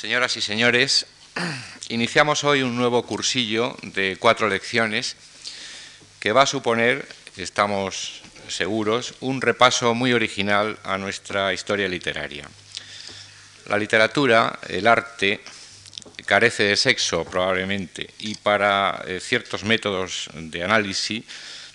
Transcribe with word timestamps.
Señoras 0.00 0.34
y 0.38 0.40
señores, 0.40 1.04
iniciamos 1.90 2.42
hoy 2.44 2.62
un 2.62 2.74
nuevo 2.74 3.02
cursillo 3.02 3.76
de 3.82 4.16
cuatro 4.18 4.48
lecciones 4.48 5.14
que 6.18 6.32
va 6.32 6.44
a 6.44 6.46
suponer, 6.46 7.06
estamos 7.36 8.22
seguros, 8.48 9.12
un 9.20 9.42
repaso 9.42 9.92
muy 9.92 10.14
original 10.14 10.78
a 10.84 10.96
nuestra 10.96 11.52
historia 11.52 11.86
literaria. 11.86 12.48
La 13.66 13.76
literatura, 13.76 14.58
el 14.70 14.86
arte, 14.86 15.42
carece 16.24 16.62
de 16.62 16.76
sexo 16.78 17.26
probablemente 17.26 18.08
y 18.20 18.36
para 18.36 19.04
eh, 19.06 19.20
ciertos 19.20 19.64
métodos 19.64 20.30
de 20.32 20.64
análisis, 20.64 21.24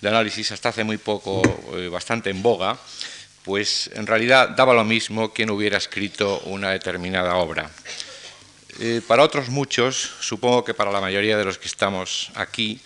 de 0.00 0.08
análisis 0.08 0.50
hasta 0.50 0.70
hace 0.70 0.82
muy 0.82 0.98
poco 0.98 1.42
eh, 1.76 1.86
bastante 1.86 2.30
en 2.30 2.42
boga, 2.42 2.76
pues 3.44 3.88
en 3.94 4.04
realidad 4.04 4.48
daba 4.48 4.74
lo 4.74 4.82
mismo 4.82 5.32
quien 5.32 5.50
hubiera 5.50 5.78
escrito 5.78 6.40
una 6.46 6.70
determinada 6.70 7.36
obra. 7.36 7.70
Eh, 8.78 9.00
para 9.06 9.22
otros 9.22 9.48
muchos, 9.48 9.96
supongo 10.20 10.64
que 10.64 10.74
para 10.74 10.92
la 10.92 11.00
mayoría 11.00 11.38
de 11.38 11.44
los 11.44 11.56
que 11.56 11.68
estamos 11.68 12.30
aquí, 12.34 12.78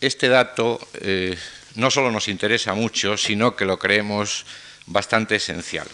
este 0.00 0.28
dato 0.28 0.78
eh, 1.00 1.38
no 1.74 1.90
solo 1.90 2.10
nos 2.10 2.28
interesa 2.28 2.74
mucho, 2.74 3.16
sino 3.16 3.56
que 3.56 3.64
lo 3.64 3.78
creemos 3.78 4.44
bastante 4.86 5.36
esencial. 5.36 5.88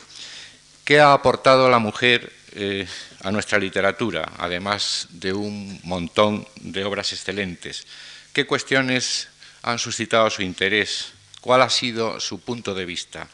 ¿Qué 0.84 0.98
ha 0.98 1.12
aportado 1.12 1.70
la 1.70 1.78
mujer 1.78 2.32
eh, 2.52 2.86
a 3.22 3.30
nuestra 3.30 3.58
literatura, 3.58 4.32
además 4.38 5.06
de 5.10 5.32
un 5.32 5.78
montón 5.84 6.46
de 6.56 6.84
obras 6.84 7.12
excelentes? 7.12 7.86
¿Qué 8.32 8.46
cuestiones 8.46 9.28
han 9.62 9.78
suscitado 9.78 10.28
su 10.30 10.42
interés? 10.42 11.12
¿Cuál 11.40 11.62
ha 11.62 11.70
sido 11.70 12.18
su 12.18 12.40
punto 12.40 12.74
de 12.74 12.86
vista? 12.86 13.28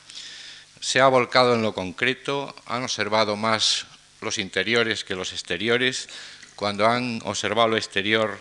se 0.81 1.01
ha 1.01 1.07
volcado 1.09 1.55
en 1.55 1.63
lo 1.63 1.75
concreto, 1.75 2.55
han 2.67 2.83
observado 2.83 3.37
más 3.37 3.87
los 4.21 4.39
interiores 4.39 5.05
que 5.05 5.15
los 5.15 5.33
exteriores, 5.33 6.09
cuando 6.57 6.87
han 6.87 7.21
observado 7.25 7.69
lo 7.69 7.77
exterior 7.77 8.39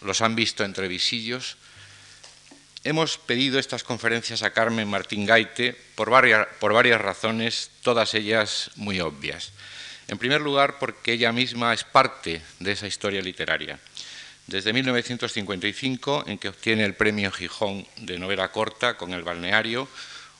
los 0.00 0.20
han 0.20 0.34
visto 0.34 0.64
entre 0.64 0.88
visillos. 0.88 1.56
Hemos 2.84 3.18
pedido 3.18 3.58
estas 3.58 3.82
conferencias 3.82 4.42
a 4.42 4.52
Carmen 4.52 4.88
Martín 4.88 5.26
Gaite 5.26 5.76
por 5.94 6.10
varias, 6.10 6.46
por 6.60 6.72
varias 6.72 7.00
razones, 7.00 7.70
todas 7.82 8.14
ellas 8.14 8.70
muy 8.76 9.00
obvias. 9.00 9.52
En 10.06 10.16
primer 10.16 10.40
lugar, 10.40 10.78
porque 10.78 11.12
ella 11.12 11.32
misma 11.32 11.74
es 11.74 11.84
parte 11.84 12.40
de 12.60 12.72
esa 12.72 12.86
historia 12.86 13.20
literaria. 13.20 13.78
Desde 14.46 14.72
1955, 14.72 16.24
en 16.26 16.38
que 16.38 16.48
obtiene 16.48 16.84
el 16.84 16.94
premio 16.94 17.30
Gijón 17.30 17.86
de 17.98 18.18
novela 18.18 18.50
corta 18.50 18.96
con 18.96 19.12
El 19.12 19.22
balneario, 19.22 19.86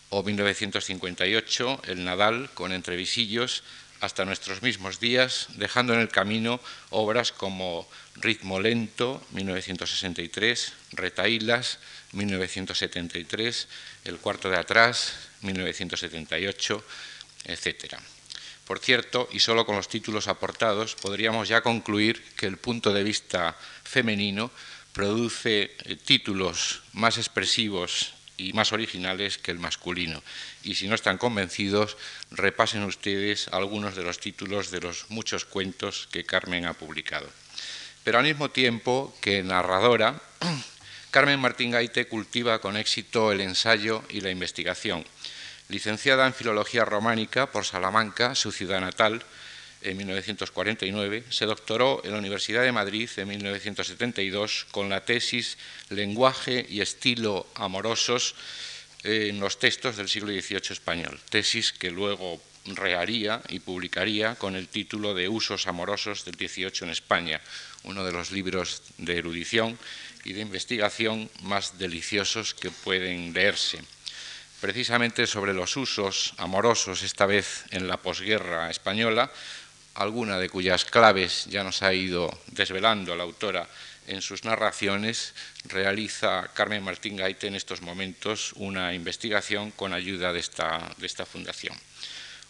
o 0.09 0.23
1958, 0.23 1.83
El 1.85 2.05
Nadal, 2.05 2.49
con 2.55 2.73
entrevisillos, 2.73 3.63
hasta 4.01 4.25
nuestros 4.25 4.63
mismos 4.63 5.01
días, 5.01 5.49
dejando 5.57 5.95
en 5.95 6.01
el 6.01 6.09
camino 6.09 6.61
obras 6.91 7.33
como 7.33 7.89
Ritmo 8.17 8.61
Lento, 8.61 9.25
1963, 9.33 10.73
Retaílas, 10.93 11.79
1973, 12.13 13.69
El 14.05 14.19
Cuarto 14.19 14.51
de 14.51 14.57
Atrás, 14.57 15.15
1978, 15.43 16.85
etc. 17.45 17.97
Por 18.65 18.79
cierto, 18.81 19.29
y 19.33 19.41
solo 19.41 19.65
con 19.65 19.77
los 19.77 19.89
títulos 19.89 20.29
aportados, 20.29 20.95
podríamos 20.95 21.49
ya 21.49 21.63
concluir 21.63 22.23
que 22.37 22.47
el 22.47 22.59
punto 22.59 22.93
de 22.93 23.03
vista 23.03 23.57
femenino 23.83 24.51
produce 24.93 25.77
eh, 25.85 25.97
títulos 25.97 26.83
más 26.93 27.19
expresivos 27.19 28.18
y 28.39 28.53
más 28.55 28.73
originales 28.73 29.37
que 29.37 29.51
el 29.51 29.59
masculino. 29.59 30.23
Y 30.63 30.77
si 30.77 30.89
no 30.89 30.95
están 30.95 31.19
convencidos, 31.19 31.99
repasen 32.31 32.85
ustedes 32.85 33.49
algunos 33.49 33.97
de 33.97 34.05
los 34.05 34.21
títulos 34.21 34.71
de 34.71 34.81
los 34.81 35.11
muchos 35.11 35.45
cuentos 35.45 36.09
que 36.11 36.25
Carmen 36.25 36.65
ha 36.65 36.73
publicado. 36.73 37.29
Pero 38.05 38.19
al 38.19 38.25
mismo 38.25 38.51
tiempo 38.51 39.15
que 39.21 39.43
narradora, 39.43 40.23
Carmen 41.11 41.41
Martín 41.41 41.73
Gaite 41.73 42.07
cultiva 42.07 42.61
con 42.61 42.77
éxito 42.77 43.33
el 43.33 43.41
ensayo 43.41 44.05
y 44.09 44.21
la 44.21 44.31
investigación. 44.31 45.05
Licenciada 45.69 46.27
en 46.27 46.33
Filología 46.33 46.85
Románica 46.85 47.51
por 47.51 47.65
Salamanca, 47.65 48.35
su 48.35 48.53
ciudad 48.53 48.81
natal, 48.81 49.23
en 49.83 49.97
1949, 49.97 51.25
se 51.31 51.47
doctoró 51.47 52.03
en 52.05 52.13
la 52.13 52.19
Universidad 52.19 52.63
de 52.63 52.73
Madrid 52.73 53.09
en 53.17 53.29
1972 53.29 54.67
con 54.71 54.89
la 54.89 55.05
tesis 55.05 55.59
Lenguaje 55.91 56.67
y 56.69 56.81
estilo 56.81 57.47
amorosos 57.55 58.35
en 59.05 59.39
los 59.41 59.59
textos 59.59 59.97
del 59.97 60.09
siglo 60.09 60.33
XVIII 60.33 60.73
español, 60.73 61.21
tesis 61.31 61.73
que 61.73 61.91
luego 61.91 62.41
reharía 62.65 63.41
y 63.49 63.61
publicaría 63.61 64.35
con 64.35 64.57
el 64.57 64.69
título 64.69 65.15
de 65.15 65.29
Usos 65.29 65.67
amorosos 65.67 66.25
del 66.25 66.35
XVIII 66.35 66.83
en 66.83 66.91
España, 66.91 67.41
uno 67.85 68.05
de 68.05 68.13
los 68.13 68.33
libros 68.33 68.83
de 68.99 69.19
erudición 69.19 69.79
y 70.25 70.33
de 70.33 70.43
investigación 70.43 71.31
más 71.43 71.79
deliciosos 71.79 72.55
que 72.55 72.71
pueden 72.71 73.33
leerse. 73.33 73.79
Precisamente 74.61 75.27
sobre 75.27 75.55
los 75.55 75.77
usos 75.77 76.35
amorosos, 76.37 77.03
esta 77.03 77.27
vez 77.27 77.65
en 77.71 77.87
la 77.87 77.97
posguerra 77.97 78.71
española, 78.71 79.31
alguna 79.99 80.39
de 80.39 80.49
cuyas 80.49 80.85
claves 80.85 81.47
ya 81.47 81.65
nos 81.65 81.83
ha 81.83 81.93
ido 81.93 82.31
desvelando 82.47 83.17
la 83.17 83.25
autora 83.25 83.69
en 84.07 84.23
sus 84.23 84.45
narraciones, 84.45 85.35
realiza 85.65 86.49
Carmen 86.55 86.85
Martín 86.85 87.17
Gaite 87.17 87.49
en 87.49 87.57
estos 87.57 87.83
momentos 87.83 88.53
una 88.55 88.95
investigación 88.95 89.73
con 89.73 89.93
ayuda 89.93 90.33
de 90.33 90.39
esta, 90.39 91.27
fundación. 91.27 91.77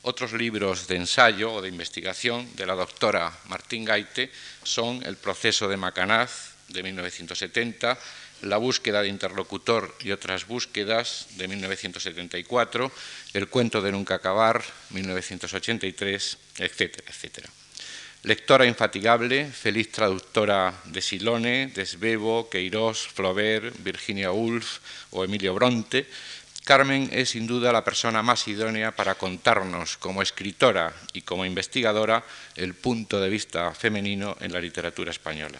Otros 0.02 0.34
libros 0.34 0.86
de 0.86 0.96
ensayo 0.96 1.54
o 1.54 1.62
de 1.62 1.68
investigación 1.68 2.54
de 2.54 2.66
la 2.66 2.74
doctora 2.74 3.32
Martín 3.46 3.84
Gaite 3.84 4.30
son 4.62 5.02
El 5.02 5.16
proceso 5.16 5.68
de 5.68 5.76
Macanaz, 5.78 6.52
de 6.68 6.82
1970, 6.82 7.98
la 8.42 8.56
búsqueda 8.56 9.02
de 9.02 9.08
interlocutor 9.08 9.94
y 10.00 10.12
otras 10.12 10.46
búsquedas 10.46 11.26
de 11.36 11.48
1974, 11.48 12.92
El 13.34 13.48
cuento 13.48 13.82
de 13.82 13.92
nunca 13.92 14.16
acabar, 14.16 14.62
1983, 14.90 16.38
etcétera, 16.58 17.04
etcétera. 17.08 17.48
Lectora 18.24 18.66
infatigable, 18.66 19.46
feliz 19.46 19.92
traductora 19.92 20.74
de 20.86 21.00
Silone, 21.00 21.70
Desbebo, 21.74 22.50
Queirós, 22.50 23.06
Flaubert, 23.06 23.74
Virginia 23.78 24.32
Woolf 24.32 24.78
o 25.10 25.24
Emilio 25.24 25.54
Bronte, 25.54 26.06
Carmen 26.64 27.08
es 27.12 27.30
sin 27.30 27.46
duda 27.46 27.72
la 27.72 27.82
persona 27.82 28.22
más 28.22 28.46
idónea 28.46 28.94
para 28.94 29.14
contarnos 29.14 29.96
como 29.96 30.20
escritora 30.20 30.92
y 31.14 31.22
como 31.22 31.46
investigadora 31.46 32.22
el 32.56 32.74
punto 32.74 33.20
de 33.20 33.30
vista 33.30 33.72
femenino 33.72 34.36
en 34.40 34.52
la 34.52 34.60
literatura 34.60 35.10
española 35.10 35.58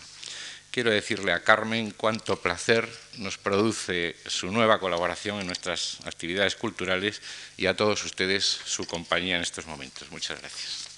quiero 0.71 0.91
decirle 0.91 1.33
a 1.33 1.43
Carmen 1.43 1.91
cuánto 1.91 2.41
placer 2.41 2.89
nos 3.19 3.39
produce 3.39 4.17
su 4.27 4.51
nueva 4.51 4.79
colaboración 4.79 5.41
en 5.41 5.47
nuestras 5.47 5.99
actividades 6.05 6.57
culturales 6.57 7.21
y 7.57 7.67
a 7.67 7.77
todos 7.77 8.05
ustedes 8.05 8.45
su 8.45 8.87
compañía 8.87 9.37
en 9.37 9.43
estos 9.43 9.67
momentos. 9.67 10.11
Muchas 10.11 10.41
gracias. 10.41 10.89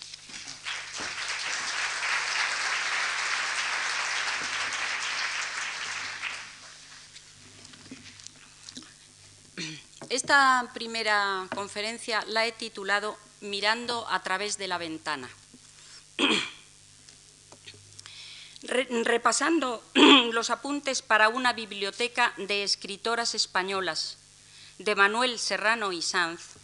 Esta 10.11 10.69
primera 10.75 11.47
conferencia 11.55 12.25
la 12.27 12.45
he 12.45 12.51
titulado 12.51 13.17
Mirando 13.41 14.09
a 14.09 14.21
través 14.23 14.59
de 14.59 14.67
la 14.67 14.77
ventana. 14.77 15.31
Repasando 18.63 19.83
los 20.33 20.51
apuntes 20.51 21.03
para 21.03 21.29
una 21.29 21.53
biblioteca 21.53 22.33
de 22.37 22.63
escritoras 22.63 23.35
españolas 23.35 24.19
de 24.79 24.95
Manuel 24.95 25.39
Serrano 25.39 25.93
y 25.93 26.03
Sanz, 26.03 26.57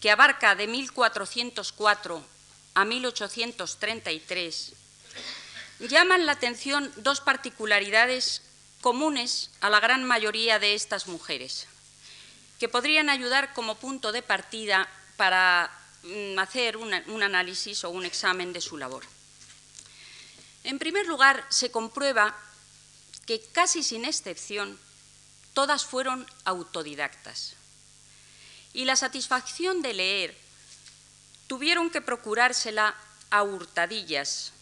que 0.00 0.10
abarca 0.10 0.54
de 0.54 0.66
1404 0.66 2.22
a 2.74 2.84
1833, 2.84 4.72
llaman 5.80 6.26
la 6.26 6.32
atención 6.32 6.92
dos 6.96 7.20
particularidades 7.20 8.42
comunes 8.80 9.50
a 9.60 9.70
la 9.70 9.80
gran 9.80 10.04
mayoría 10.04 10.58
de 10.58 10.74
estas 10.74 11.08
mujeres, 11.08 11.66
que 12.58 12.68
podrían 12.68 13.08
ayudar 13.08 13.54
como 13.54 13.76
punto 13.76 14.12
de 14.12 14.22
partida 14.22 14.88
para 15.16 15.70
mm, 16.02 16.38
hacer 16.38 16.76
un 16.76 17.22
análisis 17.22 17.84
o 17.84 17.90
un 17.90 18.04
examen 18.04 18.52
de 18.52 18.60
su 18.60 18.76
labor. 18.76 19.17
En 20.64 20.78
primer 20.78 21.06
lugar, 21.06 21.46
se 21.48 21.70
comprueba 21.70 22.36
que 23.26 23.40
casi 23.40 23.82
sin 23.82 24.04
excepción 24.04 24.78
todas 25.52 25.84
fueron 25.84 26.26
autodidactas. 26.44 27.54
Y 28.72 28.84
la 28.84 28.96
satisfacción 28.96 29.82
de 29.82 29.94
leer 29.94 30.38
tuvieron 31.46 31.90
que 31.90 32.00
procurársela 32.00 32.94
a 33.30 33.42
hurtadillas, 33.42 34.52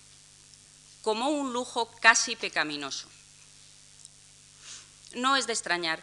como 1.03 1.29
un 1.29 1.53
lujo 1.53 1.91
casi 2.01 2.35
pecaminoso. 2.35 3.09
No 5.15 5.37
es 5.37 5.47
de 5.47 5.53
extrañar 5.53 6.03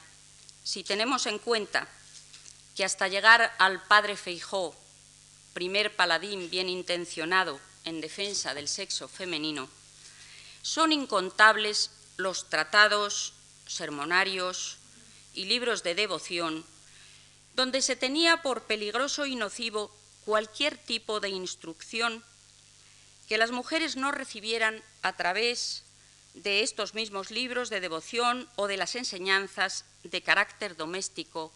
si 0.64 0.84
tenemos 0.84 1.26
en 1.26 1.40
cuenta 1.40 1.88
que 2.76 2.86
hasta 2.86 3.08
llegar 3.08 3.54
al 3.60 3.84
padre 3.84 4.16
Feijó, 4.16 4.76
primer 5.54 5.96
paladín 5.96 6.50
bien 6.50 6.70
intencionado 6.70 7.60
en 7.84 8.02
defensa 8.02 8.54
del 8.54 8.68
sexo 8.68 9.08
femenino, 9.08 9.68
son 10.64 10.92
incontables 10.92 11.92
los 12.18 12.50
tratados, 12.50 13.34
sermonarios 13.68 14.78
y 15.36 15.46
libros 15.46 15.84
de 15.84 15.94
devoción 15.94 16.66
donde 17.56 17.82
se 17.82 17.96
tenía 17.96 18.42
por 18.42 18.64
peligroso 18.64 19.26
y 19.26 19.36
nocivo 19.36 19.92
cualquier 20.26 20.78
tipo 20.78 21.20
de 21.20 21.30
instrucción 21.30 22.24
que 23.28 23.38
las 23.38 23.52
mujeres 23.52 23.96
no 23.96 24.12
recibieran 24.12 24.84
a 25.02 25.14
través 25.14 25.84
de 26.34 26.62
estos 26.62 26.94
mismos 26.94 27.30
libros 27.30 27.70
de 27.70 27.80
devoción 27.80 28.50
o 28.56 28.68
de 28.68 28.78
las 28.78 28.96
enseñanzas 28.96 29.86
de 30.04 30.22
carácter 30.22 30.76
doméstico 30.76 31.54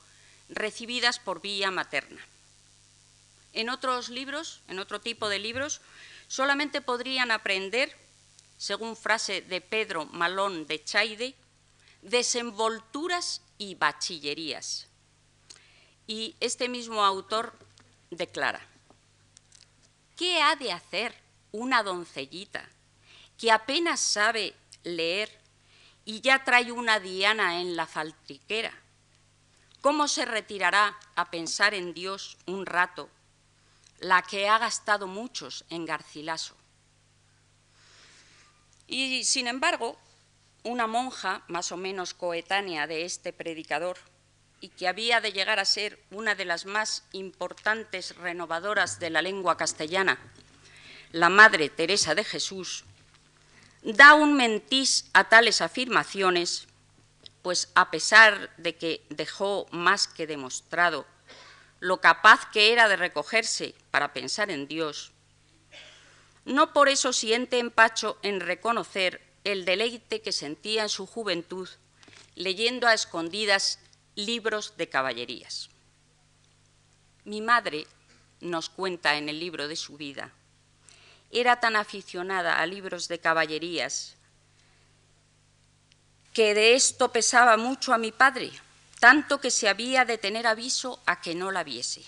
recibidas 0.49 1.19
por 1.19 1.41
vía 1.41 1.71
materna. 1.71 2.21
En 3.53 3.69
otros 3.69 4.09
libros, 4.09 4.61
en 4.67 4.79
otro 4.79 5.01
tipo 5.01 5.29
de 5.29 5.39
libros, 5.39 5.81
solamente 6.27 6.79
podrían 6.79 7.31
aprender, 7.31 7.95
según 8.57 8.95
frase 8.95 9.41
de 9.41 9.61
Pedro 9.61 10.05
Malón 10.07 10.65
de 10.65 10.83
Chaide, 10.83 11.35
desenvolturas 12.01 13.41
y 13.57 13.75
bachillerías. 13.75 14.87
Y 16.07 16.35
este 16.39 16.67
mismo 16.67 17.03
autor 17.03 17.57
declara, 18.09 18.61
¿qué 20.15 20.41
ha 20.41 20.55
de 20.55 20.71
hacer 20.71 21.15
una 21.51 21.83
doncellita 21.83 22.67
que 23.37 23.51
apenas 23.51 23.99
sabe 23.99 24.55
leer 24.83 25.29
y 26.05 26.21
ya 26.21 26.43
trae 26.43 26.71
una 26.71 26.99
diana 26.99 27.61
en 27.61 27.75
la 27.75 27.85
faltriquera? 27.85 28.73
¿Cómo 29.81 30.07
se 30.07 30.25
retirará 30.25 30.97
a 31.15 31.29
pensar 31.29 31.73
en 31.73 31.93
Dios 31.93 32.37
un 32.45 32.65
rato 32.65 33.09
la 33.99 34.21
que 34.23 34.49
ha 34.49 34.57
gastado 34.57 35.07
muchos 35.07 35.65
en 35.69 35.85
Garcilaso? 35.85 36.55
Y 38.87 39.25
sin 39.25 39.47
embargo, 39.47 39.97
una 40.63 40.87
monja 40.87 41.43
más 41.47 41.71
o 41.71 41.77
menos 41.77 42.13
coetánea 42.13 42.87
de 42.87 43.05
este 43.05 43.33
predicador 43.33 43.97
y 44.59 44.69
que 44.69 44.87
había 44.87 45.21
de 45.21 45.33
llegar 45.33 45.59
a 45.59 45.65
ser 45.65 45.99
una 46.09 46.35
de 46.35 46.45
las 46.45 46.65
más 46.65 47.03
importantes 47.11 48.15
renovadoras 48.15 48.99
de 48.99 49.09
la 49.09 49.21
lengua 49.21 49.57
castellana, 49.57 50.17
la 51.11 51.29
Madre 51.29 51.69
Teresa 51.69 52.15
de 52.15 52.23
Jesús, 52.23 52.83
da 53.83 54.15
un 54.15 54.35
mentís 54.35 55.09
a 55.13 55.29
tales 55.29 55.61
afirmaciones, 55.61 56.67
pues 57.41 57.69
a 57.75 57.91
pesar 57.91 58.49
de 58.57 58.75
que 58.75 59.05
dejó 59.09 59.67
más 59.71 60.07
que 60.07 60.27
demostrado 60.27 61.05
lo 61.79 62.01
capaz 62.01 62.49
que 62.51 62.73
era 62.73 62.89
de 62.89 62.95
recogerse 62.95 63.75
para 63.91 64.11
pensar 64.11 64.49
en 64.49 64.67
Dios, 64.67 65.11
no 66.47 66.71
por 66.71 66.87
eso 66.87 67.11
siente 67.11 67.59
empacho 67.59 68.17
en 68.23 68.39
reconocer 68.39 69.21
el 69.43 69.65
deleite 69.65 70.21
que 70.21 70.31
sentía 70.31 70.83
en 70.83 70.89
su 70.89 71.05
juventud 71.05 71.67
leyendo 72.35 72.87
a 72.87 72.93
escondidas 72.93 73.79
libros 74.15 74.77
de 74.77 74.87
caballerías. 74.87 75.69
Mi 77.25 77.41
madre, 77.41 77.85
nos 78.39 78.69
cuenta 78.69 79.17
en 79.17 79.27
el 79.27 79.39
libro 79.39 79.67
de 79.67 79.75
su 79.75 79.97
vida, 79.97 80.31
era 81.31 81.59
tan 81.59 81.75
aficionada 81.75 82.59
a 82.59 82.65
libros 82.65 83.09
de 83.09 83.19
caballerías 83.19 84.15
que 86.33 86.53
de 86.53 86.75
esto 86.75 87.11
pesaba 87.11 87.57
mucho 87.57 87.93
a 87.93 87.97
mi 87.97 88.13
padre, 88.13 88.51
tanto 89.01 89.41
que 89.41 89.51
se 89.51 89.67
había 89.67 90.05
de 90.05 90.17
tener 90.17 90.47
aviso 90.47 91.01
a 91.05 91.19
que 91.19 91.35
no 91.35 91.51
la 91.51 91.65
viese. 91.65 92.03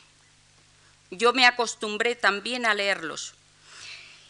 Yo 1.11 1.33
me 1.33 1.45
acostumbré 1.45 2.15
también 2.15 2.65
a 2.65 2.73
leerlos 2.73 3.33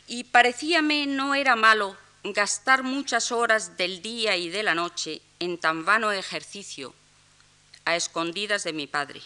y 0.09 0.23
parecíame 0.23 1.06
no 1.06 1.35
era 1.35 1.56
malo 1.56 1.95
gastar 2.23 2.81
muchas 2.81 3.31
horas 3.31 3.77
del 3.77 4.01
día 4.01 4.35
y 4.35 4.50
de 4.50 4.63
la 4.63 4.73
noche 4.73 5.21
en 5.39 5.59
tan 5.59 5.85
vano 5.85 6.11
ejercicio 6.11 6.95
a 7.85 7.95
escondidas 7.95 8.63
de 8.63 8.73
mi 8.73 8.88
padre. 8.88 9.21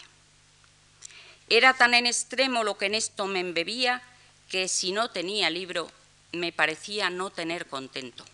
Era 1.48 1.72
tan 1.72 1.94
en 1.94 2.06
extremo 2.06 2.64
lo 2.64 2.76
que 2.76 2.86
en 2.86 2.94
esto 2.94 3.26
me 3.26 3.40
embebía 3.40 4.02
que 4.50 4.68
si 4.68 4.92
no 4.92 5.10
tenía 5.10 5.48
libro 5.48 5.90
me 6.32 6.52
parecía 6.52 7.08
no 7.08 7.30
tener 7.30 7.66
contento. 7.66 8.24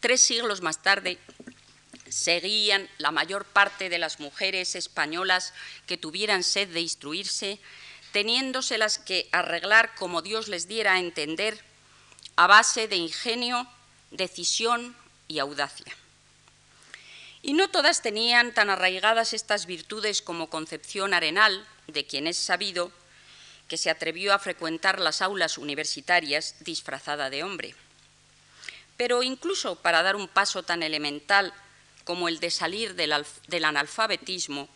Tres 0.00 0.22
siglos 0.22 0.62
más 0.62 0.82
tarde 0.82 1.18
seguían 2.08 2.88
la 2.96 3.10
mayor 3.10 3.44
parte 3.44 3.90
de 3.90 3.98
las 3.98 4.18
mujeres 4.18 4.74
españolas 4.76 5.52
que 5.86 5.98
tuvieran 5.98 6.42
sed 6.42 6.68
de 6.68 6.80
instruirse, 6.80 7.60
teniéndoselas 8.12 8.98
que 8.98 9.28
arreglar 9.32 9.94
como 9.94 10.22
Dios 10.22 10.48
les 10.48 10.68
diera 10.68 10.94
a 10.94 10.98
entender, 11.00 11.62
a 12.36 12.46
base 12.46 12.88
de 12.88 12.96
ingenio, 12.96 13.66
decisión 14.10 14.96
y 15.26 15.38
audacia. 15.38 15.92
Y 17.42 17.52
no 17.52 17.68
todas 17.68 18.02
tenían 18.02 18.52
tan 18.52 18.70
arraigadas 18.70 19.32
estas 19.32 19.66
virtudes 19.66 20.22
como 20.22 20.50
Concepción 20.50 21.14
Arenal, 21.14 21.66
de 21.86 22.04
quien 22.04 22.26
es 22.26 22.36
sabido 22.36 22.92
que 23.68 23.76
se 23.76 23.90
atrevió 23.90 24.34
a 24.34 24.38
frecuentar 24.38 24.98
las 24.98 25.22
aulas 25.22 25.58
universitarias 25.58 26.56
disfrazada 26.60 27.30
de 27.30 27.44
hombre. 27.44 27.74
Pero 28.96 29.22
incluso 29.22 29.76
para 29.76 30.02
dar 30.02 30.16
un 30.16 30.26
paso 30.26 30.62
tan 30.62 30.82
elemental 30.82 31.52
como 32.04 32.28
el 32.28 32.40
de 32.40 32.50
salir 32.50 32.94
del, 32.94 33.14
del 33.46 33.64
analfabetismo, 33.64 34.68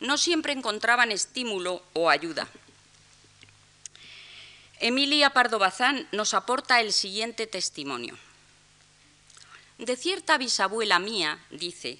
no 0.00 0.18
siempre 0.18 0.52
encontraban 0.52 1.12
estímulo 1.12 1.82
o 1.92 2.10
ayuda. 2.10 2.48
Emilia 4.84 5.30
Pardo 5.30 5.58
Bazán 5.58 6.06
nos 6.12 6.34
aporta 6.34 6.82
el 6.82 6.92
siguiente 6.92 7.46
testimonio. 7.46 8.18
De 9.78 9.96
cierta 9.96 10.36
bisabuela 10.36 10.98
mía, 10.98 11.42
dice, 11.48 11.96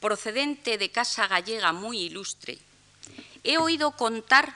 procedente 0.00 0.76
de 0.76 0.90
casa 0.90 1.26
gallega 1.28 1.72
muy 1.72 1.98
ilustre, 1.98 2.58
he 3.42 3.56
oído 3.56 3.92
contar 3.92 4.54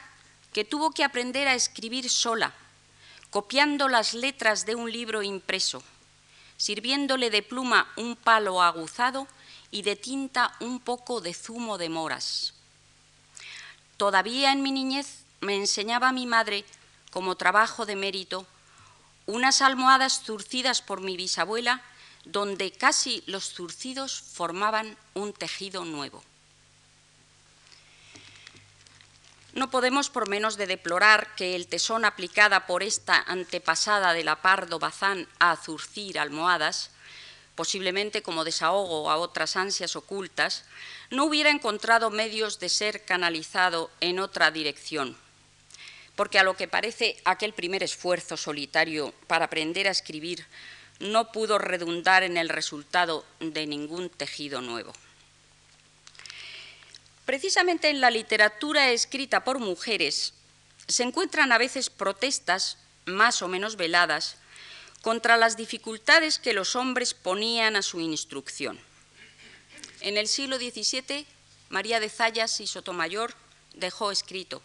que 0.52 0.66
tuvo 0.66 0.90
que 0.90 1.04
aprender 1.04 1.48
a 1.48 1.54
escribir 1.54 2.10
sola, 2.10 2.52
copiando 3.30 3.88
las 3.88 4.12
letras 4.12 4.66
de 4.66 4.74
un 4.74 4.92
libro 4.92 5.22
impreso, 5.22 5.82
sirviéndole 6.58 7.30
de 7.30 7.42
pluma 7.42 7.90
un 7.96 8.14
palo 8.14 8.60
aguzado 8.60 9.26
y 9.70 9.80
de 9.80 9.96
tinta 9.96 10.54
un 10.60 10.80
poco 10.80 11.22
de 11.22 11.32
zumo 11.32 11.78
de 11.78 11.88
moras. 11.88 12.52
Todavía 13.96 14.52
en 14.52 14.60
mi 14.60 14.70
niñez 14.70 15.24
me 15.40 15.56
enseñaba 15.56 16.12
mi 16.12 16.26
madre, 16.26 16.66
como 17.14 17.36
trabajo 17.36 17.86
de 17.86 17.94
mérito, 17.94 18.44
unas 19.26 19.62
almohadas 19.62 20.24
zurcidas 20.24 20.82
por 20.82 21.00
mi 21.00 21.16
bisabuela 21.16 21.80
donde 22.24 22.72
casi 22.72 23.22
los 23.26 23.54
zurcidos 23.54 24.20
formaban 24.20 24.98
un 25.14 25.32
tejido 25.32 25.84
nuevo. 25.84 26.24
No 29.52 29.70
podemos 29.70 30.10
por 30.10 30.28
menos 30.28 30.56
de 30.56 30.66
deplorar 30.66 31.36
que 31.36 31.54
el 31.54 31.68
tesón 31.68 32.04
aplicada 32.04 32.66
por 32.66 32.82
esta 32.82 33.22
antepasada 33.28 34.12
de 34.12 34.24
la 34.24 34.42
Pardo 34.42 34.80
Bazán 34.80 35.28
a 35.38 35.54
zurcir 35.54 36.18
almohadas, 36.18 36.90
posiblemente 37.54 38.24
como 38.24 38.42
desahogo 38.42 39.08
a 39.08 39.18
otras 39.18 39.54
ansias 39.54 39.94
ocultas, 39.94 40.64
no 41.10 41.26
hubiera 41.26 41.50
encontrado 41.50 42.10
medios 42.10 42.58
de 42.58 42.68
ser 42.68 43.04
canalizado 43.04 43.92
en 44.00 44.18
otra 44.18 44.50
dirección, 44.50 45.16
porque 46.16 46.38
a 46.38 46.44
lo 46.44 46.56
que 46.56 46.68
parece 46.68 47.16
aquel 47.24 47.52
primer 47.52 47.82
esfuerzo 47.82 48.36
solitario 48.36 49.12
para 49.26 49.46
aprender 49.46 49.88
a 49.88 49.92
escribir 49.92 50.46
no 51.00 51.32
pudo 51.32 51.58
redundar 51.58 52.22
en 52.22 52.36
el 52.36 52.48
resultado 52.48 53.24
de 53.40 53.66
ningún 53.66 54.10
tejido 54.10 54.60
nuevo. 54.60 54.92
Precisamente 57.24 57.88
en 57.88 58.00
la 58.00 58.10
literatura 58.10 58.90
escrita 58.90 59.44
por 59.44 59.58
mujeres 59.58 60.34
se 60.86 61.02
encuentran 61.02 61.50
a 61.52 61.58
veces 61.58 61.90
protestas, 61.90 62.76
más 63.06 63.42
o 63.42 63.48
menos 63.48 63.76
veladas, 63.76 64.36
contra 65.00 65.36
las 65.36 65.56
dificultades 65.56 66.38
que 66.38 66.52
los 66.52 66.76
hombres 66.76 67.14
ponían 67.14 67.76
a 67.76 67.82
su 67.82 68.00
instrucción. 68.00 68.78
En 70.00 70.16
el 70.16 70.28
siglo 70.28 70.58
XVII, 70.58 71.26
María 71.70 71.98
de 72.00 72.10
Zayas 72.10 72.60
y 72.60 72.66
Sotomayor 72.66 73.34
dejó 73.74 74.10
escrito 74.10 74.62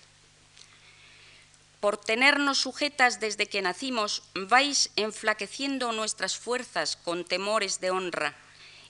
por 1.80 1.98
tenernos 1.98 2.58
sujetas 2.58 3.20
desde 3.20 3.48
que 3.48 3.62
nacimos, 3.62 4.24
vais 4.36 4.92
enflaqueciendo 4.96 5.92
nuestras 5.92 6.38
fuerzas 6.38 6.98
con 6.98 7.24
temores 7.24 7.80
de 7.80 7.92
honra 7.92 8.36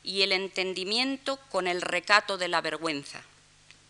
y 0.04 0.24
el 0.24 0.32
entendimiento 0.32 1.38
con 1.50 1.68
el 1.68 1.82
recato 1.82 2.38
de 2.38 2.48
la 2.48 2.62
vergüenza, 2.62 3.22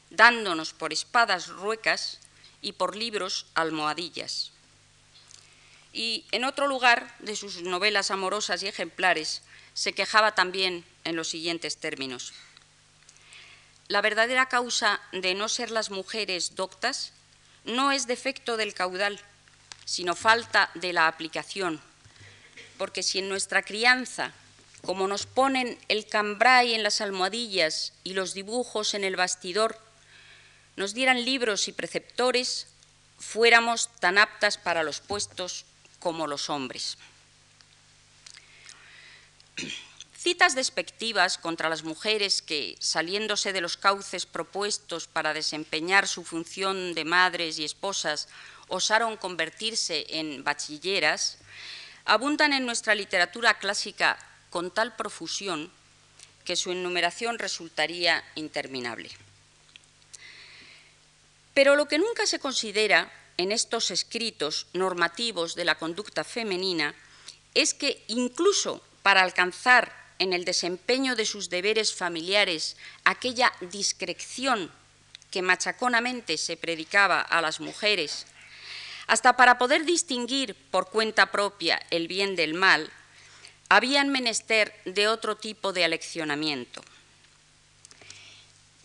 dándonos 0.09 0.73
por 0.73 0.91
espadas 0.91 1.47
ruecas 1.47 2.19
y 2.61 2.73
por 2.73 2.95
libros 2.95 3.45
almohadillas. 3.53 4.51
Y 5.93 6.25
en 6.31 6.43
otro 6.43 6.67
lugar 6.67 7.15
de 7.19 7.35
sus 7.35 7.61
novelas 7.61 8.11
amorosas 8.11 8.63
y 8.63 8.67
ejemplares 8.67 9.43
se 9.73 9.93
quejaba 9.93 10.35
también 10.35 10.83
en 11.05 11.15
los 11.15 11.29
siguientes 11.29 11.77
términos. 11.77 12.33
La 13.87 14.01
verdadera 14.01 14.49
causa 14.49 15.01
de 15.13 15.33
no 15.33 15.49
ser 15.49 15.71
las 15.71 15.89
mujeres 15.89 16.55
doctas 16.55 17.13
no 17.69 17.91
es 17.91 18.07
defecto 18.07 18.57
del 18.57 18.73
caudal, 18.73 19.19
sino 19.85 20.15
falta 20.15 20.69
de 20.75 20.93
la 20.93 21.07
aplicación, 21.07 21.81
porque 22.77 23.03
si 23.03 23.19
en 23.19 23.29
nuestra 23.29 23.63
crianza, 23.63 24.33
como 24.85 25.07
nos 25.07 25.25
ponen 25.25 25.77
el 25.87 26.05
cambray 26.05 26.73
en 26.73 26.83
las 26.83 27.01
almohadillas 27.01 27.93
y 28.03 28.13
los 28.13 28.33
dibujos 28.33 28.93
en 28.93 29.03
el 29.03 29.15
bastidor, 29.15 29.79
nos 30.75 30.93
dieran 30.93 31.25
libros 31.25 31.67
y 31.67 31.73
preceptores, 31.73 32.67
fuéramos 33.19 33.89
tan 33.99 34.17
aptas 34.17 34.57
para 34.57 34.83
los 34.83 35.01
puestos 35.01 35.65
como 35.99 36.27
los 36.27 36.49
hombres. 36.49 36.97
Citas 40.19 40.53
despectivas 40.53 41.37
contra 41.37 41.69
las 41.69 41.83
mujeres 41.83 42.41
que, 42.41 42.75
saliéndose 42.81 43.53
de 43.53 43.61
los 43.61 43.77
cauces 43.77 44.25
propuestos 44.25 45.07
para 45.07 45.33
desempeñar 45.33 46.09
su 46.09 46.25
función 46.25 46.93
de 46.93 47.05
madres 47.05 47.57
y 47.57 47.63
esposas, 47.63 48.27
osaron 48.67 49.15
convertirse 49.15 50.05
en 50.09 50.43
bachilleras, 50.43 51.37
abundan 52.03 52.51
en 52.51 52.65
nuestra 52.65 52.95
literatura 52.95 53.59
clásica 53.59 54.19
con 54.49 54.71
tal 54.71 54.93
profusión 54.97 55.71
que 56.43 56.57
su 56.57 56.73
enumeración 56.73 57.39
resultaría 57.39 58.21
interminable. 58.35 59.11
Pero 61.53 61.77
lo 61.77 61.87
que 61.87 61.97
nunca 61.97 62.25
se 62.25 62.39
considera 62.39 63.09
en 63.37 63.53
estos 63.53 63.89
escritos 63.89 64.67
normativos 64.73 65.55
de 65.55 65.63
la 65.63 65.75
conducta 65.75 66.25
femenina 66.25 66.93
es 67.53 67.73
que 67.73 68.03
incluso 68.09 68.83
para 69.01 69.21
alcanzar 69.21 69.98
en 70.19 70.33
el 70.33 70.45
desempeño 70.45 71.15
de 71.15 71.25
sus 71.25 71.49
deberes 71.49 71.93
familiares 71.93 72.75
aquella 73.05 73.51
discreción 73.61 74.71
que 75.31 75.41
machaconamente 75.41 76.37
se 76.37 76.57
predicaba 76.57 77.21
a 77.21 77.41
las 77.41 77.59
mujeres, 77.59 78.25
hasta 79.07 79.35
para 79.35 79.57
poder 79.57 79.85
distinguir 79.85 80.55
por 80.71 80.89
cuenta 80.89 81.31
propia 81.31 81.81
el 81.89 82.07
bien 82.07 82.35
del 82.35 82.53
mal, 82.53 82.91
habían 83.69 84.09
menester 84.09 84.73
de 84.85 85.07
otro 85.07 85.37
tipo 85.37 85.73
de 85.73 85.85
aleccionamiento. 85.85 86.83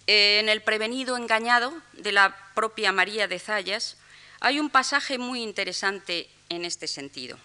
En 0.07 0.49
el 0.49 0.63
prevenido 0.63 1.17
engañado 1.17 1.75
de 1.95 2.13
la 2.13 2.37
propia 2.55 2.93
María 2.93 3.27
de 3.27 3.39
Zayas 3.39 3.97
hay 4.41 4.61
un 4.61 4.69
pasaje 4.69 5.17
muy 5.17 5.43
interesante 5.43 6.29
en 6.51 6.67
este 6.67 6.87
sentido. 6.87 7.39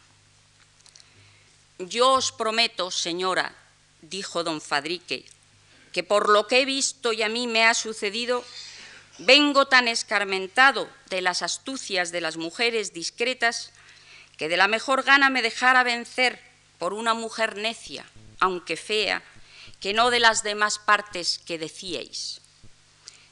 Yo 1.80 2.12
os 2.12 2.34
prometo, 2.34 2.92
señora, 2.92 3.56
dijo 4.02 4.44
don 4.44 4.62
Fadrique, 4.62 5.26
que 5.92 6.04
por 6.04 6.30
lo 6.30 6.48
que 6.48 6.62
he 6.62 6.66
visto 6.66 7.14
y 7.14 7.24
a 7.24 7.30
mí 7.30 7.48
me 7.48 7.66
ha 7.66 7.74
sucedido, 7.74 8.44
vengo 9.18 9.68
tan 9.68 9.88
escarmentado 9.88 10.90
de 11.10 11.22
las 11.22 11.42
astucias 11.42 12.12
de 12.12 12.22
las 12.22 12.38
mujeres 12.38 12.94
discretas 12.94 13.72
que 14.38 14.48
de 14.48 14.58
la 14.58 14.68
mejor 14.68 15.04
gana 15.04 15.30
me 15.30 15.42
dejara 15.42 15.84
vencer 15.84 16.40
por 16.78 16.94
una 16.94 17.14
mujer 17.14 17.58
necia, 17.58 18.06
aunque 18.40 18.78
fea, 18.78 19.22
que 19.82 19.94
no 19.94 20.10
de 20.10 20.20
las 20.20 20.44
demás 20.44 20.80
partes 20.80 21.40
que 21.46 21.58
decíais. 21.58 22.42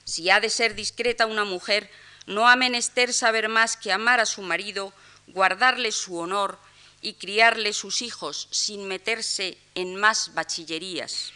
Si 0.04 0.30
ha 0.30 0.40
de 0.40 0.50
ser 0.50 0.76
discreta 0.76 1.26
una 1.26 1.46
mujer, 1.46 1.90
no 2.26 2.48
ha 2.48 2.56
menester 2.56 3.14
saber 3.14 3.48
más 3.48 3.78
que 3.78 3.92
amar 3.92 4.20
a 4.20 4.26
su 4.26 4.42
marido, 4.42 4.94
guardarle 5.28 5.92
su 5.92 6.18
honor 6.18 6.60
y 7.08 7.14
criarle 7.14 7.72
sus 7.72 8.02
hijos 8.02 8.50
sin 8.52 8.86
meterse 8.86 9.58
en 9.76 9.96
más 9.96 10.34
bachillerías, 10.34 11.32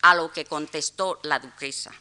a 0.00 0.16
lo 0.16 0.32
que 0.32 0.44
contestó 0.44 1.20
la 1.22 1.38
duquesa. 1.38 1.92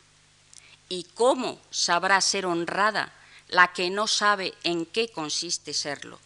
¿Y 0.90 1.04
cómo 1.14 1.62
sabrá 1.70 2.20
ser 2.22 2.48
honrada 2.48 3.14
la 3.50 3.72
que 3.72 3.92
no 3.92 4.08
sabe 4.08 4.56
en 4.64 4.88
qué 4.88 5.12
consiste 5.12 5.76
serlo? 5.76 6.20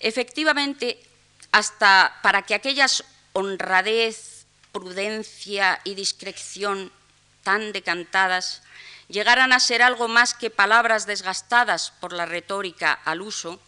Efectivamente, 0.00 1.00
hasta 1.52 2.18
para 2.20 2.42
que 2.42 2.54
aquellas 2.54 3.04
honradez, 3.34 4.46
prudencia 4.72 5.80
y 5.84 5.94
discreción 5.94 6.90
tan 7.44 7.70
decantadas 7.70 8.62
llegaran 9.06 9.52
a 9.52 9.60
ser 9.60 9.80
algo 9.80 10.08
más 10.08 10.34
que 10.34 10.50
palabras 10.50 11.06
desgastadas 11.06 11.92
por 12.00 12.12
la 12.12 12.26
retórica 12.26 12.92
al 13.04 13.22
uso, 13.22 13.60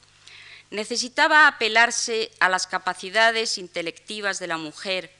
necesitaba 0.71 1.47
apelarse 1.47 2.31
a 2.41 2.49
las 2.49 2.67
capacidades 2.67 3.59
intelectivas 3.59 4.39
de 4.39 4.47
la 4.47 4.57
mujer, 4.57 5.13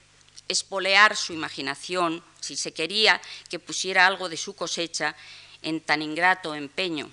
espolear 0.49 1.17
su 1.17 1.33
imaginación, 1.33 2.23
si 2.41 2.57
se 2.57 2.73
quería 2.73 3.21
que 3.49 3.59
pusiera 3.59 4.07
algo 4.07 4.29
de 4.29 4.37
su 4.37 4.55
cosecha 4.55 5.17
en 5.63 5.81
tan 5.81 6.03
ingrato 6.03 6.55
empeño, 6.55 7.11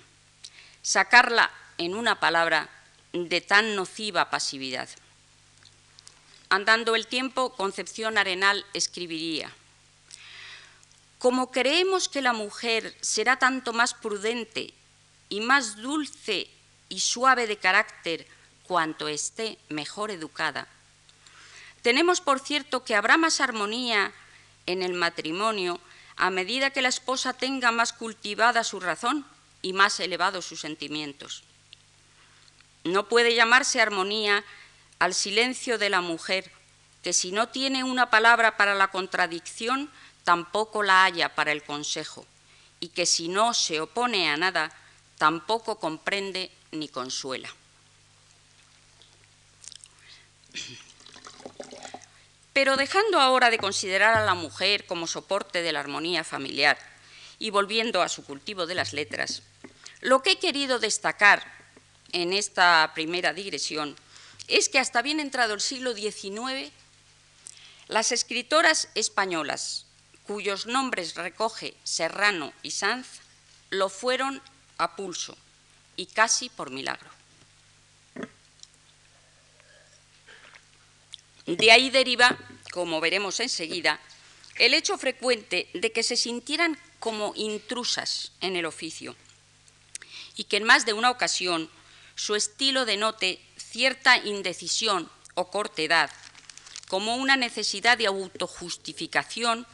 sacarla, 0.82 1.50
en 1.76 1.94
una 1.94 2.20
palabra, 2.20 2.68
de 3.12 3.40
tan 3.40 3.74
nociva 3.74 4.30
pasividad. 4.30 4.88
Andando 6.48 6.94
el 6.94 7.06
tiempo, 7.06 7.54
Concepción 7.54 8.16
Arenal 8.16 8.64
escribiría, 8.74 9.52
como 11.18 11.50
creemos 11.50 12.08
que 12.08 12.22
la 12.22 12.32
mujer 12.32 12.94
será 13.00 13.38
tanto 13.38 13.72
más 13.72 13.94
prudente 13.94 14.74
y 15.28 15.40
más 15.40 15.76
dulce 15.76 16.48
y 16.88 17.00
suave 17.00 17.46
de 17.46 17.56
carácter 17.56 18.26
cuanto 18.66 19.08
esté 19.08 19.58
mejor 19.68 20.10
educada. 20.10 20.68
Tenemos 21.82 22.20
por 22.20 22.40
cierto 22.40 22.84
que 22.84 22.94
habrá 22.94 23.16
más 23.16 23.40
armonía 23.40 24.12
en 24.66 24.82
el 24.82 24.94
matrimonio 24.94 25.80
a 26.16 26.30
medida 26.30 26.70
que 26.70 26.82
la 26.82 26.88
esposa 26.88 27.32
tenga 27.32 27.72
más 27.72 27.92
cultivada 27.92 28.64
su 28.64 28.80
razón 28.80 29.26
y 29.62 29.72
más 29.72 30.00
elevados 30.00 30.46
sus 30.46 30.60
sentimientos. 30.60 31.42
No 32.84 33.08
puede 33.08 33.34
llamarse 33.34 33.80
armonía 33.80 34.44
al 34.98 35.14
silencio 35.14 35.78
de 35.78 35.90
la 35.90 36.00
mujer, 36.00 36.50
que 37.02 37.12
si 37.12 37.32
no 37.32 37.48
tiene 37.48 37.84
una 37.84 38.10
palabra 38.10 38.56
para 38.56 38.74
la 38.74 38.88
contradicción, 38.88 39.90
tampoco 40.22 40.82
la 40.82 41.04
haya 41.04 41.34
para 41.34 41.52
el 41.52 41.62
consejo, 41.62 42.26
y 42.80 42.88
que 42.88 43.06
si 43.06 43.28
no 43.28 43.54
se 43.54 43.80
opone 43.80 44.30
a 44.30 44.36
nada, 44.36 44.70
tampoco 45.18 45.78
comprende 45.78 46.50
ni 46.74 46.88
consuela. 46.88 47.48
Pero 52.52 52.76
dejando 52.76 53.20
ahora 53.20 53.50
de 53.50 53.58
considerar 53.58 54.16
a 54.16 54.24
la 54.24 54.34
mujer 54.34 54.86
como 54.86 55.06
soporte 55.06 55.62
de 55.62 55.72
la 55.72 55.80
armonía 55.80 56.22
familiar 56.22 56.78
y 57.38 57.50
volviendo 57.50 58.00
a 58.00 58.08
su 58.08 58.24
cultivo 58.24 58.66
de 58.66 58.76
las 58.76 58.92
letras, 58.92 59.42
lo 60.00 60.22
que 60.22 60.32
he 60.32 60.38
querido 60.38 60.78
destacar 60.78 61.42
en 62.12 62.32
esta 62.32 62.92
primera 62.94 63.32
digresión 63.32 63.96
es 64.46 64.68
que 64.68 64.78
hasta 64.78 65.02
bien 65.02 65.18
entrado 65.18 65.54
el 65.54 65.60
siglo 65.60 65.94
XIX, 65.94 66.70
las 67.88 68.12
escritoras 68.12 68.88
españolas, 68.94 69.86
cuyos 70.26 70.66
nombres 70.66 71.16
recoge 71.16 71.74
Serrano 71.82 72.52
y 72.62 72.70
Sanz, 72.70 73.20
lo 73.70 73.88
fueron 73.88 74.40
a 74.78 74.94
pulso 74.94 75.36
y 75.96 76.06
casi 76.06 76.48
por 76.48 76.70
milagro. 76.70 77.08
De 81.46 81.70
ahí 81.70 81.90
deriva, 81.90 82.38
como 82.72 83.00
veremos 83.00 83.40
enseguida, 83.40 84.00
el 84.56 84.72
hecho 84.72 84.96
frecuente 84.96 85.68
de 85.74 85.92
que 85.92 86.02
se 86.02 86.16
sintieran 86.16 86.78
como 87.00 87.32
intrusas 87.36 88.32
en 88.40 88.56
el 88.56 88.64
oficio 88.64 89.14
y 90.36 90.44
que 90.44 90.56
en 90.56 90.64
más 90.64 90.86
de 90.86 90.94
una 90.94 91.10
ocasión 91.10 91.70
su 92.14 92.34
estilo 92.34 92.86
denote 92.86 93.40
cierta 93.56 94.16
indecisión 94.16 95.10
o 95.34 95.50
cortedad, 95.50 96.10
como 96.88 97.16
una 97.16 97.36
necesidad 97.36 97.98
de 97.98 98.06
autojustificación 98.06 99.66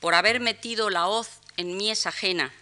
por 0.00 0.14
haber 0.14 0.40
metido 0.40 0.90
la 0.90 1.06
hoz 1.06 1.28
en 1.56 1.76
mies 1.76 2.06
ajena 2.06 2.52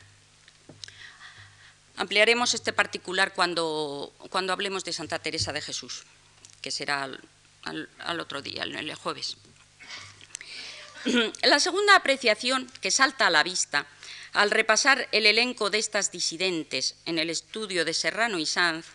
Ampliaremos 1.96 2.54
este 2.54 2.72
particular 2.72 3.34
cuando, 3.34 4.12
cuando 4.30 4.52
hablemos 4.52 4.84
de 4.84 4.92
Santa 4.92 5.18
Teresa 5.18 5.52
de 5.52 5.61
Jesús, 5.61 6.04
que 6.61 6.70
será 6.70 7.02
al, 7.02 8.20
otro 8.20 8.42
día, 8.42 8.62
el 8.62 8.94
jueves. 8.94 9.37
La 11.42 11.61
segunda 11.61 11.96
apreciación 11.96 12.70
que 12.80 12.90
salta 12.90 13.26
a 13.26 13.30
la 13.30 13.42
vista 13.42 13.87
al 14.32 14.50
repasar 14.50 15.08
el 15.12 15.26
elenco 15.26 15.68
de 15.68 15.78
estas 15.78 16.11
disidentes 16.11 16.94
en 17.04 17.18
el 17.18 17.28
estudio 17.28 17.84
de 17.84 17.92
Serrano 17.92 18.38
y 18.38 18.46
Sanz 18.46 18.87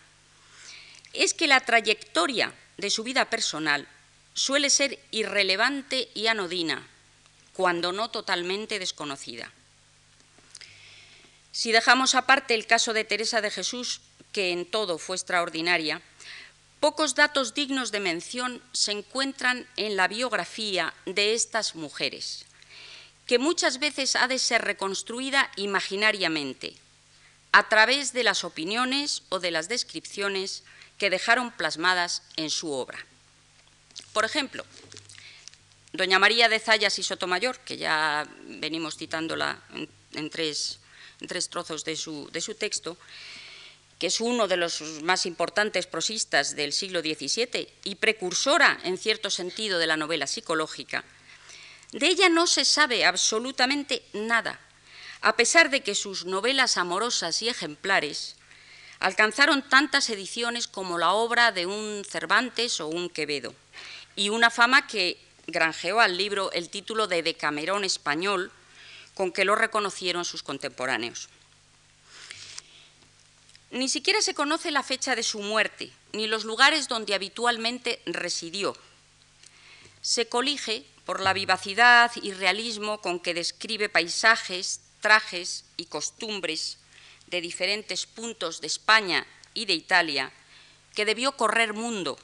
es 1.13 1.33
que 1.33 1.47
la 1.47 1.59
trayectoria 1.59 2.53
de 2.77 2.89
su 2.89 3.03
vida 3.03 3.29
personal 3.29 3.87
suele 4.33 4.69
ser 4.69 4.99
irrelevante 5.11 6.09
y 6.13 6.27
anodina, 6.27 6.87
cuando 7.53 7.91
no 7.91 8.09
totalmente 8.09 8.79
desconocida. 8.79 9.51
Si 11.57 11.71
dejamos 11.71 12.13
aparte 12.13 12.53
el 12.53 12.67
caso 12.67 12.93
de 12.93 13.03
Teresa 13.03 13.41
de 13.41 13.49
Jesús, 13.49 14.01
que 14.31 14.51
en 14.51 14.69
todo 14.69 14.99
fue 14.99 15.15
extraordinaria, 15.15 16.03
pocos 16.79 17.15
datos 17.15 17.55
dignos 17.55 17.91
de 17.91 17.99
mención 17.99 18.61
se 18.73 18.91
encuentran 18.91 19.67
en 19.75 19.95
la 19.95 20.07
biografía 20.07 20.93
de 21.07 21.33
estas 21.33 21.73
mujeres, 21.73 22.45
que 23.25 23.39
muchas 23.39 23.79
veces 23.79 24.15
ha 24.15 24.27
de 24.27 24.37
ser 24.37 24.65
reconstruida 24.65 25.49
imaginariamente, 25.55 26.75
a 27.51 27.67
través 27.69 28.13
de 28.13 28.21
las 28.21 28.43
opiniones 28.43 29.23
o 29.29 29.39
de 29.39 29.49
las 29.49 29.67
descripciones 29.67 30.63
que 30.99 31.09
dejaron 31.09 31.49
plasmadas 31.49 32.21
en 32.35 32.51
su 32.51 32.71
obra. 32.71 33.03
Por 34.13 34.25
ejemplo, 34.25 34.63
doña 35.91 36.19
María 36.19 36.49
de 36.49 36.59
Zayas 36.59 36.99
y 36.99 37.03
Sotomayor, 37.03 37.57
que 37.61 37.77
ya 37.77 38.29
venimos 38.43 38.95
citándola 38.95 39.59
en, 40.13 40.29
tres, 40.29 40.81
trozos 41.50 41.83
de 41.83 41.95
su, 41.95 42.29
de 42.31 42.41
su 42.41 42.55
texto, 42.55 42.97
que 44.00 44.07
es 44.07 44.21
uno 44.21 44.47
de 44.47 44.57
los 44.57 44.81
más 45.03 45.25
importantes 45.25 45.88
prosistas 45.88 46.55
del 46.55 46.71
siglo 46.71 47.01
XVII 47.01 47.67
y 47.83 47.95
precursora, 47.95 48.79
en 48.83 48.97
cierto 48.97 49.29
sentido, 49.29 49.79
de 49.79 49.88
la 49.88 49.97
novela 49.97 50.27
psicológica, 50.27 51.03
de 51.91 52.07
ella 52.07 52.29
no 52.29 52.47
se 52.47 52.65
sabe 52.65 53.05
absolutamente 53.05 54.03
nada, 54.13 54.59
a 55.21 55.36
pesar 55.36 55.69
de 55.69 55.81
que 55.81 55.95
sus 55.95 56.25
novelas 56.25 56.77
amorosas 56.77 57.41
y 57.41 57.50
ejemplares 57.50 58.36
alcanzaron 59.00 59.67
tantas 59.67 60.09
ediciones 60.09 60.67
como 60.67 60.97
la 60.97 61.13
obra 61.13 61.51
de 61.51 61.65
un 61.65 62.03
Cervantes 62.05 62.81
o 62.81 62.88
un 62.88 63.09
Quevedo, 63.09 63.53
y 64.15 64.29
una 64.29 64.50
fama 64.50 64.86
que 64.88 65.17
granjeó 65.47 66.00
al 66.00 66.17
libro 66.17 66.51
el 66.51 66.69
título 66.69 67.07
de 67.07 67.24
Decamerón 67.24 67.83
español, 67.83 68.51
con 69.17 69.31
que 69.31 69.45
lo 69.45 69.55
reconocieron 69.55 70.25
sus 70.25 70.43
contemporáneos. 70.43 71.27
Ni 73.71 73.89
siquiera 73.89 74.21
se 74.21 74.36
conoce 74.36 74.69
la 74.69 74.83
fecha 74.83 75.15
de 75.15 75.24
su 75.24 75.39
muerte, 75.39 75.91
ni 76.13 76.27
los 76.27 76.45
lugares 76.45 76.88
donde 76.88 77.15
habitualmente 77.15 78.00
residió. 78.05 78.77
Se 80.01 80.27
colige 80.27 80.86
por 81.03 81.19
la 81.19 81.33
vivacidad 81.33 82.12
y 82.21 82.31
realismo 82.31 83.01
con 83.01 83.19
que 83.19 83.33
describe 83.33 83.89
paisajes, 83.89 84.81
trajes 85.01 85.65
y 85.77 85.86
costumbres 85.86 86.77
de 87.25 87.41
diferentes 87.41 88.05
puntos 88.05 88.62
de 88.62 88.67
España 88.67 89.25
y 89.55 89.65
de 89.65 89.74
Italia, 89.74 90.31
que 90.93 91.05
debió 91.05 91.31
correr 91.31 91.74
mundo, 91.74 92.19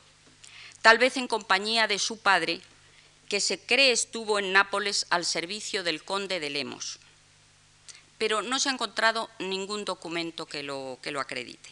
tal 0.83 1.00
vez 1.00 1.17
en 1.17 1.27
compañía 1.27 1.88
de 1.88 1.97
su 1.97 2.19
padre, 2.19 2.62
que 3.33 3.39
se 3.39 3.57
cree 3.57 3.91
estuvo 3.91 4.37
en 4.37 4.53
Nápoles 4.53 5.07
al 5.09 5.25
servicio 5.25 5.81
del 5.81 6.03
conde 6.03 6.39
de 6.39 6.51
Lemos 6.51 6.99
pero 8.19 8.43
no 8.43 8.59
se 8.59 8.69
ha 8.69 8.73
encontrado 8.73 9.27
ningún 9.39 9.85
documento 9.85 10.45
que 10.45 10.61
lo, 10.61 10.99
que 11.01 11.09
lo 11.09 11.19
acredite. 11.19 11.67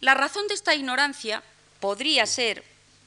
La 0.00 0.14
razón 0.14 0.48
de 0.48 0.54
esta 0.54 0.74
ignorancia 0.74 1.42
podría 1.80 2.24
ser 2.24 2.64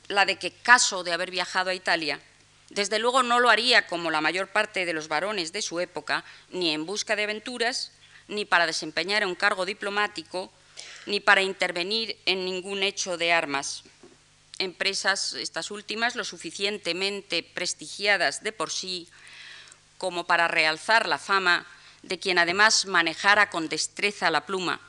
la 0.07 0.25
de 0.25 0.37
que, 0.37 0.51
caso 0.51 1.03
de 1.03 1.13
haber 1.13 1.31
viajado 1.31 1.71
a 1.71 1.73
Italia, 1.73 2.21
desde 2.69 2.99
luego 2.99 3.23
no 3.23 3.39
lo 3.39 3.49
haría 3.49 3.87
como 3.87 4.11
la 4.11 4.21
mayor 4.21 4.49
parte 4.49 4.85
de 4.85 4.93
los 4.93 5.07
varones 5.07 5.51
de 5.53 5.63
su 5.63 5.79
época, 5.79 6.23
ni 6.51 6.75
en 6.75 6.85
busca 6.85 7.15
de 7.15 7.23
aventuras, 7.23 7.91
ni 8.27 8.45
para 8.45 8.67
desempeñar 8.67 9.25
un 9.25 9.33
cargo 9.33 9.65
diplomático, 9.65 10.51
ni 11.07 11.21
para 11.21 11.41
intervenir 11.41 12.17
en 12.27 12.45
ningún 12.45 12.83
hecho 12.83 13.17
de 13.17 13.33
armas. 13.33 13.83
Empresas, 14.59 15.33
estas 15.33 15.71
últimas, 15.71 16.15
lo 16.15 16.23
suficientemente 16.23 17.43
prestigiadas 17.43 18.43
de 18.43 18.51
por 18.51 18.71
sí, 18.71 19.07
como 19.97 20.25
para 20.25 20.47
realzar 20.47 21.07
la 21.07 21.17
fama 21.17 21.65
de 22.03 22.19
quien 22.19 22.39
además 22.39 22.85
manejara 22.85 23.49
con 23.49 23.69
destreza 23.69 24.31
la 24.31 24.45
pluma 24.45 24.79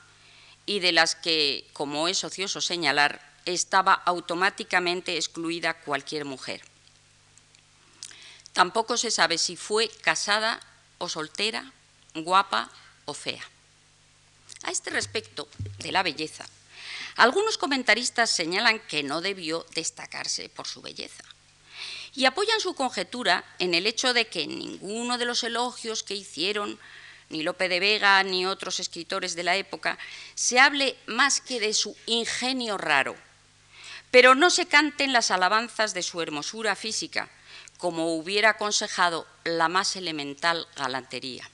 y 0.66 0.80
de 0.80 0.92
las 0.92 1.14
que, 1.14 1.66
como 1.72 2.08
es 2.08 2.24
ocioso 2.24 2.60
señalar, 2.60 3.20
estaba 3.46 3.94
automáticamente 3.94 5.16
excluida 5.16 5.74
cualquier 5.80 6.24
mujer. 6.24 6.62
Tampoco 8.52 8.96
se 8.96 9.10
sabe 9.10 9.38
si 9.38 9.56
fue 9.56 9.88
casada 10.02 10.60
o 10.98 11.08
soltera, 11.08 11.72
guapa 12.14 12.70
o 13.04 13.14
fea. 13.14 13.44
A 14.64 14.70
este 14.70 14.90
respecto 14.90 15.48
de 15.78 15.92
la 15.92 16.02
belleza, 16.02 16.44
algunos 17.18 17.58
comentaristas 17.58 18.30
señalan 18.30 18.78
que 18.78 19.02
no 19.02 19.20
debió 19.20 19.66
destacarse 19.74 20.48
por 20.48 20.68
su 20.68 20.80
belleza 20.80 21.24
y 22.14 22.26
apoyan 22.26 22.60
su 22.60 22.74
conjetura 22.74 23.44
en 23.58 23.74
el 23.74 23.88
hecho 23.88 24.14
de 24.14 24.28
que 24.28 24.46
ninguno 24.46 25.18
de 25.18 25.24
los 25.24 25.42
elogios 25.42 26.04
que 26.04 26.14
hicieron 26.14 26.78
ni 27.28 27.42
Lope 27.42 27.68
de 27.68 27.80
Vega 27.80 28.22
ni 28.22 28.46
otros 28.46 28.78
escritores 28.78 29.34
de 29.34 29.42
la 29.42 29.56
época 29.56 29.98
se 30.36 30.60
hable 30.60 30.96
más 31.06 31.40
que 31.40 31.58
de 31.58 31.74
su 31.74 31.96
ingenio 32.06 32.78
raro, 32.78 33.16
pero 34.12 34.36
no 34.36 34.48
se 34.48 34.66
canten 34.66 35.12
las 35.12 35.32
alabanzas 35.32 35.94
de 35.94 36.04
su 36.04 36.22
hermosura 36.22 36.76
física, 36.76 37.28
como 37.78 38.14
hubiera 38.14 38.50
aconsejado 38.50 39.26
la 39.42 39.68
más 39.68 39.96
elemental 39.96 40.68
galantería. 40.76 41.50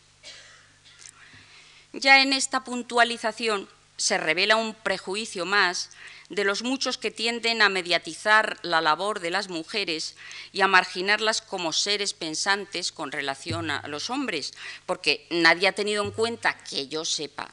Ya 1.95 2.21
en 2.21 2.35
esta 2.35 2.65
puntualización 2.65 3.69
se 3.97 4.19
revela 4.19 4.57
un 4.57 4.75
prejuicio 4.75 5.47
más 5.47 5.91
de 6.29 6.45
los 6.45 6.63
muchos 6.63 6.99
que 6.99 7.11
tienden 7.11 7.63
a 7.63 7.69
mediatizar 7.69 8.59
la 8.63 8.81
labor 8.81 9.21
de 9.21 9.31
las 9.31 9.49
mujeres 9.49 10.17
y 10.53 10.63
a 10.63 10.69
marginarlas 10.69 11.43
como 11.43 11.73
seres 11.73 12.15
pensantes 12.15 12.93
con 12.93 13.13
relación 13.13 13.71
a 13.71 13.87
los 13.89 14.11
hombres, 14.11 14.55
porque 14.87 15.27
nadie 15.31 15.69
ha 15.69 15.73
tenido 15.73 16.03
en 16.03 16.11
cuenta, 16.11 16.57
que 16.65 16.89
yo 16.89 17.05
sepa, 17.05 17.51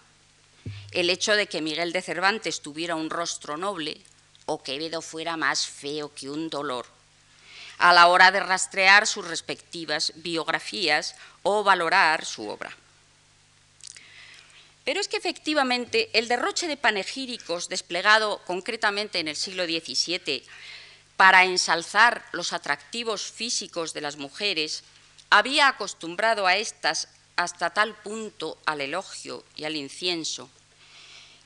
el 0.92 1.10
hecho 1.10 1.34
de 1.34 1.48
que 1.48 1.62
Miguel 1.62 1.92
de 1.92 2.02
Cervantes 2.02 2.62
tuviera 2.62 2.96
un 2.96 3.10
rostro 3.10 3.58
noble 3.58 4.02
o 4.46 4.64
que 4.64 4.74
Quevedo 4.74 5.02
fuera 5.02 5.38
más 5.38 5.68
feo 5.68 6.14
que 6.14 6.30
un 6.30 6.50
dolor, 6.50 6.86
a 7.78 7.94
la 7.94 8.08
hora 8.08 8.32
de 8.32 8.40
rastrear 8.40 9.06
sus 9.06 9.28
respectivas 9.28 10.14
biografías 10.16 11.16
o 11.44 11.64
valorar 11.64 12.26
su 12.26 12.48
obra. 12.48 12.76
Pero 14.92 15.00
es 15.00 15.08
que 15.08 15.16
efectivamente 15.16 16.10
el 16.12 16.28
derroche 16.28 16.68
de 16.68 16.76
panegíricos 16.76 17.70
desplegado 17.70 18.42
concretamente 18.44 19.20
en 19.20 19.30
el 19.30 19.38
siglo 19.38 19.64
XVII 19.64 20.44
para 21.16 21.46
ensalzar 21.46 22.26
los 22.34 22.52
atractivos 22.52 23.32
físicos 23.32 23.94
de 23.94 24.02
las 24.02 24.18
mujeres 24.18 24.84
había 25.30 25.70
acostumbrado 25.70 26.46
a 26.46 26.58
éstas 26.58 27.08
hasta 27.38 27.70
tal 27.70 27.96
punto 28.02 28.58
al 28.66 28.82
elogio 28.82 29.46
y 29.56 29.64
al 29.64 29.78
incienso, 29.78 30.50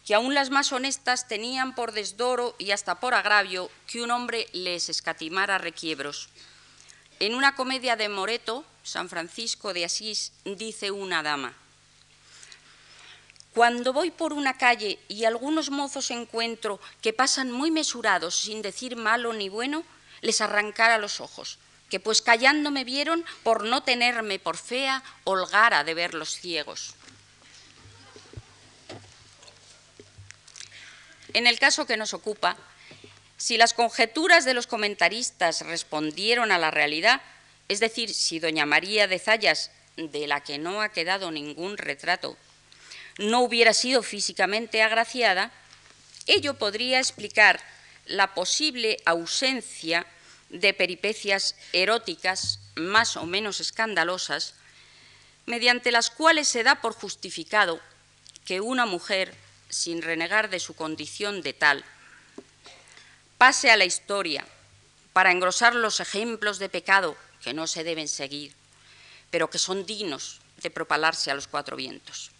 que 0.08 0.16
aún 0.16 0.34
las 0.34 0.50
más 0.50 0.72
honestas 0.72 1.28
tenían 1.28 1.76
por 1.76 1.92
desdoro 1.92 2.56
y 2.58 2.72
hasta 2.72 3.00
por 3.00 3.14
agravio 3.14 3.70
que 3.86 4.02
un 4.02 4.10
hombre 4.10 4.48
les 4.54 4.90
escatimara 4.90 5.60
requiebros. 5.60 6.30
En 7.20 7.36
una 7.36 7.54
comedia 7.54 7.96
de 7.96 8.10
Moreto, 8.10 8.66
San 8.82 9.08
Francisco 9.08 9.72
de 9.76 9.86
Asís, 9.86 10.32
dice 10.46 10.90
una 10.90 11.22
dama, 11.22 11.56
cuando 13.56 13.94
voy 13.94 14.12
por 14.12 14.34
una 14.34 14.58
calle 14.58 15.00
y 15.08 15.24
algunos 15.24 15.70
mozos 15.70 16.12
encuentro 16.12 16.82
que 17.02 17.14
pasan 17.14 17.52
muy 17.52 17.72
mesurados 17.72 18.36
sin 18.36 18.62
decir 18.62 18.98
malo 18.98 19.32
ni 19.32 19.48
bueno, 19.48 19.86
les 20.20 20.42
arrancara 20.42 20.98
los 20.98 21.22
ojos, 21.22 21.58
que 21.90 22.02
pues 22.02 22.22
callando 22.22 22.70
me 22.70 22.84
vieron 22.84 23.24
por 23.44 23.64
no 23.64 23.82
tenerme 23.82 24.40
por 24.40 24.58
fea, 24.58 25.02
holgara 25.24 25.86
de 25.86 25.94
ver 25.94 26.14
los 26.16 26.32
ciegos. 26.36 26.96
En 31.32 31.48
el 31.48 31.58
caso 31.58 31.86
que 31.86 31.96
nos 31.96 32.14
ocupa, 32.14 32.58
si 33.38 33.56
las 33.56 33.74
conjeturas 33.74 34.44
de 34.44 34.54
los 34.54 34.68
comentaristas 34.68 35.62
respondieron 35.62 36.52
a 36.52 36.58
la 36.58 36.72
realidad, 36.72 37.22
es 37.70 37.80
decir, 37.80 38.14
si 38.14 38.40
doña 38.40 38.66
María 38.66 39.08
de 39.08 39.18
Zayas, 39.18 39.72
de 39.96 40.28
la 40.28 40.42
que 40.42 40.58
no 40.58 40.82
ha 40.82 40.90
quedado 40.90 41.32
ningún 41.32 41.78
retrato, 41.78 42.38
no 43.18 43.42
hubiera 43.42 43.74
sido 43.74 44.04
físicamente 44.04 44.82
agraciada, 44.82 45.52
ello 46.28 46.56
podría 46.56 47.00
explicar 47.00 47.62
la 48.06 48.34
posible 48.34 48.98
ausencia 49.06 50.06
de 50.50 50.74
peripecias 50.74 51.56
eróticas 51.74 52.60
más 52.76 53.16
o 53.18 53.26
menos 53.26 53.60
escandalosas, 53.60 54.56
mediante 55.46 55.92
las 55.92 56.10
cuales 56.10 56.48
se 56.48 56.64
da 56.64 56.82
por 56.82 56.94
justificado 56.94 57.80
que 58.46 58.62
una 58.62 58.86
mujer, 58.86 59.34
sin 59.70 60.02
renegar 60.02 60.50
de 60.50 60.60
su 60.60 60.76
condición 60.76 61.42
de 61.42 61.54
tal, 61.54 61.86
pase 63.38 63.72
a 63.72 63.78
la 63.78 63.86
historia 63.86 64.46
para 65.14 65.32
engrosar 65.32 65.76
los 65.76 66.00
ejemplos 66.00 66.60
de 66.60 66.70
pecado 66.70 67.16
que 67.42 67.54
no 67.54 67.68
se 67.68 67.84
deben 67.84 68.08
seguir, 68.08 68.54
pero 69.32 69.50
que 69.50 69.58
son 69.58 69.86
dignos 69.86 70.42
de 70.58 70.70
propalarse 70.70 71.32
a 71.32 71.36
los 71.36 71.48
cuatro 71.48 71.76
vientos 71.76 72.35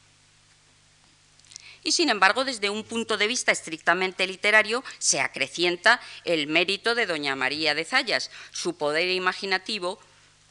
y 1.86 1.92
sin 1.92 2.10
embargo 2.10 2.44
desde 2.44 2.70
un 2.70 2.84
punto 2.84 3.16
de 3.16 3.28
vista 3.28 3.54
estrictamente 3.54 4.28
literario 4.28 4.84
se 4.98 5.22
acrecienta 5.22 6.02
el 6.26 6.48
mérito 6.48 6.96
de 6.96 7.06
doña 7.06 7.36
María 7.36 7.76
de 7.76 7.86
Zayas, 7.86 8.32
su 8.52 8.76
poder 8.76 9.08
imaginativo 9.12 10.00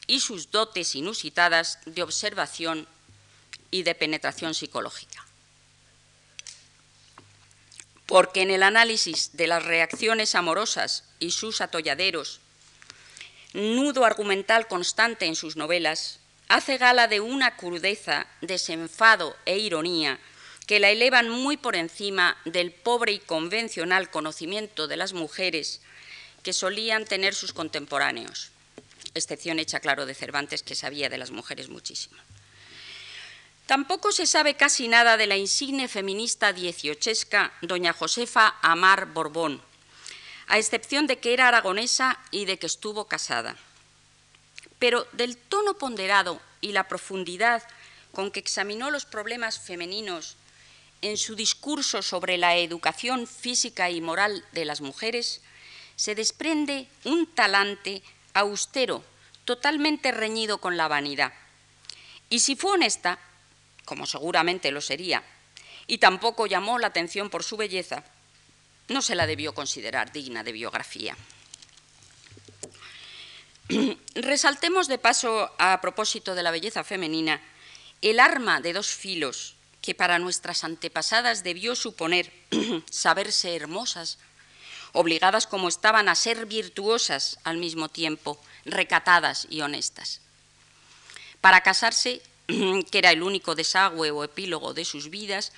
y 0.06 0.20
sus 0.20 0.52
dotes 0.52 0.94
inusitadas 0.94 1.80
de 1.86 2.04
observación 2.04 2.86
y 3.72 3.82
de 3.82 3.96
penetración 3.96 4.54
psicológica. 4.54 5.26
Porque 8.06 8.42
en 8.42 8.50
el 8.50 8.62
análisis 8.62 9.36
de 9.36 9.48
las 9.48 9.64
reacciones 9.64 10.36
amorosas 10.36 11.04
y 11.18 11.32
sus 11.32 11.60
atolladeros, 11.60 12.40
nudo 13.54 14.04
argumental 14.04 14.68
constante 14.68 15.26
en 15.26 15.34
sus 15.34 15.56
novelas, 15.56 16.20
hace 16.48 16.78
gala 16.78 17.08
de 17.08 17.18
una 17.18 17.56
crudeza, 17.56 18.28
desenfado 18.40 19.36
e 19.46 19.58
ironía 19.58 20.20
que 20.66 20.80
la 20.80 20.90
elevan 20.90 21.28
muy 21.28 21.56
por 21.56 21.76
encima 21.76 22.36
del 22.44 22.72
pobre 22.72 23.12
y 23.12 23.18
convencional 23.18 24.10
conocimiento 24.10 24.88
de 24.88 24.96
las 24.96 25.12
mujeres 25.12 25.80
que 26.42 26.52
solían 26.52 27.04
tener 27.04 27.34
sus 27.34 27.52
contemporáneos, 27.52 28.50
excepción 29.14 29.58
hecha, 29.58 29.80
claro, 29.80 30.06
de 30.06 30.14
Cervantes, 30.14 30.62
que 30.62 30.74
sabía 30.74 31.08
de 31.08 31.18
las 31.18 31.30
mujeres 31.30 31.68
muchísimo. 31.68 32.16
Tampoco 33.66 34.12
se 34.12 34.26
sabe 34.26 34.54
casi 34.54 34.88
nada 34.88 35.16
de 35.16 35.26
la 35.26 35.36
insigne 35.36 35.88
feminista 35.88 36.52
dieciochesca 36.52 37.52
doña 37.62 37.94
Josefa 37.94 38.56
Amar 38.60 39.06
Borbón, 39.06 39.62
a 40.48 40.58
excepción 40.58 41.06
de 41.06 41.18
que 41.18 41.32
era 41.32 41.48
aragonesa 41.48 42.20
y 42.30 42.44
de 42.44 42.58
que 42.58 42.66
estuvo 42.66 43.06
casada. 43.06 43.56
Pero 44.78 45.06
del 45.12 45.38
tono 45.38 45.78
ponderado 45.78 46.42
y 46.60 46.72
la 46.72 46.88
profundidad 46.88 47.62
con 48.12 48.30
que 48.30 48.40
examinó 48.40 48.90
los 48.90 49.06
problemas 49.06 49.58
femeninos 49.58 50.36
en 51.04 51.18
su 51.18 51.36
discurso 51.36 52.00
sobre 52.00 52.38
la 52.38 52.56
educación 52.56 53.26
física 53.26 53.90
y 53.90 54.00
moral 54.00 54.42
de 54.52 54.64
las 54.64 54.80
mujeres, 54.80 55.42
se 55.96 56.14
desprende 56.14 56.88
un 57.04 57.26
talante 57.26 58.02
austero, 58.32 59.04
totalmente 59.44 60.12
reñido 60.12 60.58
con 60.58 60.78
la 60.78 60.88
vanidad. 60.88 61.34
Y 62.30 62.40
si 62.40 62.56
fue 62.56 62.72
honesta, 62.72 63.18
como 63.84 64.06
seguramente 64.06 64.70
lo 64.70 64.80
sería, 64.80 65.22
y 65.86 65.98
tampoco 65.98 66.46
llamó 66.46 66.78
la 66.78 66.86
atención 66.86 67.28
por 67.28 67.44
su 67.44 67.58
belleza, 67.58 68.02
no 68.88 69.02
se 69.02 69.14
la 69.14 69.26
debió 69.26 69.52
considerar 69.52 70.10
digna 70.10 70.42
de 70.42 70.52
biografía. 70.52 71.18
Resaltemos 74.14 74.88
de 74.88 74.96
paso, 74.96 75.52
a 75.58 75.82
propósito 75.82 76.34
de 76.34 76.42
la 76.42 76.50
belleza 76.50 76.82
femenina, 76.82 77.42
el 78.00 78.20
arma 78.20 78.62
de 78.62 78.72
dos 78.72 78.88
filos 78.88 79.54
que 79.84 79.94
para 79.94 80.18
nuestras 80.18 80.64
antepasadas 80.64 81.44
debió 81.44 81.76
suponer 81.76 82.32
saberse 82.90 83.54
hermosas, 83.54 84.16
obligadas 84.94 85.46
como 85.46 85.68
estaban 85.68 86.08
a 86.08 86.14
ser 86.14 86.46
virtuosas 86.46 87.38
al 87.44 87.58
mismo 87.58 87.90
tiempo, 87.90 88.40
recatadas 88.64 89.46
y 89.50 89.60
honestas. 89.60 90.22
Para 91.42 91.60
casarse 91.60 92.22
que 92.46 92.96
era 92.96 93.10
el 93.10 93.22
único 93.22 93.54
desagüe 93.54 94.10
o 94.10 94.24
epílogo 94.24 94.72
de 94.72 94.86
sus 94.86 95.10
vidas, 95.10 95.52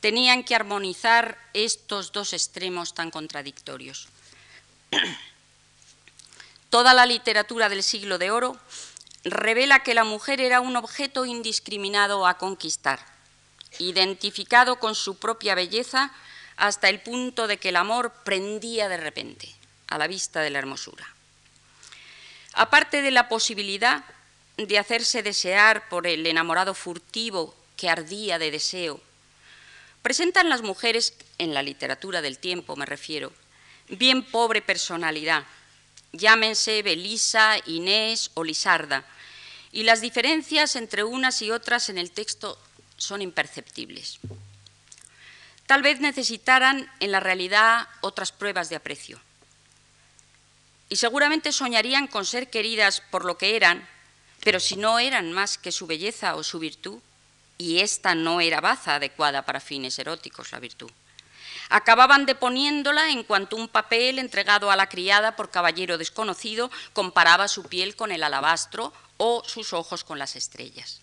tenían 0.00 0.44
que 0.44 0.54
armonizar 0.54 1.36
estos 1.52 2.12
dos 2.12 2.32
extremos 2.32 2.94
tan 2.94 3.10
contradictorios. 3.10 4.08
Toda 6.70 6.94
la 6.94 7.04
literatura 7.04 7.68
del 7.68 7.82
siglo 7.82 8.16
de 8.16 8.30
oro 8.30 8.56
revela 9.24 9.82
que 9.82 9.92
la 9.92 10.04
mujer 10.04 10.40
era 10.40 10.62
un 10.62 10.74
objeto 10.76 11.26
indiscriminado 11.26 12.26
a 12.26 12.38
conquistar, 12.38 13.17
identificado 13.78 14.78
con 14.78 14.94
su 14.94 15.18
propia 15.18 15.54
belleza 15.54 16.12
hasta 16.56 16.88
el 16.88 17.00
punto 17.00 17.46
de 17.46 17.58
que 17.58 17.68
el 17.68 17.76
amor 17.76 18.12
prendía 18.24 18.88
de 18.88 18.96
repente 18.96 19.54
a 19.88 19.98
la 19.98 20.06
vista 20.06 20.40
de 20.40 20.50
la 20.50 20.58
hermosura. 20.58 21.06
Aparte 22.54 23.02
de 23.02 23.10
la 23.10 23.28
posibilidad 23.28 24.04
de 24.56 24.78
hacerse 24.78 25.22
desear 25.22 25.88
por 25.88 26.06
el 26.06 26.26
enamorado 26.26 26.74
furtivo 26.74 27.54
que 27.76 27.88
ardía 27.88 28.38
de 28.38 28.50
deseo. 28.50 29.00
Presentan 30.02 30.48
las 30.48 30.62
mujeres, 30.62 31.14
en 31.38 31.54
la 31.54 31.62
literatura 31.62 32.22
del 32.22 32.38
tiempo 32.38 32.74
me 32.74 32.86
refiero, 32.86 33.32
bien 33.88 34.24
pobre 34.24 34.60
personalidad, 34.60 35.44
llámense 36.12 36.82
Belisa, 36.82 37.56
Inés 37.66 38.30
o 38.34 38.42
Lisarda, 38.42 39.04
y 39.70 39.84
las 39.84 40.00
diferencias 40.00 40.74
entre 40.76 41.04
unas 41.04 41.40
y 41.42 41.50
otras 41.50 41.88
en 41.88 41.98
el 41.98 42.10
texto 42.10 42.58
son 42.98 43.22
imperceptibles. 43.22 44.18
Tal 45.66 45.80
vez 45.80 46.00
necesitaran 46.00 46.90
en 47.00 47.12
la 47.12 47.20
realidad 47.20 47.88
otras 48.02 48.32
pruebas 48.32 48.68
de 48.68 48.76
aprecio. 48.76 49.18
Y 50.90 50.96
seguramente 50.96 51.52
soñarían 51.52 52.06
con 52.06 52.26
ser 52.26 52.50
queridas 52.50 53.00
por 53.10 53.24
lo 53.24 53.38
que 53.38 53.56
eran 53.56 53.88
pero 54.42 54.60
si 54.60 54.76
no 54.76 54.98
eran 54.98 55.32
más 55.32 55.58
que 55.58 55.72
su 55.72 55.86
belleza 55.86 56.36
o 56.36 56.42
su 56.42 56.58
virtud, 56.58 57.00
y 57.58 57.80
esta 57.80 58.14
no 58.14 58.40
era 58.40 58.60
baza 58.60 58.94
adecuada 58.94 59.44
para 59.44 59.60
fines 59.60 59.98
eróticos, 59.98 60.52
la 60.52 60.60
virtud, 60.60 60.90
acababan 61.70 62.24
deponiéndola 62.24 63.10
en 63.10 63.24
cuanto 63.24 63.56
un 63.56 63.68
papel 63.68 64.18
entregado 64.18 64.70
a 64.70 64.76
la 64.76 64.88
criada 64.88 65.34
por 65.34 65.50
caballero 65.50 65.98
desconocido 65.98 66.70
comparaba 66.92 67.48
su 67.48 67.64
piel 67.64 67.96
con 67.96 68.12
el 68.12 68.22
alabastro 68.22 68.92
o 69.16 69.42
sus 69.44 69.72
ojos 69.72 70.04
con 70.04 70.18
las 70.18 70.36
estrellas. 70.36 71.02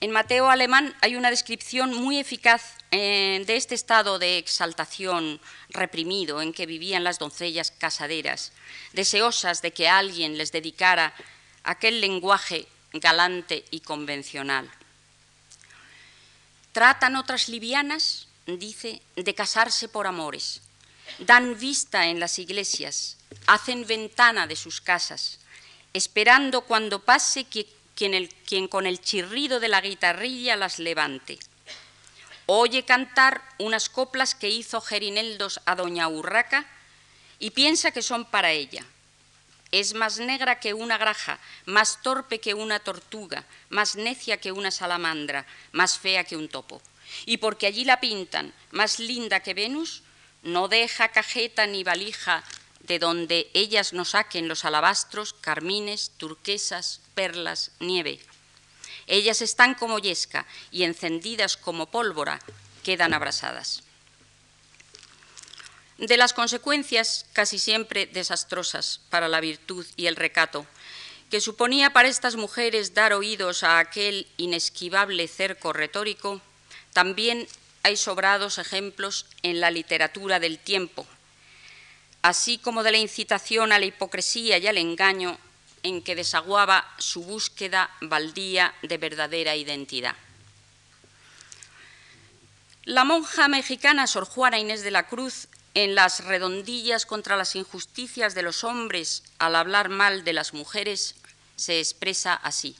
En 0.00 0.10
Mateo 0.10 0.50
Alemán 0.50 0.94
hay 1.00 1.16
una 1.16 1.30
descripción 1.30 1.94
muy 1.94 2.18
eficaz 2.18 2.76
eh, 2.90 3.42
de 3.46 3.56
este 3.56 3.74
estado 3.74 4.18
de 4.18 4.38
exaltación 4.38 5.40
reprimido 5.70 6.42
en 6.42 6.52
que 6.52 6.66
vivían 6.66 7.04
las 7.04 7.18
doncellas 7.18 7.70
casaderas, 7.70 8.52
deseosas 8.92 9.62
de 9.62 9.72
que 9.72 9.88
alguien 9.88 10.36
les 10.36 10.52
dedicara 10.52 11.14
aquel 11.62 12.00
lenguaje 12.00 12.66
galante 12.92 13.64
y 13.70 13.80
convencional. 13.80 14.70
Tratan 16.72 17.16
otras 17.16 17.48
livianas, 17.48 18.26
dice, 18.46 19.00
de 19.16 19.34
casarse 19.34 19.88
por 19.88 20.06
amores. 20.06 20.60
Dan 21.18 21.58
vista 21.58 22.06
en 22.06 22.18
las 22.18 22.38
iglesias, 22.38 23.16
hacen 23.46 23.86
ventana 23.86 24.46
de 24.46 24.56
sus 24.56 24.80
casas, 24.80 25.38
esperando 25.92 26.62
cuando 26.62 27.00
pase 27.00 27.44
quien, 27.94 28.68
con 28.68 28.86
el 28.86 29.00
chirrido 29.00 29.60
de 29.60 29.68
la 29.68 29.80
guitarrilla 29.80 30.56
las 30.56 30.78
levante. 30.78 31.38
Oye 32.46 32.84
cantar 32.84 33.42
unas 33.58 33.88
coplas 33.88 34.34
que 34.34 34.50
hizo 34.50 34.80
Gerineldos 34.80 35.60
a 35.64 35.74
doña 35.74 36.08
Urraca 36.08 36.66
y 37.38 37.50
piensa 37.50 37.90
que 37.90 38.02
son 38.02 38.26
para 38.26 38.52
ella 38.52 38.84
es 39.80 39.92
más 39.94 40.20
negra 40.20 40.60
que 40.60 40.72
una 40.72 40.98
graja, 40.98 41.40
más 41.66 42.00
torpe 42.00 42.38
que 42.38 42.54
una 42.54 42.78
tortuga, 42.78 43.44
más 43.70 43.96
necia 43.96 44.36
que 44.36 44.52
una 44.52 44.70
salamandra, 44.70 45.46
más 45.72 45.98
fea 45.98 46.22
que 46.22 46.36
un 46.36 46.48
topo. 46.48 46.80
Y 47.26 47.38
porque 47.38 47.66
allí 47.66 47.84
la 47.84 47.98
pintan 47.98 48.54
más 48.70 49.00
linda 49.00 49.40
que 49.40 49.52
Venus, 49.52 50.04
no 50.44 50.68
deja 50.68 51.08
cajeta 51.08 51.66
ni 51.66 51.82
valija 51.82 52.44
de 52.84 52.98
donde 52.98 53.50
ellas 53.54 53.92
no 53.92 54.04
saquen 54.04 54.48
los 54.48 54.64
alabastros, 54.64 55.34
carmines, 55.34 56.12
turquesas, 56.16 57.00
perlas, 57.14 57.72
nieve. 57.80 58.20
Ellas 59.06 59.42
están 59.42 59.74
como 59.74 59.98
yesca 59.98 60.46
y 60.70 60.84
encendidas 60.84 61.56
como 61.56 61.90
pólvora 61.90 62.40
quedan 62.82 63.12
abrasadas 63.12 63.82
de 65.98 66.16
las 66.16 66.32
consecuencias 66.32 67.26
casi 67.32 67.58
siempre 67.58 68.06
desastrosas 68.06 69.00
para 69.10 69.28
la 69.28 69.40
virtud 69.40 69.86
y 69.96 70.06
el 70.06 70.16
recato, 70.16 70.66
que 71.30 71.40
suponía 71.40 71.90
para 71.90 72.08
estas 72.08 72.36
mujeres 72.36 72.94
dar 72.94 73.12
oídos 73.12 73.62
a 73.62 73.78
aquel 73.78 74.26
inesquivable 74.36 75.26
cerco 75.28 75.72
retórico, 75.72 76.40
también 76.92 77.46
hay 77.82 77.96
sobrados 77.96 78.58
ejemplos 78.58 79.26
en 79.42 79.60
la 79.60 79.70
literatura 79.70 80.40
del 80.40 80.58
tiempo, 80.58 81.06
así 82.24 82.56
como 82.56 82.82
de 82.82 82.90
la 82.90 82.96
incitación 82.96 83.70
a 83.70 83.78
la 83.78 83.84
hipocresía 83.84 84.56
y 84.56 84.66
al 84.66 84.78
engaño 84.78 85.36
en 85.82 86.00
que 86.00 86.16
desaguaba 86.16 86.90
su 86.96 87.22
búsqueda 87.22 87.90
baldía 88.00 88.74
de 88.80 88.96
verdadera 88.96 89.56
identidad. 89.56 90.16
La 92.84 93.04
monja 93.04 93.46
mexicana 93.48 94.06
Sor 94.06 94.24
Juana 94.24 94.58
Inés 94.58 94.82
de 94.82 94.90
la 94.90 95.06
Cruz 95.06 95.48
en 95.74 95.94
las 95.94 96.24
redondillas 96.24 97.04
contra 97.04 97.36
las 97.36 97.56
injusticias 97.56 98.34
de 98.34 98.40
los 98.40 98.64
hombres 98.64 99.22
al 99.38 99.54
hablar 99.54 99.90
mal 99.90 100.24
de 100.24 100.32
las 100.32 100.54
mujeres 100.54 101.16
se 101.56 101.78
expresa 101.78 102.32
así. 102.32 102.74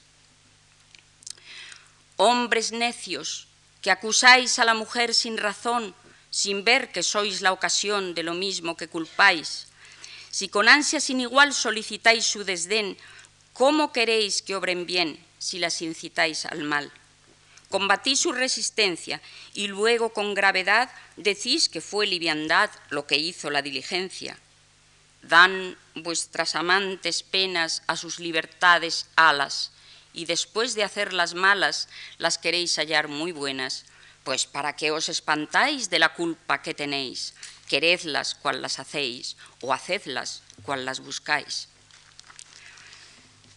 Hombres 2.17 2.71
necios, 2.71 3.47
que 3.83 3.91
acusáis 3.91 4.57
a 4.57 4.65
la 4.65 4.73
mujer 4.73 5.13
sin 5.13 5.37
razón, 5.37 5.93
sin 6.35 6.65
ver 6.67 6.91
que 6.91 6.99
sois 6.99 7.39
la 7.39 7.55
ocasión 7.55 8.11
de 8.11 8.19
lo 8.19 8.33
mismo 8.33 8.75
que 8.75 8.91
culpáis, 8.91 9.71
si 10.35 10.49
con 10.51 10.67
ansia 10.67 10.99
sin 10.99 11.23
igual 11.23 11.53
solicitáis 11.53 12.27
su 12.27 12.43
desdén, 12.43 12.97
¿cómo 13.53 13.93
queréis 13.95 14.41
que 14.41 14.53
obren 14.59 14.85
bien 14.85 15.15
si 15.39 15.59
las 15.59 15.81
incitáis 15.81 16.43
al 16.43 16.63
mal? 16.63 16.91
Combatí 17.69 18.17
su 18.17 18.33
resistencia 18.33 19.21
y 19.53 19.67
luego 19.67 20.11
con 20.11 20.33
gravedad 20.33 20.91
decís 21.15 21.69
que 21.69 21.79
fue 21.79 22.05
liviandad 22.05 22.69
lo 22.89 23.07
que 23.07 23.15
hizo 23.15 23.49
la 23.49 23.61
diligencia. 23.61 24.37
Dan 25.21 25.77
vuestras 25.95 26.55
amantes 26.55 27.23
penas 27.23 27.81
a 27.87 27.95
sus 27.95 28.19
libertades 28.19 29.07
alas 29.15 29.71
y 30.11 30.25
después 30.25 30.75
de 30.75 30.83
hacerlas 30.83 31.33
malas 31.33 31.87
las 32.17 32.37
queréis 32.37 32.75
hallar 32.75 33.07
muy 33.07 33.31
buenas, 33.31 33.85
pues 34.25 34.47
para 34.47 34.75
qué 34.75 34.89
os 34.89 35.07
espantáis 35.07 35.89
de 35.89 35.99
la 35.99 36.13
culpa 36.13 36.61
que 36.61 36.73
tenéis, 36.73 37.35
queredlas 37.69 38.33
cual 38.33 38.61
las 38.61 38.79
hacéis 38.79 39.37
o 39.61 39.71
hacedlas 39.71 40.41
cual 40.63 40.83
las 40.83 40.99
buscáis. 40.99 41.69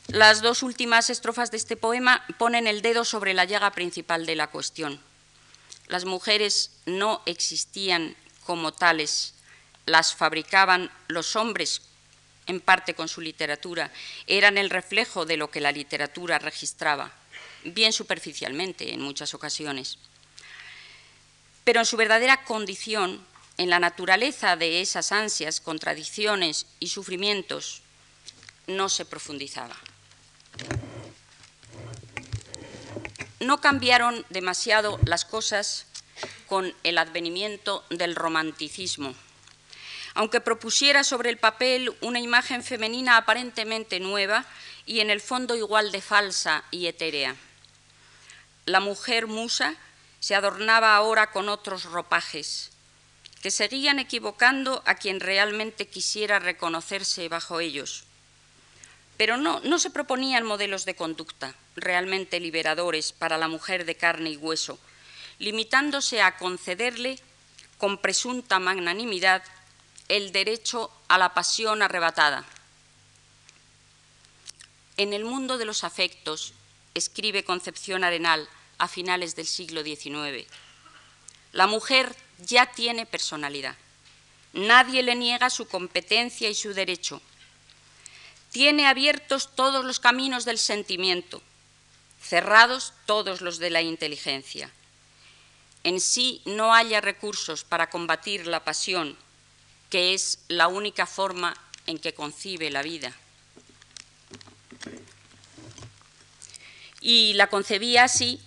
Las 0.08 0.42
dos 0.42 0.62
últimas 0.62 1.10
estrofas 1.10 1.50
de 1.50 1.56
este 1.56 1.76
poema 1.76 2.24
ponen 2.38 2.66
el 2.66 2.82
dedo 2.82 3.04
sobre 3.04 3.32
la 3.34 3.46
llaga 3.46 3.72
principal 3.72 4.26
de 4.26 4.36
la 4.36 4.48
cuestión. 4.48 5.00
Las 5.86 6.04
mujeres 6.04 6.70
no 6.84 7.22
existían 7.24 8.14
como 8.44 8.72
tales, 8.72 9.34
las 9.86 10.14
fabricaban 10.14 10.90
los 11.08 11.34
hombres 11.34 11.80
en 12.46 12.60
parte 12.60 12.94
con 12.94 13.08
su 13.08 13.22
literatura, 13.22 13.90
eran 14.26 14.58
el 14.58 14.68
reflejo 14.68 15.24
de 15.24 15.38
lo 15.38 15.50
que 15.50 15.60
la 15.60 15.72
literatura 15.72 16.38
registraba, 16.38 17.12
bien 17.64 17.92
superficialmente 17.92 18.92
en 18.92 19.00
muchas 19.00 19.34
ocasiones. 19.34 19.98
Pero 21.68 21.80
en 21.80 21.84
su 21.84 21.98
verdadera 21.98 22.44
condición, 22.44 23.22
en 23.58 23.68
la 23.68 23.78
naturaleza 23.78 24.56
de 24.56 24.80
esas 24.80 25.12
ansias, 25.12 25.60
contradicciones 25.60 26.64
y 26.80 26.88
sufrimientos, 26.88 27.82
no 28.66 28.88
se 28.88 29.04
profundizaba. 29.04 29.76
No 33.40 33.60
cambiaron 33.60 34.24
demasiado 34.30 34.98
las 35.04 35.26
cosas 35.26 35.84
con 36.46 36.74
el 36.84 36.96
advenimiento 36.96 37.84
del 37.90 38.16
romanticismo 38.16 39.14
aunque 40.14 40.40
propusiera 40.40 41.04
sobre 41.04 41.28
el 41.28 41.36
papel 41.36 41.94
una 42.00 42.18
imagen 42.18 42.64
femenina 42.64 43.18
aparentemente 43.18 44.00
nueva 44.00 44.46
y 44.86 45.00
en 45.00 45.10
el 45.10 45.20
fondo 45.20 45.54
igual 45.54 45.92
de 45.92 46.00
falsa 46.00 46.64
y 46.70 46.86
etérea. 46.86 47.36
La 48.64 48.80
mujer 48.80 49.26
musa 49.26 49.76
se 50.20 50.34
adornaba 50.34 50.96
ahora 50.96 51.30
con 51.30 51.48
otros 51.48 51.84
ropajes, 51.84 52.70
que 53.42 53.50
seguían 53.50 53.98
equivocando 53.98 54.82
a 54.84 54.96
quien 54.96 55.20
realmente 55.20 55.86
quisiera 55.86 56.38
reconocerse 56.38 57.28
bajo 57.28 57.60
ellos. 57.60 58.04
Pero 59.16 59.36
no, 59.36 59.60
no 59.60 59.78
se 59.78 59.90
proponían 59.90 60.44
modelos 60.44 60.84
de 60.84 60.96
conducta 60.96 61.54
realmente 61.76 62.40
liberadores 62.40 63.12
para 63.12 63.38
la 63.38 63.48
mujer 63.48 63.84
de 63.84 63.96
carne 63.96 64.30
y 64.30 64.36
hueso, 64.36 64.78
limitándose 65.38 66.22
a 66.22 66.36
concederle 66.36 67.18
con 67.78 67.98
presunta 67.98 68.58
magnanimidad 68.58 69.42
el 70.08 70.32
derecho 70.32 70.90
a 71.06 71.18
la 71.18 71.34
pasión 71.34 71.82
arrebatada. 71.82 72.44
En 74.96 75.12
el 75.12 75.24
mundo 75.24 75.58
de 75.58 75.64
los 75.64 75.84
afectos, 75.84 76.54
escribe 76.94 77.44
Concepción 77.44 78.02
Arenal 78.02 78.48
a 78.78 78.88
finales 78.88 79.36
del 79.36 79.46
siglo 79.46 79.82
XIX, 79.82 80.46
la 81.52 81.66
mujer 81.66 82.14
ya 82.38 82.66
tiene 82.66 83.06
personalidad. 83.06 83.76
Nadie 84.52 85.02
le 85.02 85.14
niega 85.14 85.50
su 85.50 85.66
competencia 85.66 86.48
y 86.48 86.54
su 86.54 86.72
derecho. 86.72 87.20
Tiene 88.50 88.86
abiertos 88.86 89.54
todos 89.54 89.84
los 89.84 90.00
caminos 90.00 90.44
del 90.44 90.58
sentimiento, 90.58 91.42
cerrados 92.22 92.92
todos 93.06 93.40
los 93.40 93.58
de 93.58 93.70
la 93.70 93.82
inteligencia. 93.82 94.70
En 95.84 96.00
sí 96.00 96.42
no 96.44 96.74
haya 96.74 97.00
recursos 97.00 97.64
para 97.64 97.90
combatir 97.90 98.46
la 98.46 98.64
pasión 98.64 99.16
que 99.90 100.14
es 100.14 100.40
la 100.48 100.68
única 100.68 101.06
forma 101.06 101.56
en 101.86 101.98
que 101.98 102.12
concibe 102.12 102.70
la 102.70 102.82
vida. 102.82 103.16
Y 107.00 107.34
la 107.34 107.46
concebía 107.46 108.04
así 108.04 108.40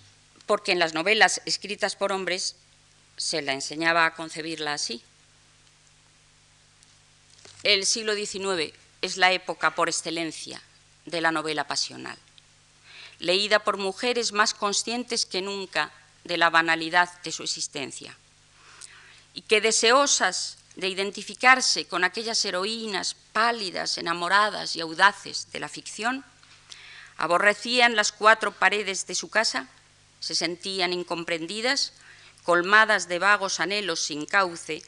porque 0.46 0.72
en 0.72 0.78
las 0.78 0.94
novelas 0.94 1.40
escritas 1.46 1.96
por 1.96 2.12
hombres 2.12 2.56
se 3.16 3.42
la 3.42 3.52
enseñaba 3.52 4.06
a 4.06 4.14
concebirla 4.14 4.74
así. 4.74 5.02
El 7.62 7.86
siglo 7.86 8.14
XIX 8.14 8.74
es 9.02 9.16
la 9.16 9.32
época 9.32 9.74
por 9.74 9.88
excelencia 9.88 10.60
de 11.06 11.20
la 11.20 11.32
novela 11.32 11.66
pasional, 11.66 12.18
leída 13.18 13.60
por 13.60 13.76
mujeres 13.76 14.32
más 14.32 14.54
conscientes 14.54 15.26
que 15.26 15.42
nunca 15.42 15.92
de 16.24 16.36
la 16.36 16.50
banalidad 16.50 17.10
de 17.22 17.32
su 17.32 17.42
existencia 17.42 18.16
y 19.34 19.42
que 19.42 19.60
deseosas 19.60 20.58
de 20.76 20.88
identificarse 20.88 21.86
con 21.86 22.04
aquellas 22.04 22.44
heroínas 22.44 23.14
pálidas, 23.32 23.98
enamoradas 23.98 24.74
y 24.76 24.80
audaces 24.80 25.50
de 25.52 25.60
la 25.60 25.68
ficción, 25.68 26.24
aborrecían 27.16 27.94
las 27.94 28.12
cuatro 28.12 28.52
paredes 28.52 29.06
de 29.06 29.14
su 29.14 29.28
casa, 29.28 29.68
se 30.22 30.36
sentían 30.36 30.92
incomprendidas, 30.92 31.92
colmadas 32.44 33.08
de 33.08 33.18
vagos 33.18 33.58
anhelos 33.58 33.98
sin 33.98 34.24
cauce, 34.24 34.82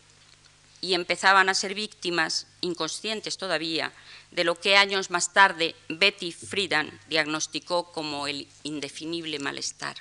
y 0.80 0.94
empezaban 0.94 1.48
a 1.48 1.54
ser 1.54 1.74
víctimas, 1.74 2.46
inconscientes 2.60 3.36
todavía, 3.36 3.92
de 4.30 4.44
lo 4.44 4.54
que 4.60 4.76
años 4.76 5.10
más 5.10 5.32
tarde 5.32 5.74
Betty 5.88 6.30
Friedan 6.30 7.00
diagnosticó 7.08 7.90
como 7.90 8.28
el 8.28 8.46
indefinible 8.62 9.38
malestar. 9.40 9.96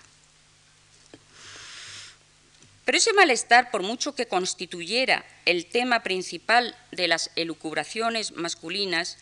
Pero 2.86 2.98
ese 2.98 3.14
malestar, 3.14 3.72
por 3.72 3.82
mucho 3.82 4.14
que 4.14 4.28
constituyera 4.28 5.26
el 5.46 5.66
tema 5.66 6.04
principal 6.04 6.78
de 6.92 7.08
las 7.08 7.32
elucubraciones 7.36 8.34
masculinas, 8.34 9.18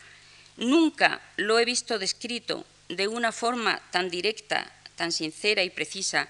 nunca 0.58 1.21
lo 1.38 1.58
he 1.60 1.63
visto 1.63 2.00
descrito 2.00 2.65
de 2.89 3.08
una 3.08 3.32
forma 3.32 3.80
tan 3.91 4.10
directa, 4.10 4.69
tan 5.01 5.11
sincera 5.11 5.63
y 5.63 5.71
precisa, 5.71 6.27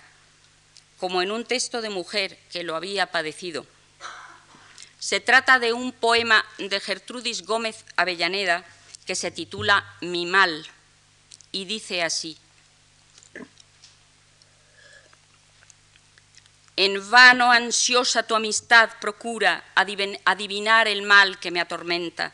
como 0.98 1.22
en 1.22 1.30
un 1.30 1.44
texto 1.44 1.82
de 1.82 1.90
mujer 1.90 2.40
que 2.54 2.64
lo 2.64 2.78
había 2.78 3.08
padecido. 3.08 3.66
Se 4.98 5.20
trata 5.20 5.60
de 5.60 5.74
un 5.74 5.92
poema 5.92 6.46
de 6.58 6.80
Gertrudis 6.80 7.46
Gómez 7.46 7.84
Avellaneda 7.98 8.64
que 9.06 9.16
se 9.16 9.30
titula 9.30 9.84
Mi 10.00 10.26
mal 10.26 10.66
y 11.52 11.66
dice 11.66 12.02
así. 12.02 12.38
En 16.78 17.12
vano 17.12 17.52
ansiosa 17.52 18.24
tu 18.24 18.36
amistad 18.36 18.90
procura 19.02 19.66
adivinar 19.76 20.88
el 20.88 21.02
mal 21.02 21.40
que 21.40 21.52
me 21.52 21.60
atormenta. 21.60 22.34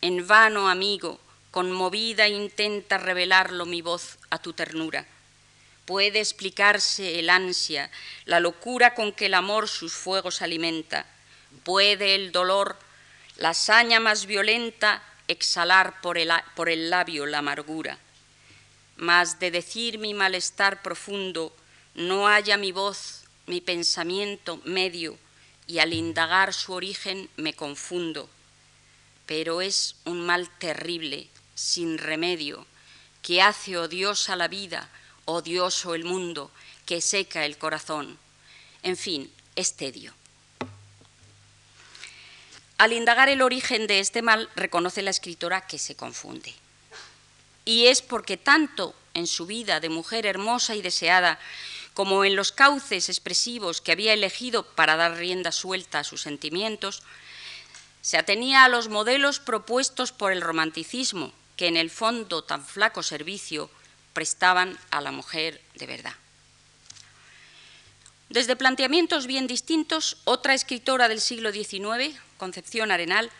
En 0.00 0.26
vano, 0.26 0.70
amigo, 0.70 1.20
conmovida 1.50 2.28
intenta 2.28 2.96
revelarlo 2.96 3.66
mi 3.66 3.82
voz 3.82 4.16
a 4.30 4.38
tu 4.38 4.54
ternura. 4.54 5.06
Puede 5.90 6.20
explicarse 6.20 7.18
el 7.18 7.28
ansia, 7.28 7.90
la 8.24 8.38
locura 8.38 8.94
con 8.94 9.10
que 9.10 9.26
el 9.26 9.34
amor 9.34 9.68
sus 9.68 9.92
fuegos 9.92 10.40
alimenta. 10.40 11.04
Puede 11.64 12.14
el 12.14 12.30
dolor, 12.30 12.78
la 13.38 13.54
saña 13.54 13.98
más 13.98 14.26
violenta, 14.26 15.02
exhalar 15.26 16.00
por 16.00 16.16
el, 16.16 16.30
por 16.54 16.68
el 16.68 16.90
labio 16.90 17.26
la 17.26 17.38
amargura. 17.38 17.98
Mas 18.98 19.40
de 19.40 19.50
decir 19.50 19.98
mi 19.98 20.14
malestar 20.14 20.80
profundo, 20.80 21.52
no 21.96 22.28
haya 22.28 22.56
mi 22.56 22.70
voz 22.70 23.24
mi 23.48 23.60
pensamiento 23.60 24.60
medio 24.64 25.18
y 25.66 25.80
al 25.80 25.92
indagar 25.92 26.54
su 26.54 26.72
origen 26.72 27.28
me 27.36 27.54
confundo. 27.54 28.30
Pero 29.26 29.60
es 29.60 29.96
un 30.04 30.24
mal 30.24 30.48
terrible, 30.60 31.26
sin 31.56 31.98
remedio, 31.98 32.64
que 33.22 33.42
hace 33.42 33.76
odiosa 33.76 34.36
la 34.36 34.46
vida, 34.46 34.88
odioso 35.24 35.94
el 35.94 36.04
mundo, 36.04 36.50
que 36.86 37.00
seca 37.00 37.44
el 37.44 37.58
corazón. 37.58 38.18
En 38.82 38.96
fin, 38.96 39.30
es 39.56 39.74
tedio. 39.74 40.14
Al 42.78 42.92
indagar 42.92 43.28
el 43.28 43.42
origen 43.42 43.86
de 43.86 44.00
este 44.00 44.22
mal, 44.22 44.48
reconoce 44.56 45.02
la 45.02 45.10
escritora 45.10 45.66
que 45.66 45.78
se 45.78 45.96
confunde. 45.96 46.54
Y 47.66 47.86
es 47.86 48.00
porque 48.00 48.38
tanto 48.38 48.94
en 49.12 49.26
su 49.26 49.46
vida 49.46 49.80
de 49.80 49.90
mujer 49.90 50.24
hermosa 50.24 50.74
y 50.74 50.82
deseada 50.82 51.38
como 51.92 52.24
en 52.24 52.36
los 52.36 52.52
cauces 52.52 53.08
expresivos 53.08 53.80
que 53.80 53.92
había 53.92 54.14
elegido 54.14 54.64
para 54.64 54.96
dar 54.96 55.16
rienda 55.16 55.52
suelta 55.52 55.98
a 55.98 56.04
sus 56.04 56.22
sentimientos, 56.22 57.02
se 58.00 58.16
atenía 58.16 58.64
a 58.64 58.68
los 58.68 58.88
modelos 58.88 59.40
propuestos 59.40 60.12
por 60.12 60.32
el 60.32 60.40
romanticismo, 60.40 61.32
que 61.56 61.66
en 61.66 61.76
el 61.76 61.90
fondo 61.90 62.42
tan 62.42 62.64
flaco 62.64 63.02
servicio 63.02 63.70
prestaban 64.12 64.78
a 64.90 65.00
la 65.00 65.12
mujer 65.12 65.60
de 65.74 65.86
verdad. 65.86 66.14
Desde 68.28 68.54
planteamientos 68.54 69.26
bien 69.26 69.46
distintos, 69.46 70.18
otra 70.24 70.54
escritora 70.54 71.08
del 71.08 71.20
siglo 71.20 71.50
XIX, 71.52 72.16
Concepción 72.38 72.92
Arenal, 72.92 73.30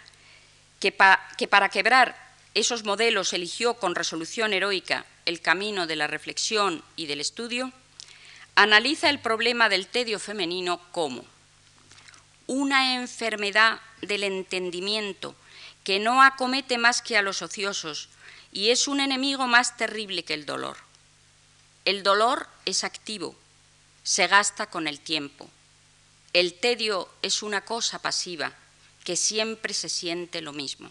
que, 0.80 0.94
que 1.38 1.48
para 1.48 1.68
quebrar 1.68 2.16
esos 2.54 2.84
modelos 2.84 3.32
eligió 3.32 3.74
con 3.74 3.94
resolución 3.94 4.52
heroica 4.52 5.06
el 5.26 5.40
camino 5.40 5.86
de 5.86 5.96
la 5.96 6.08
reflexión 6.08 6.82
y 6.96 7.06
del 7.06 7.20
estudio, 7.20 7.72
analiza 8.56 9.08
el 9.10 9.20
problema 9.20 9.68
del 9.68 9.86
tedio 9.86 10.18
femenino 10.18 10.80
como 10.90 11.24
una 12.48 12.96
enfermedad 12.96 13.80
del 14.02 14.24
entendimiento 14.24 15.36
que 15.84 16.00
no 16.00 16.22
acomete 16.22 16.78
más 16.78 17.00
que 17.00 17.16
a 17.16 17.22
los 17.22 17.42
ociosos 17.42 18.08
y 18.52 18.70
es 18.70 18.88
un 18.88 19.00
enemigo 19.00 19.46
más 19.46 19.76
terrible 19.76 20.24
que 20.24 20.34
el 20.34 20.46
dolor. 20.46 20.76
El 21.84 22.02
dolor 22.02 22.46
es 22.64 22.84
activo, 22.84 23.34
se 24.02 24.26
gasta 24.26 24.68
con 24.68 24.86
el 24.86 25.00
tiempo. 25.00 25.48
El 26.32 26.54
tedio 26.54 27.08
es 27.22 27.42
una 27.42 27.64
cosa 27.64 28.00
pasiva 28.00 28.52
que 29.04 29.16
siempre 29.16 29.74
se 29.74 29.88
siente 29.88 30.42
lo 30.42 30.52
mismo. 30.52 30.90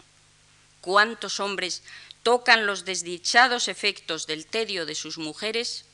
¿Cuántos 0.80 1.40
hombres 1.40 1.82
tocan 2.22 2.66
los 2.66 2.84
desdichados 2.84 3.68
efectos 3.68 4.26
del 4.26 4.46
tedio 4.46 4.86
de 4.86 4.94
sus 4.94 5.18
mujeres 5.18 5.84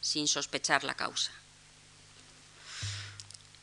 sin 0.00 0.28
sospechar 0.28 0.84
la 0.84 0.94
causa. 0.94 1.32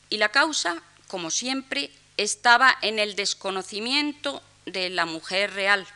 Y 0.10 0.18
la 0.18 0.30
causa, 0.30 0.82
como 1.08 1.32
siempre, 1.32 1.92
estaba 2.18 2.78
en 2.82 3.00
el 3.00 3.16
desconocimiento 3.16 4.42
de 4.66 4.90
la 4.90 5.06
mujer 5.06 5.54
real, 5.54 5.88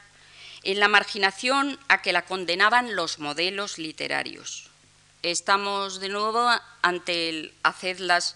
en 0.63 0.79
la 0.79 0.87
marginación 0.87 1.79
a 1.87 2.01
que 2.01 2.13
la 2.13 2.25
condenaban 2.25 2.95
los 2.95 3.19
modelos 3.19 3.77
literarios. 3.77 4.69
Estamos 5.23 5.99
de 5.99 6.09
nuevo 6.09 6.49
ante 6.81 7.29
el 7.29 7.53
hacedlas 7.63 8.35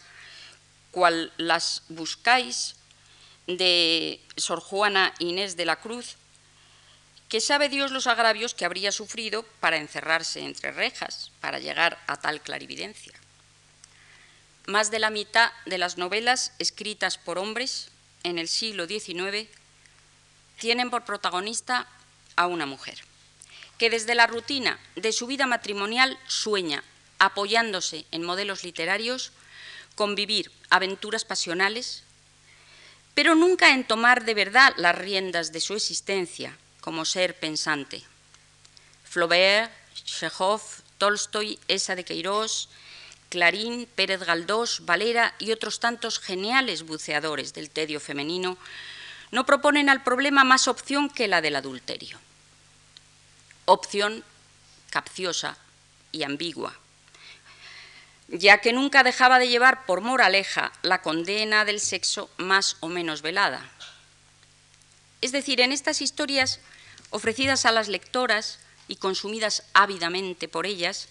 cual 0.91 1.31
las 1.37 1.83
buscáis 1.89 2.75
de 3.47 4.21
Sor 4.35 4.59
Juana 4.59 5.13
Inés 5.19 5.57
de 5.57 5.65
la 5.65 5.77
Cruz, 5.77 6.17
que 7.29 7.39
sabe 7.39 7.69
Dios 7.69 7.91
los 7.91 8.07
agravios 8.07 8.53
que 8.53 8.65
habría 8.65 8.91
sufrido 8.91 9.43
para 9.61 9.77
encerrarse 9.77 10.41
entre 10.41 10.71
rejas, 10.71 11.31
para 11.39 11.59
llegar 11.59 11.97
a 12.07 12.17
tal 12.17 12.41
clarividencia. 12.41 13.13
Más 14.67 14.91
de 14.91 14.99
la 14.99 15.09
mitad 15.09 15.51
de 15.65 15.77
las 15.77 15.97
novelas 15.97 16.53
escritas 16.59 17.17
por 17.17 17.39
hombres 17.39 17.89
en 18.23 18.37
el 18.37 18.47
siglo 18.47 18.85
XIX 18.85 19.47
tienen 20.59 20.89
por 20.89 21.05
protagonista 21.05 21.87
a 22.41 22.47
una 22.47 22.65
mujer, 22.65 22.99
que 23.77 23.89
desde 23.89 24.15
la 24.15 24.27
rutina 24.27 24.79
de 24.95 25.11
su 25.11 25.27
vida 25.27 25.47
matrimonial 25.47 26.17
sueña, 26.27 26.83
apoyándose 27.19 28.05
en 28.11 28.23
modelos 28.23 28.63
literarios, 28.63 29.31
con 29.95 30.15
vivir 30.15 30.51
aventuras 30.69 31.25
pasionales, 31.25 32.03
pero 33.13 33.35
nunca 33.35 33.73
en 33.73 33.83
tomar 33.83 34.25
de 34.25 34.33
verdad 34.33 34.73
las 34.77 34.97
riendas 34.97 35.51
de 35.51 35.59
su 35.59 35.73
existencia 35.73 36.57
como 36.79 37.05
ser 37.05 37.37
pensante. 37.37 38.03
Flaubert, 39.03 39.71
Chekhov, 39.93 40.61
Tolstoy, 40.97 41.59
Esa 41.67 41.95
de 41.95 42.05
Queirós, 42.05 42.69
Clarín, 43.29 43.87
Pérez 43.95 44.21
Galdós, 44.21 44.85
Valera 44.85 45.35
y 45.39 45.51
otros 45.51 45.79
tantos 45.79 46.19
geniales 46.19 46.83
buceadores 46.83 47.53
del 47.53 47.69
tedio 47.69 47.99
femenino 47.99 48.57
no 49.31 49.45
proponen 49.45 49.89
al 49.89 50.03
problema 50.03 50.43
más 50.43 50.67
opción 50.67 51.09
que 51.09 51.27
la 51.27 51.41
del 51.41 51.55
adulterio. 51.55 52.19
Opción 53.73 54.25
capciosa 54.89 55.57
y 56.11 56.23
ambigua, 56.23 56.77
ya 58.27 58.57
que 58.57 58.73
nunca 58.73 59.01
dejaba 59.01 59.39
de 59.39 59.47
llevar 59.47 59.85
por 59.85 60.01
moraleja 60.01 60.73
la 60.81 61.01
condena 61.01 61.63
del 61.63 61.79
sexo 61.79 62.29
más 62.35 62.75
o 62.81 62.89
menos 62.89 63.21
velada. 63.21 63.65
Es 65.21 65.31
decir, 65.31 65.61
en 65.61 65.71
estas 65.71 66.01
historias 66.01 66.59
ofrecidas 67.11 67.65
a 67.65 67.71
las 67.71 67.87
lectoras 67.87 68.59
y 68.89 68.97
consumidas 68.97 69.63
ávidamente 69.73 70.49
por 70.49 70.65
ellas, 70.65 71.07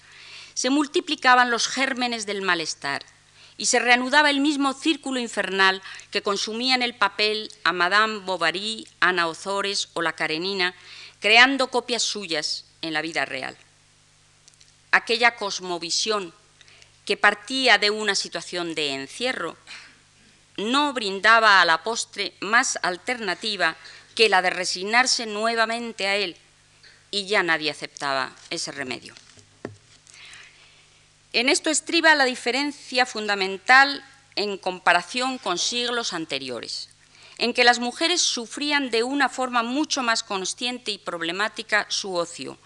se 0.52 0.68
multiplicaban 0.68 1.50
los 1.50 1.66
gérmenes 1.66 2.26
del 2.26 2.42
malestar 2.42 3.06
y 3.56 3.66
se 3.66 3.78
reanudaba 3.78 4.28
el 4.28 4.40
mismo 4.40 4.74
círculo 4.74 5.18
infernal 5.18 5.80
que 6.10 6.20
consumía 6.20 6.74
en 6.74 6.82
el 6.82 6.94
papel 6.94 7.50
a 7.64 7.72
Madame 7.72 8.18
Bovary, 8.18 8.86
Ana 9.00 9.28
Ozores 9.28 9.88
o 9.94 10.02
la 10.02 10.12
Karenina, 10.12 10.74
creando 11.20 11.68
copias 11.68 12.02
suyas 12.02 12.64
en 12.82 12.92
la 12.92 13.02
vida 13.02 13.24
real. 13.24 13.56
Aquella 14.90 15.36
cosmovisión 15.36 16.34
que 17.04 17.16
partía 17.16 17.78
de 17.78 17.90
una 17.90 18.14
situación 18.14 18.74
de 18.74 18.94
encierro 18.94 19.56
no 20.56 20.92
brindaba 20.92 21.60
a 21.60 21.64
la 21.64 21.82
postre 21.82 22.34
más 22.40 22.78
alternativa 22.82 23.76
que 24.14 24.28
la 24.28 24.42
de 24.42 24.50
resignarse 24.50 25.26
nuevamente 25.26 26.06
a 26.06 26.16
él, 26.16 26.36
y 27.10 27.26
ya 27.26 27.42
nadie 27.42 27.70
aceptaba 27.70 28.32
ese 28.50 28.72
remedio. 28.72 29.14
En 31.32 31.48
esto 31.48 31.70
estriba 31.70 32.14
la 32.14 32.24
diferencia 32.24 33.06
fundamental 33.06 34.04
en 34.36 34.58
comparación 34.58 35.38
con 35.38 35.58
siglos 35.58 36.12
anteriores, 36.12 36.88
en 37.40 37.54
que 37.54 37.64
las 37.64 37.78
mujeres 37.78 38.20
sufrían 38.20 38.90
de 38.90 39.02
una 39.02 39.30
forma 39.30 39.62
mucho 39.62 40.02
más 40.02 40.22
consciente 40.22 40.90
y 40.90 40.98
problemática 40.98 41.86
su 41.88 42.14
ocio, 42.14 42.58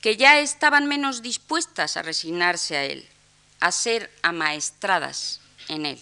que 0.00 0.16
ya 0.16 0.40
estaban 0.40 0.86
menos 0.86 1.22
dispuestas 1.22 1.96
a 1.96 2.02
resignarse 2.02 2.76
a 2.76 2.84
él, 2.84 3.08
a 3.60 3.70
ser 3.70 4.10
amaestradas 4.22 5.40
en 5.68 5.86
él. 5.86 6.00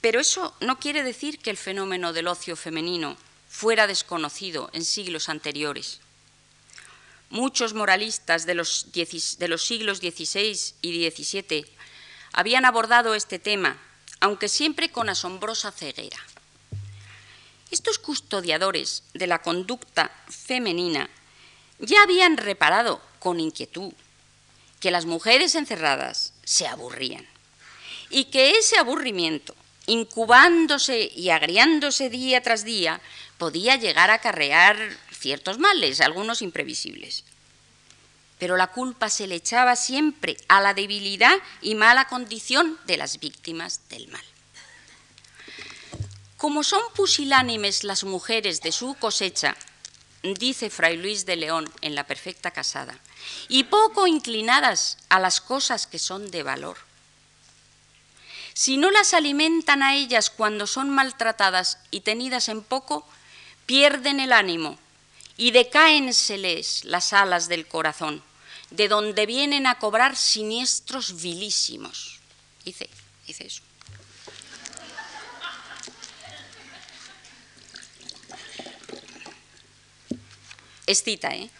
Pero 0.00 0.18
eso 0.18 0.54
no 0.60 0.78
quiere 0.78 1.02
decir 1.02 1.38
que 1.38 1.50
el 1.50 1.58
fenómeno 1.58 2.14
del 2.14 2.28
ocio 2.28 2.56
femenino 2.56 3.18
fuera 3.50 3.86
desconocido 3.86 4.70
en 4.72 4.82
siglos 4.82 5.28
anteriores. 5.28 6.00
Muchos 7.28 7.74
moralistas 7.74 8.46
de 8.46 8.54
los, 8.54 8.86
siglos 9.58 9.98
XVI 9.98 10.58
y 10.80 11.10
XVII 11.10 11.66
habían 12.32 12.64
abordado 12.64 13.14
este 13.14 13.38
tema, 13.38 13.76
aunque 14.20 14.48
siempre 14.48 14.90
con 14.90 15.08
asombrosa 15.08 15.72
ceguera. 15.72 16.18
Estos 17.70 17.98
custodiadores 17.98 19.02
de 19.14 19.26
la 19.26 19.42
conducta 19.42 20.10
femenina 20.28 21.10
ya 21.78 22.02
habían 22.02 22.36
reparado 22.36 23.00
con 23.18 23.40
inquietud 23.40 23.92
que 24.80 24.90
las 24.90 25.06
mujeres 25.06 25.54
encerradas 25.54 26.34
se 26.44 26.66
aburrían 26.66 27.26
y 28.10 28.26
que 28.26 28.58
ese 28.58 28.78
aburrimiento 28.78 29.54
incubándose 29.86 31.10
y 31.14 31.30
agriándose 31.30 32.10
día 32.10 32.42
tras 32.42 32.64
día, 32.64 33.00
podía 33.38 33.76
llegar 33.76 34.10
a 34.10 34.14
acarrear 34.14 34.76
ciertos 35.10 35.58
males, 35.58 36.00
algunos 36.00 36.42
imprevisibles. 36.42 37.24
Pero 38.44 38.58
la 38.58 38.66
culpa 38.66 39.08
se 39.08 39.26
le 39.26 39.36
echaba 39.36 39.74
siempre 39.74 40.36
a 40.48 40.60
la 40.60 40.74
debilidad 40.74 41.34
y 41.62 41.74
mala 41.74 42.08
condición 42.08 42.78
de 42.84 42.98
las 42.98 43.18
víctimas 43.18 43.80
del 43.88 44.06
mal. 44.08 44.22
Como 46.36 46.62
son 46.62 46.82
pusilánimes 46.94 47.84
las 47.84 48.04
mujeres 48.04 48.60
de 48.60 48.70
su 48.70 48.96
cosecha, 48.96 49.56
dice 50.22 50.68
Fray 50.68 50.98
Luis 50.98 51.24
de 51.24 51.36
León 51.36 51.72
en 51.80 51.94
La 51.94 52.06
Perfecta 52.06 52.50
Casada, 52.50 52.98
y 53.48 53.64
poco 53.64 54.06
inclinadas 54.06 54.98
a 55.08 55.20
las 55.20 55.40
cosas 55.40 55.86
que 55.86 55.98
son 55.98 56.30
de 56.30 56.42
valor, 56.42 56.76
si 58.52 58.76
no 58.76 58.90
las 58.90 59.14
alimentan 59.14 59.82
a 59.82 59.94
ellas 59.94 60.28
cuando 60.28 60.66
son 60.66 60.90
maltratadas 60.90 61.78
y 61.90 62.00
tenidas 62.00 62.50
en 62.50 62.62
poco, 62.62 63.08
pierden 63.64 64.20
el 64.20 64.34
ánimo 64.34 64.78
y 65.38 65.52
decáenseles 65.52 66.84
las 66.84 67.14
alas 67.14 67.48
del 67.48 67.66
corazón, 67.66 68.22
de 68.76 68.88
donde 68.88 69.26
vienen 69.26 69.66
a 69.66 69.78
cobrar 69.78 70.16
siniestros 70.16 71.20
vilísimos. 71.22 72.18
Dice, 72.64 72.88
dice 73.26 73.46
eso. 73.46 73.62
Es 80.86 81.02
cita, 81.02 81.34
¿eh? 81.34 81.50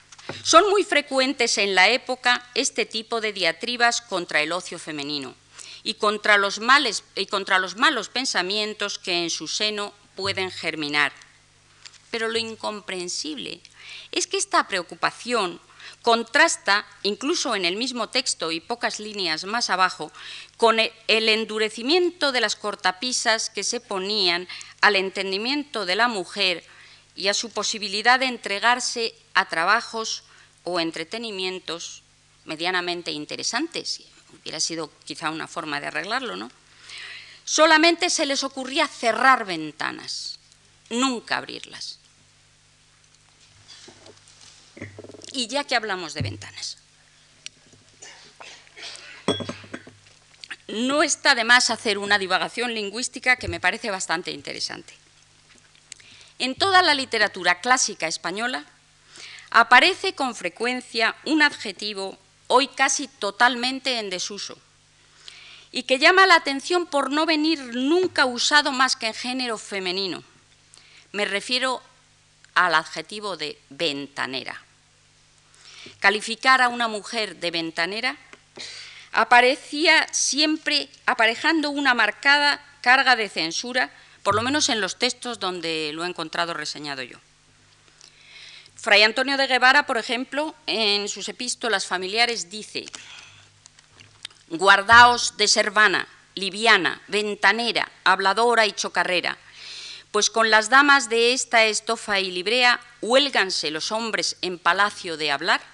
Son 0.43 0.69
muy 0.71 0.85
frecuentes 0.85 1.59
en 1.59 1.75
la 1.75 1.89
época 1.89 2.47
este 2.55 2.85
tipo 2.87 3.21
de 3.21 3.33
diatribas 3.33 4.01
contra 4.01 4.41
el 4.41 4.53
ocio 4.53 4.79
femenino 4.79 5.35
y 5.83 5.95
contra 5.95 6.39
los, 6.39 6.61
males, 6.61 7.05
y 7.15 7.27
contra 7.27 7.59
los 7.59 7.77
malos 7.77 8.09
pensamientos 8.09 8.99
que 8.99 9.23
en 9.23 9.31
su 9.31 9.49
seno 9.49 9.93
pueden 10.17 10.51
germinar. 10.51 11.13
Pero 12.11 12.29
lo 12.29 12.39
incomprensible 12.39 13.61
es 14.13 14.27
que 14.27 14.37
esta 14.37 14.67
preocupación 14.67 15.61
contrasta, 16.05 16.87
incluso 17.03 17.57
en 17.57 17.65
el 17.65 17.77
mismo 17.77 18.11
texto 18.11 18.53
y 18.53 18.61
pocas 18.61 19.01
líneas 19.01 19.45
más 19.45 19.71
abajo, 19.71 20.13
con 20.59 20.79
el 20.79 21.29
endurecimiento 21.29 22.31
de 22.31 22.43
las 22.43 22.57
cortapisas 22.57 23.49
que 23.49 23.65
se 23.65 23.81
ponían 23.81 24.47
al 24.83 24.97
entendimiento 24.97 25.87
de 25.87 25.97
la 25.97 26.07
mujer 26.07 26.63
y 27.17 27.29
a 27.29 27.35
su 27.35 27.49
posibilidad 27.51 28.21
de 28.21 28.27
entregarse 28.27 29.15
a 29.33 29.49
trabajos 29.49 30.25
o 30.65 30.79
entretenimientos 30.79 32.03
medianamente 32.45 33.11
interesantes 33.11 34.03
hubiera 34.41 34.61
sido 34.61 34.91
quizá 35.05 35.31
una 35.31 35.49
forma 35.49 35.81
de 35.81 35.87
arreglarlo, 35.87 36.37
¿no? 36.37 36.51
Solamente 37.47 38.11
se 38.11 38.27
les 38.27 38.45
ocurría 38.45 38.87
cerrar 38.87 39.47
ventanas, 39.47 40.39
nunca 40.91 41.39
abrirlas. 41.39 41.99
Y 45.35 45.49
ya 45.49 45.65
que 45.65 45.75
hablamos 45.75 46.15
de 46.15 46.23
ventanas, 46.23 46.79
no 50.69 51.03
está 51.03 51.35
de 51.35 51.43
más 51.43 51.71
hacer 51.71 51.99
una 51.99 52.19
divagación 52.19 52.73
lingüística 52.73 53.35
que 53.37 53.49
me 53.49 53.59
parece 53.59 53.91
bastante 53.91 54.31
interesante. 54.31 54.95
En 56.39 56.55
toda 56.55 56.83
la 56.83 56.95
literatura 56.95 57.61
clásica 57.61 58.07
española 58.07 58.65
aparece 59.51 60.15
con 60.15 60.37
frecuencia 60.37 61.17
un 61.25 61.43
adjetivo 61.43 62.17
hoy 62.47 62.69
casi 62.69 63.09
totalmente 63.09 63.99
en 63.99 64.11
desuso, 64.11 64.57
y 65.73 65.83
que 65.83 65.99
llama 65.99 66.27
la 66.27 66.37
atención 66.37 66.87
por 66.87 67.11
no 67.11 67.27
venir 67.27 67.59
nunca 67.75 68.25
usado 68.25 68.71
más 68.71 68.95
que 68.95 69.09
en 69.09 69.15
género 69.15 69.59
femenino. 69.59 70.23
Me 71.11 71.25
refiero 71.25 71.83
al 72.55 72.77
adjetivo 72.77 73.37
de 73.37 73.59
ventanera. 73.71 74.64
Calificar 76.01 76.63
a 76.63 76.69
una 76.69 76.89
mujer 76.89 77.37
de 77.37 77.51
ventanera 77.51 78.17
aparecía 79.13 80.07
siempre 80.13 80.89
aparejando 81.07 81.71
una 81.71 81.95
marcada 81.95 82.61
carga 82.81 83.17
de 83.17 83.29
censura, 83.29 83.91
por 84.23 84.35
lo 84.35 84.43
menos 84.43 84.69
en 84.69 84.81
los 84.81 84.99
textos 84.99 85.39
donde 85.39 85.93
lo 85.95 86.05
he 86.05 86.09
encontrado 86.09 86.53
reseñado 86.53 87.03
yo. 87.03 87.19
Fray 88.77 89.03
Antonio 89.03 89.39
de 89.39 89.47
Guevara, 89.47 89.87
por 89.87 89.97
ejemplo, 89.97 90.55
en 90.67 91.09
sus 91.09 91.29
epístolas 91.29 91.87
familiares 91.87 92.51
dice, 92.51 92.85
guardaos 94.49 95.39
de 95.39 95.49
ser 95.49 95.71
vana, 95.71 96.07
liviana, 96.35 97.01
ventanera, 97.09 97.91
habladora 98.05 98.67
y 98.67 98.73
chocarrera, 98.73 99.39
pues 100.11 100.29
con 100.29 100.51
las 100.51 100.69
damas 100.69 101.09
de 101.09 101.33
esta 101.33 101.65
estofa 101.65 102.21
y 102.21 102.31
librea 102.31 102.81
huélganse 103.01 103.71
los 103.71 103.91
hombres 103.91 104.37
en 104.43 104.59
palacio 104.59 105.17
de 105.17 105.31
hablar 105.31 105.74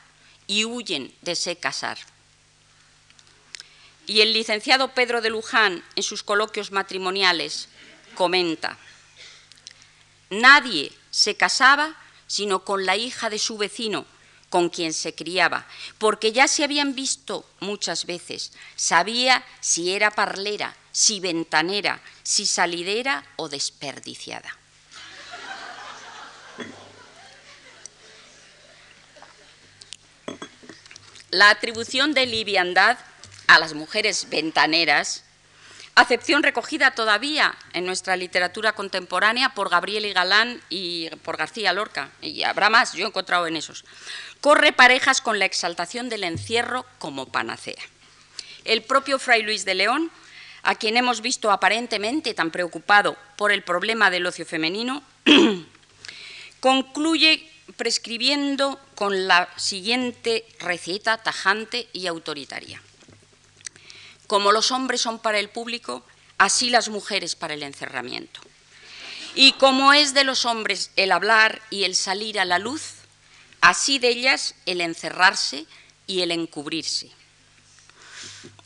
y 0.50 0.64
huyen 0.64 1.14
de 1.22 1.36
se 1.36 1.54
casar. 1.54 1.96
Y 4.08 4.20
el 4.20 4.32
licenciado 4.32 4.88
Pedro 4.94 5.20
de 5.20 5.30
Luján, 5.30 5.84
en 5.94 6.02
sus 6.02 6.24
coloquios 6.24 6.72
matrimoniales, 6.72 7.68
comenta, 8.16 8.76
nadie 10.28 10.90
se 11.12 11.36
casaba 11.36 11.94
sino 12.26 12.64
con 12.64 12.84
la 12.84 12.96
hija 12.96 13.30
de 13.30 13.38
su 13.38 13.58
vecino, 13.58 14.06
con 14.48 14.70
quien 14.70 14.92
se 14.92 15.14
criaba, 15.14 15.68
porque 15.98 16.32
ya 16.32 16.48
se 16.48 16.64
habían 16.64 16.96
visto 16.96 17.48
muchas 17.60 18.04
veces, 18.06 18.50
sabía 18.74 19.44
si 19.60 19.92
era 19.92 20.10
parlera, 20.10 20.76
si 20.90 21.20
ventanera, 21.20 22.02
si 22.24 22.44
salidera 22.44 23.24
o 23.36 23.48
desperdiciada. 23.48 24.59
La 31.30 31.50
atribución 31.50 32.12
de 32.12 32.26
liviandad 32.26 32.98
a 33.46 33.60
las 33.60 33.72
mujeres 33.74 34.28
ventaneras, 34.30 35.22
acepción 35.94 36.42
recogida 36.42 36.90
todavía 36.90 37.54
en 37.72 37.86
nuestra 37.86 38.16
literatura 38.16 38.72
contemporánea 38.72 39.54
por 39.54 39.70
Gabriel 39.70 40.06
y 40.06 40.12
Galán 40.12 40.60
y 40.70 41.08
por 41.22 41.36
García 41.36 41.72
Lorca, 41.72 42.10
y 42.20 42.42
habrá 42.42 42.68
más, 42.68 42.94
yo 42.94 43.04
he 43.04 43.08
encontrado 43.08 43.46
en 43.46 43.54
esos, 43.54 43.84
corre 44.40 44.72
parejas 44.72 45.20
con 45.20 45.38
la 45.38 45.44
exaltación 45.44 46.08
del 46.08 46.24
encierro 46.24 46.84
como 46.98 47.26
panacea. 47.26 47.82
El 48.64 48.82
propio 48.82 49.20
Fray 49.20 49.44
Luis 49.44 49.64
de 49.64 49.76
León, 49.76 50.10
a 50.64 50.74
quien 50.74 50.96
hemos 50.96 51.20
visto 51.20 51.52
aparentemente 51.52 52.34
tan 52.34 52.50
preocupado 52.50 53.16
por 53.36 53.52
el 53.52 53.62
problema 53.62 54.10
del 54.10 54.26
ocio 54.26 54.44
femenino, 54.44 55.04
concluye 56.60 57.48
prescribiendo 57.76 58.80
con 58.94 59.26
la 59.26 59.48
siguiente 59.56 60.44
receta 60.58 61.18
tajante 61.18 61.88
y 61.92 62.06
autoritaria. 62.06 62.82
Como 64.26 64.52
los 64.52 64.70
hombres 64.70 65.00
son 65.00 65.18
para 65.18 65.38
el 65.38 65.48
público, 65.48 66.04
así 66.38 66.70
las 66.70 66.88
mujeres 66.88 67.34
para 67.36 67.54
el 67.54 67.62
encerramiento. 67.62 68.40
Y 69.34 69.52
como 69.52 69.92
es 69.92 70.14
de 70.14 70.24
los 70.24 70.44
hombres 70.44 70.90
el 70.96 71.12
hablar 71.12 71.60
y 71.70 71.84
el 71.84 71.94
salir 71.94 72.40
a 72.40 72.44
la 72.44 72.58
luz, 72.58 72.94
así 73.60 73.98
de 73.98 74.08
ellas 74.08 74.54
el 74.66 74.80
encerrarse 74.80 75.66
y 76.06 76.22
el 76.22 76.30
encubrirse. 76.30 77.10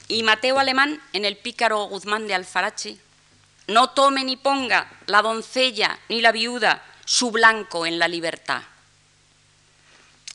Y 0.08 0.22
Mateo 0.22 0.58
Alemán, 0.58 1.02
en 1.12 1.24
el 1.24 1.36
pícaro 1.36 1.84
Guzmán 1.84 2.26
de 2.26 2.34
Alfarache, 2.34 2.98
no 3.66 3.90
tome 3.90 4.24
ni 4.24 4.36
ponga 4.36 4.90
la 5.06 5.22
doncella 5.22 5.98
ni 6.08 6.20
la 6.20 6.32
viuda 6.32 6.84
su 7.04 7.30
blanco 7.30 7.86
en 7.86 7.98
la 7.98 8.08
libertad. 8.08 8.62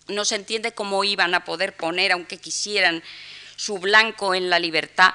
No 0.09 0.25
se 0.25 0.35
entiende 0.35 0.73
cómo 0.73 1.03
iban 1.03 1.33
a 1.33 1.45
poder 1.45 1.77
poner, 1.77 2.11
aunque 2.11 2.37
quisieran, 2.37 3.03
su 3.55 3.77
blanco 3.77 4.35
en 4.35 4.49
la 4.49 4.59
libertad, 4.59 5.13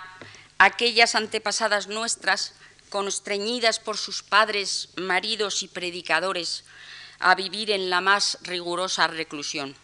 aquellas 0.59 1.15
antepasadas 1.15 1.89
nuestras, 1.89 2.55
constreñidas 2.91 3.81
por 3.81 3.99
sus 3.99 4.23
padres, 4.23 4.91
maridos 4.97 5.63
y 5.63 5.69
predicadores, 5.69 6.65
a 7.19 7.35
vivir 7.35 7.71
en 7.71 7.91
la 7.91 8.01
más 8.01 8.39
rigurosa 8.43 9.07
reclusión. 9.07 9.75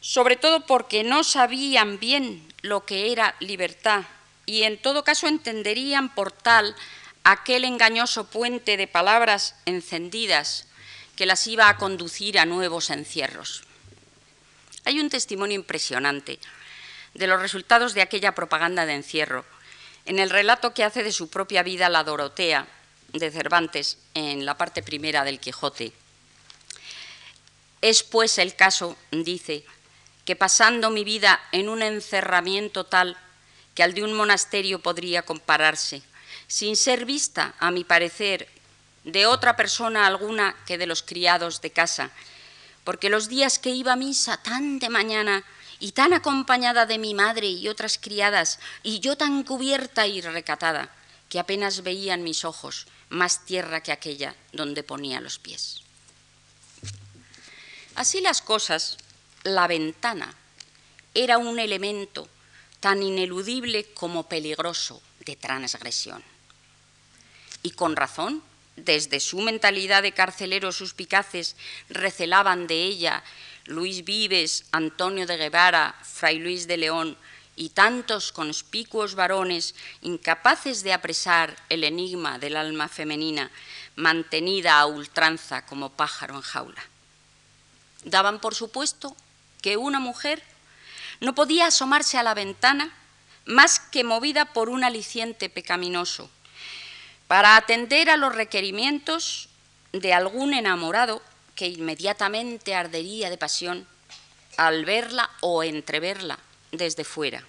Sobre 0.00 0.36
todo 0.36 0.66
porque 0.66 1.04
no 1.04 1.24
sabían 1.24 1.98
bien 1.98 2.46
lo 2.62 2.84
que 2.84 3.12
era 3.12 3.36
libertad 3.40 4.04
y 4.46 4.64
en 4.64 4.80
todo 4.80 5.04
caso 5.04 5.28
entenderían 5.28 6.14
por 6.14 6.32
tal 6.32 6.74
aquel 7.24 7.64
engañoso 7.64 8.24
puente 8.26 8.76
de 8.76 8.86
palabras 8.86 9.54
encendidas 9.66 10.66
que 11.20 11.26
las 11.26 11.46
iba 11.48 11.68
a 11.68 11.76
conducir 11.76 12.38
a 12.38 12.46
nuevos 12.46 12.88
encierros. 12.88 13.62
Hay 14.86 15.00
un 15.00 15.10
testimonio 15.10 15.54
impresionante 15.54 16.38
de 17.12 17.26
los 17.26 17.42
resultados 17.42 17.92
de 17.92 18.00
aquella 18.00 18.34
propaganda 18.34 18.86
de 18.86 18.94
encierro, 18.94 19.44
en 20.06 20.18
el 20.18 20.30
relato 20.30 20.72
que 20.72 20.82
hace 20.82 21.02
de 21.02 21.12
su 21.12 21.28
propia 21.28 21.62
vida 21.62 21.90
la 21.90 22.04
Dorotea 22.04 22.66
de 23.12 23.30
Cervantes 23.30 23.98
en 24.14 24.46
la 24.46 24.56
parte 24.56 24.82
primera 24.82 25.22
del 25.22 25.40
Quijote. 25.40 25.92
Es 27.82 28.02
pues 28.02 28.38
el 28.38 28.56
caso, 28.56 28.96
dice, 29.10 29.66
que 30.24 30.36
pasando 30.36 30.88
mi 30.88 31.04
vida 31.04 31.38
en 31.52 31.68
un 31.68 31.82
encerramiento 31.82 32.84
tal 32.84 33.18
que 33.74 33.82
al 33.82 33.92
de 33.92 34.04
un 34.04 34.14
monasterio 34.14 34.78
podría 34.78 35.20
compararse, 35.20 36.00
sin 36.46 36.76
ser 36.76 37.04
vista, 37.04 37.52
a 37.58 37.70
mi 37.70 37.84
parecer, 37.84 38.48
de 39.04 39.26
otra 39.26 39.56
persona 39.56 40.06
alguna 40.06 40.54
que 40.66 40.78
de 40.78 40.86
los 40.86 41.02
criados 41.02 41.60
de 41.60 41.70
casa, 41.70 42.10
porque 42.84 43.10
los 43.10 43.28
días 43.28 43.58
que 43.58 43.70
iba 43.70 43.92
a 43.92 43.96
misa 43.96 44.36
tan 44.38 44.78
de 44.78 44.88
mañana 44.88 45.44
y 45.78 45.92
tan 45.92 46.12
acompañada 46.12 46.86
de 46.86 46.98
mi 46.98 47.14
madre 47.14 47.48
y 47.48 47.68
otras 47.68 47.98
criadas, 47.98 48.58
y 48.82 49.00
yo 49.00 49.16
tan 49.16 49.42
cubierta 49.44 50.06
y 50.06 50.20
recatada, 50.20 50.90
que 51.28 51.38
apenas 51.38 51.82
veían 51.82 52.22
mis 52.22 52.44
ojos 52.44 52.86
más 53.08 53.44
tierra 53.44 53.82
que 53.82 53.92
aquella 53.92 54.34
donde 54.52 54.82
ponía 54.82 55.20
los 55.20 55.38
pies. 55.38 55.82
Así 57.94 58.20
las 58.20 58.42
cosas, 58.42 58.98
la 59.42 59.66
ventana 59.66 60.34
era 61.14 61.38
un 61.38 61.58
elemento 61.58 62.28
tan 62.80 63.02
ineludible 63.02 63.92
como 63.94 64.28
peligroso 64.28 65.02
de 65.20 65.36
transgresión. 65.36 66.22
Y 67.62 67.72
con 67.72 67.96
razón, 67.96 68.42
desde 68.84 69.20
su 69.20 69.40
mentalidad 69.40 70.02
de 70.02 70.12
carceleros 70.12 70.76
suspicaces, 70.76 71.56
recelaban 71.88 72.66
de 72.66 72.84
ella 72.84 73.22
Luis 73.66 74.04
Vives, 74.04 74.64
Antonio 74.72 75.26
de 75.26 75.36
Guevara, 75.36 75.94
Fray 76.02 76.38
Luis 76.38 76.66
de 76.66 76.76
León 76.76 77.16
y 77.56 77.70
tantos 77.70 78.32
conspicuos 78.32 79.14
varones 79.14 79.74
incapaces 80.00 80.82
de 80.82 80.92
apresar 80.92 81.56
el 81.68 81.84
enigma 81.84 82.38
del 82.38 82.56
alma 82.56 82.88
femenina, 82.88 83.50
mantenida 83.96 84.78
a 84.78 84.86
ultranza 84.86 85.66
como 85.66 85.90
pájaro 85.90 86.36
en 86.36 86.40
jaula. 86.40 86.82
Daban 88.04 88.40
por 88.40 88.54
supuesto 88.54 89.14
que 89.60 89.76
una 89.76 90.00
mujer 90.00 90.42
no 91.20 91.34
podía 91.34 91.66
asomarse 91.66 92.16
a 92.16 92.22
la 92.22 92.34
ventana 92.34 92.94
más 93.44 93.78
que 93.78 94.04
movida 94.04 94.46
por 94.46 94.68
un 94.68 94.84
aliciente 94.84 95.50
pecaminoso, 95.50 96.30
para 97.30 97.54
atender 97.54 98.10
a 98.10 98.16
los 98.16 98.34
requerimientos 98.34 99.50
de 99.92 100.12
algún 100.12 100.52
enamorado 100.52 101.22
que 101.54 101.68
inmediatamente 101.68 102.74
ardería 102.74 103.30
de 103.30 103.38
pasión 103.38 103.86
al 104.56 104.84
verla 104.84 105.30
o 105.38 105.62
entreverla 105.62 106.40
desde 106.72 107.04
fuera. 107.04 107.44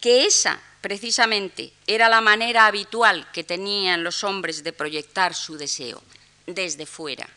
Que 0.00 0.26
esa, 0.26 0.60
precisamente, 0.80 1.72
era 1.88 2.08
la 2.08 2.20
manera 2.20 2.66
habitual 2.66 3.26
que 3.32 3.42
tenían 3.42 4.04
los 4.04 4.22
hombres 4.22 4.62
de 4.62 4.72
proyectar 4.72 5.34
su 5.34 5.56
deseo, 5.56 6.00
desde 6.46 6.86
fuera, 6.86 7.28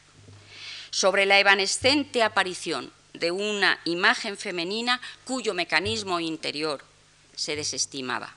sobre 0.92 1.26
la 1.26 1.40
evanescente 1.40 2.22
aparición 2.22 2.94
de 3.14 3.32
una 3.32 3.80
imagen 3.86 4.38
femenina 4.38 5.02
cuyo 5.26 5.56
mecanismo 5.56 6.20
interior 6.20 6.86
se 7.36 7.56
desestimaba. 7.56 8.37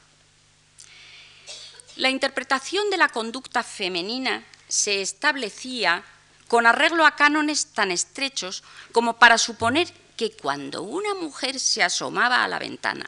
La 2.01 2.09
interpretación 2.09 2.89
de 2.89 2.97
la 2.97 3.11
conducta 3.11 3.63
femenina 3.63 4.43
se 4.69 5.03
establecía 5.03 6.03
con 6.49 6.67
arreglo 6.67 7.05
a 7.05 7.15
cánones 7.15 7.75
tan 7.75 7.91
estrechos 7.91 8.65
como 8.93 9.19
para 9.19 9.37
suponer 9.37 9.93
que 10.17 10.33
cuando 10.33 10.83
una 10.83 11.13
mujer 11.13 11.61
se 11.61 11.83
asomaba 11.83 12.43
a 12.43 12.49
la 12.49 12.59
ventana, 12.59 13.05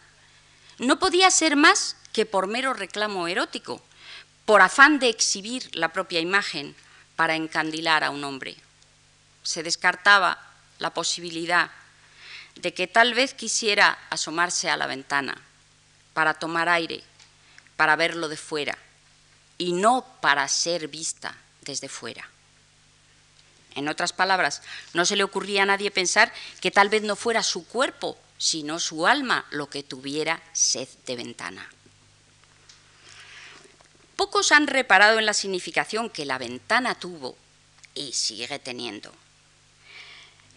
no 0.77 0.99
podía 0.99 1.31
ser 1.31 1.57
más 1.57 1.97
que 2.13 2.27
por 2.27 2.49
mero 2.49 2.75
reclamo 2.75 3.29
erótico, 3.29 3.83
por 4.45 4.61
afán 4.61 4.99
de 4.99 5.09
exhibir 5.09 5.75
la 5.75 5.89
propia 5.89 6.21
imagen 6.21 6.77
para 7.17 7.35
encandilar 7.35 8.05
a 8.05 8.11
un 8.11 8.23
hombre. 8.25 8.57
Se 9.43 9.63
descartaba 9.63 10.39
la 10.81 10.93
posibilidad 10.93 11.71
de 12.57 12.75
que 12.75 12.89
tal 12.89 13.15
vez 13.15 13.33
quisiera 13.33 13.99
asomarse 14.11 14.69
a 14.69 14.77
la 14.77 14.87
ventana 14.87 15.41
para 16.13 16.35
tomar 16.35 16.69
aire, 16.69 17.03
para 17.79 17.97
verlo 17.97 18.29
de 18.29 18.37
fuera, 18.37 18.79
y 19.63 19.75
no 19.75 20.05
para 20.21 20.49
ser 20.49 20.89
vista 20.89 21.37
desde 21.61 21.89
fuera. 21.89 22.29
En 23.77 23.87
otras 23.87 24.13
palabras, 24.13 24.61
no 24.93 25.05
se 25.05 25.15
le 25.15 25.23
ocurría 25.23 25.63
a 25.63 25.67
nadie 25.67 25.93
pensar 25.93 26.33
que 26.61 26.73
tal 26.73 26.89
vez 26.89 27.03
no 27.05 27.15
fuera 27.15 27.45
su 27.45 27.65
cuerpo, 27.69 28.19
sino 28.39 28.81
su 28.81 29.07
alma 29.07 29.47
lo 29.51 29.71
que 29.71 29.85
tuviera 29.85 30.43
sed 30.53 30.89
de 31.07 31.15
ventana. 31.15 31.71
Pocos 34.17 34.51
han 34.51 34.67
reparado 34.67 35.21
en 35.21 35.27
la 35.27 35.33
significación 35.33 36.11
que 36.11 36.27
la 36.27 36.39
ventana 36.39 36.97
tuvo 36.97 37.37
y 37.95 38.15
sigue 38.15 38.59
teniendo 38.59 39.13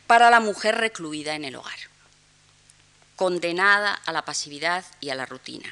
para 0.07 0.31
la 0.31 0.39
mujer 0.39 0.77
recluida 0.77 1.35
en 1.35 1.45
el 1.45 1.55
hogar, 1.57 1.77
condenada 3.15 3.93
a 3.93 4.11
la 4.11 4.25
pasividad 4.25 4.83
y 4.99 5.11
a 5.11 5.15
la 5.15 5.27
rutina. 5.27 5.71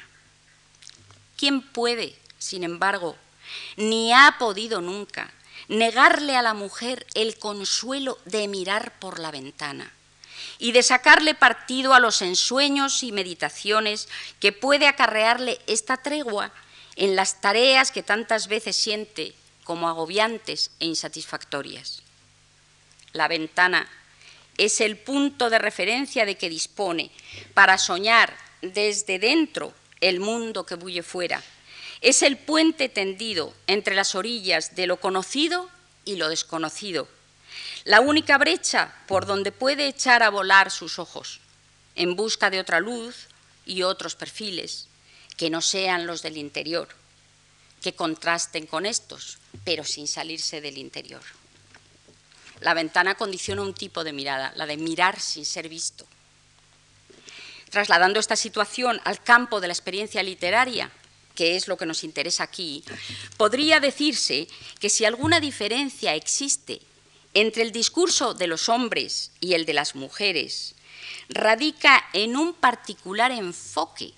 ¿Quién 1.36 1.62
puede, 1.62 2.16
sin 2.38 2.62
embargo, 2.62 3.16
ni 3.76 4.12
ha 4.12 4.36
podido 4.38 4.80
nunca 4.80 5.32
negarle 5.68 6.36
a 6.36 6.42
la 6.42 6.54
mujer 6.54 7.06
el 7.14 7.38
consuelo 7.38 8.18
de 8.24 8.48
mirar 8.48 8.98
por 8.98 9.18
la 9.18 9.30
ventana 9.30 9.92
y 10.58 10.72
de 10.72 10.82
sacarle 10.82 11.34
partido 11.34 11.94
a 11.94 12.00
los 12.00 12.22
ensueños 12.22 13.02
y 13.02 13.12
meditaciones 13.12 14.08
que 14.40 14.52
puede 14.52 14.86
acarrearle 14.86 15.58
esta 15.66 15.96
tregua 15.96 16.52
en 16.96 17.16
las 17.16 17.40
tareas 17.40 17.90
que 17.90 18.02
tantas 18.02 18.48
veces 18.48 18.76
siente 18.76 19.34
como 19.64 19.88
agobiantes 19.88 20.70
e 20.78 20.86
insatisfactorias. 20.86 22.02
La 23.12 23.28
ventana 23.28 23.88
es 24.58 24.80
el 24.80 24.96
punto 24.96 25.50
de 25.50 25.58
referencia 25.58 26.26
de 26.26 26.36
que 26.36 26.48
dispone 26.48 27.10
para 27.54 27.78
soñar 27.78 28.36
desde 28.62 29.18
dentro 29.18 29.74
el 30.00 30.20
mundo 30.20 30.64
que 30.66 30.76
bulle 30.76 31.02
fuera. 31.02 31.42
Es 32.04 32.20
el 32.20 32.36
puente 32.36 32.90
tendido 32.90 33.54
entre 33.66 33.94
las 33.94 34.14
orillas 34.14 34.76
de 34.76 34.86
lo 34.86 35.00
conocido 35.00 35.70
y 36.04 36.16
lo 36.16 36.28
desconocido. 36.28 37.08
La 37.84 38.02
única 38.02 38.36
brecha 38.36 38.94
por 39.08 39.24
donde 39.24 39.52
puede 39.52 39.86
echar 39.86 40.22
a 40.22 40.28
volar 40.28 40.70
sus 40.70 40.98
ojos, 40.98 41.40
en 41.94 42.14
busca 42.14 42.50
de 42.50 42.60
otra 42.60 42.80
luz 42.80 43.28
y 43.64 43.84
otros 43.84 44.16
perfiles, 44.16 44.86
que 45.38 45.48
no 45.48 45.62
sean 45.62 46.06
los 46.06 46.20
del 46.20 46.36
interior, 46.36 46.88
que 47.80 47.94
contrasten 47.94 48.66
con 48.66 48.84
estos, 48.84 49.38
pero 49.64 49.82
sin 49.82 50.06
salirse 50.06 50.60
del 50.60 50.76
interior. 50.76 51.22
La 52.60 52.74
ventana 52.74 53.14
condiciona 53.14 53.62
un 53.62 53.72
tipo 53.72 54.04
de 54.04 54.12
mirada, 54.12 54.52
la 54.56 54.66
de 54.66 54.76
mirar 54.76 55.20
sin 55.20 55.46
ser 55.46 55.70
visto. 55.70 56.06
Trasladando 57.70 58.20
esta 58.20 58.36
situación 58.36 59.00
al 59.04 59.22
campo 59.22 59.62
de 59.62 59.68
la 59.68 59.72
experiencia 59.72 60.22
literaria, 60.22 60.90
que 61.34 61.56
es 61.56 61.68
lo 61.68 61.76
que 61.76 61.86
nos 61.86 62.04
interesa 62.04 62.44
aquí, 62.44 62.84
podría 63.36 63.80
decirse 63.80 64.48
que 64.80 64.88
si 64.88 65.04
alguna 65.04 65.40
diferencia 65.40 66.14
existe 66.14 66.80
entre 67.34 67.62
el 67.62 67.72
discurso 67.72 68.34
de 68.34 68.46
los 68.46 68.68
hombres 68.68 69.32
y 69.40 69.54
el 69.54 69.66
de 69.66 69.74
las 69.74 69.94
mujeres, 69.94 70.74
radica 71.28 72.04
en 72.12 72.36
un 72.36 72.54
particular 72.54 73.32
enfoque, 73.32 74.12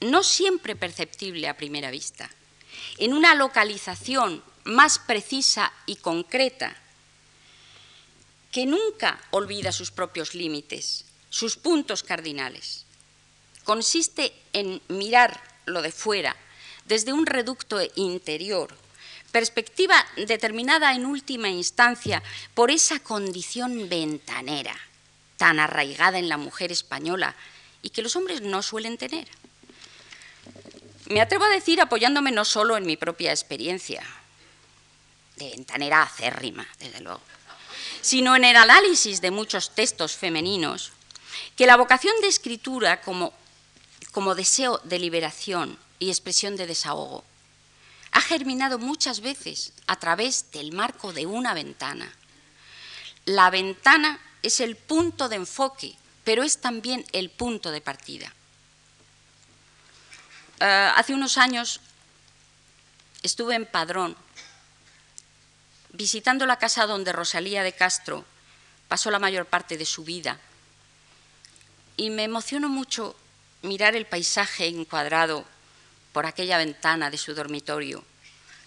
no 0.00 0.22
siempre 0.22 0.76
perceptible 0.76 1.48
a 1.48 1.56
primera 1.56 1.90
vista, 1.90 2.30
en 2.98 3.12
una 3.12 3.34
localización 3.34 4.42
más 4.64 4.98
precisa 4.98 5.72
y 5.86 5.96
concreta 5.96 6.76
que 8.52 8.66
nunca 8.66 9.20
olvida 9.30 9.72
sus 9.72 9.90
propios 9.90 10.34
límites, 10.34 11.06
sus 11.28 11.56
puntos 11.56 12.04
cardinales. 12.04 12.86
Consiste 13.64 14.32
en 14.52 14.80
mirar 14.88 15.42
lo 15.66 15.82
de 15.82 15.90
fuera 15.90 16.36
desde 16.86 17.12
un 17.12 17.26
reducto 17.26 17.80
interior, 17.94 18.76
perspectiva 19.32 20.04
determinada 20.16 20.94
en 20.94 21.06
última 21.06 21.48
instancia 21.48 22.22
por 22.54 22.70
esa 22.70 23.00
condición 23.00 23.88
ventanera 23.88 24.76
tan 25.36 25.58
arraigada 25.58 26.18
en 26.18 26.28
la 26.28 26.36
mujer 26.36 26.70
española 26.70 27.34
y 27.82 27.90
que 27.90 28.02
los 28.02 28.16
hombres 28.16 28.40
no 28.40 28.62
suelen 28.62 28.96
tener. 28.96 29.26
Me 31.06 31.20
atrevo 31.20 31.44
a 31.44 31.50
decir, 31.50 31.80
apoyándome 31.80 32.32
no 32.32 32.44
solo 32.44 32.76
en 32.76 32.86
mi 32.86 32.96
propia 32.96 33.30
experiencia, 33.30 34.02
de 35.36 35.50
ventanera 35.50 36.02
acérrima, 36.02 36.66
desde 36.78 37.00
luego, 37.00 37.20
sino 38.00 38.36
en 38.36 38.44
el 38.44 38.56
análisis 38.56 39.20
de 39.20 39.30
muchos 39.30 39.74
textos 39.74 40.16
femeninos, 40.16 40.92
que 41.56 41.66
la 41.66 41.76
vocación 41.76 42.14
de 42.20 42.28
escritura 42.28 43.00
como, 43.00 43.34
como 44.12 44.34
deseo 44.34 44.80
de 44.84 44.98
liberación 44.98 45.76
y 45.98 46.08
expresión 46.08 46.56
de 46.56 46.66
desahogo 46.66 47.24
ha 48.14 48.20
germinado 48.20 48.78
muchas 48.78 49.20
veces 49.20 49.72
a 49.88 49.96
través 49.96 50.52
del 50.52 50.72
marco 50.72 51.12
de 51.12 51.26
una 51.26 51.52
ventana. 51.52 52.10
La 53.24 53.50
ventana 53.50 54.20
es 54.42 54.60
el 54.60 54.76
punto 54.76 55.28
de 55.28 55.36
enfoque, 55.36 55.96
pero 56.22 56.44
es 56.44 56.60
también 56.60 57.04
el 57.12 57.28
punto 57.28 57.72
de 57.72 57.80
partida. 57.80 58.32
Eh, 60.60 60.92
hace 60.94 61.12
unos 61.12 61.38
años 61.38 61.80
estuve 63.24 63.56
en 63.56 63.66
Padrón 63.66 64.16
visitando 65.90 66.46
la 66.46 66.58
casa 66.58 66.86
donde 66.86 67.12
Rosalía 67.12 67.64
de 67.64 67.72
Castro 67.72 68.24
pasó 68.86 69.10
la 69.10 69.18
mayor 69.18 69.46
parte 69.46 69.76
de 69.76 69.86
su 69.86 70.04
vida. 70.04 70.38
Y 71.96 72.10
me 72.10 72.24
emocionó 72.24 72.68
mucho 72.68 73.16
mirar 73.62 73.96
el 73.96 74.06
paisaje 74.06 74.66
encuadrado 74.66 75.44
por 76.14 76.26
aquella 76.26 76.58
ventana 76.58 77.10
de 77.10 77.18
su 77.18 77.34
dormitorio, 77.34 78.04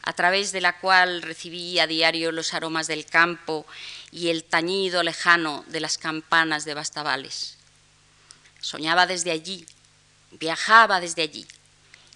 a 0.03 0.11
través 0.11 0.51
de 0.51 0.59
la 0.59 0.79
cual 0.79 1.21
recibía 1.21 1.83
a 1.83 1.87
diario 1.87 2.33
los 2.33 2.53
aromas 2.53 2.87
del 2.87 3.05
campo 3.05 3.65
y 4.11 4.27
el 4.27 4.43
tañido 4.43 5.01
lejano 5.01 5.63
de 5.67 5.79
las 5.79 5.97
campanas 5.97 6.65
de 6.65 6.73
Bastavales. 6.73 7.57
Soñaba 8.59 9.07
desde 9.07 9.31
allí, 9.31 9.65
viajaba 10.31 10.99
desde 10.99 11.21
allí, 11.21 11.47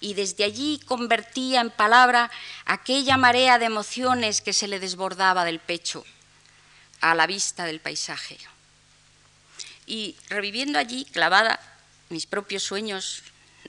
y 0.00 0.12
desde 0.12 0.44
allí 0.44 0.80
convertía 0.84 1.62
en 1.62 1.70
palabra 1.70 2.30
aquella 2.66 3.16
marea 3.16 3.58
de 3.58 3.66
emociones 3.66 4.42
que 4.42 4.52
se 4.52 4.68
le 4.68 4.80
desbordaba 4.80 5.46
del 5.46 5.60
pecho 5.60 6.04
a 7.00 7.14
la 7.14 7.26
vista 7.26 7.64
del 7.64 7.80
paisaje. 7.80 8.36
Y 9.86 10.14
reviviendo 10.28 10.78
allí, 10.78 11.06
clavada, 11.06 11.58
mis 12.10 12.26
propios 12.26 12.62
sueños 12.62 13.22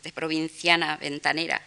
de 0.03 0.11
provinciana 0.11 0.97
ventanera, 0.97 1.61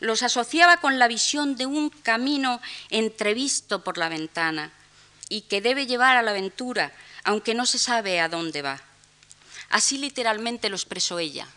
los 0.00 0.22
asociaba 0.22 0.78
con 0.78 0.98
la 0.98 1.08
visión 1.08 1.56
de 1.56 1.66
un 1.66 1.90
camino 1.90 2.60
entrevisto 2.90 3.82
por 3.82 3.98
la 3.98 4.08
ventana 4.08 4.70
y 5.28 5.42
que 5.42 5.60
debe 5.60 5.86
llevar 5.86 6.16
a 6.16 6.22
la 6.22 6.30
aventura, 6.30 6.92
aunque 7.24 7.54
no 7.54 7.66
se 7.66 7.78
sabe 7.78 8.20
a 8.20 8.28
dónde 8.28 8.62
va. 8.62 8.80
Así 9.70 9.98
literalmente 9.98 10.68
lo 10.68 10.76
expresó 10.76 11.18
ella. 11.18 11.48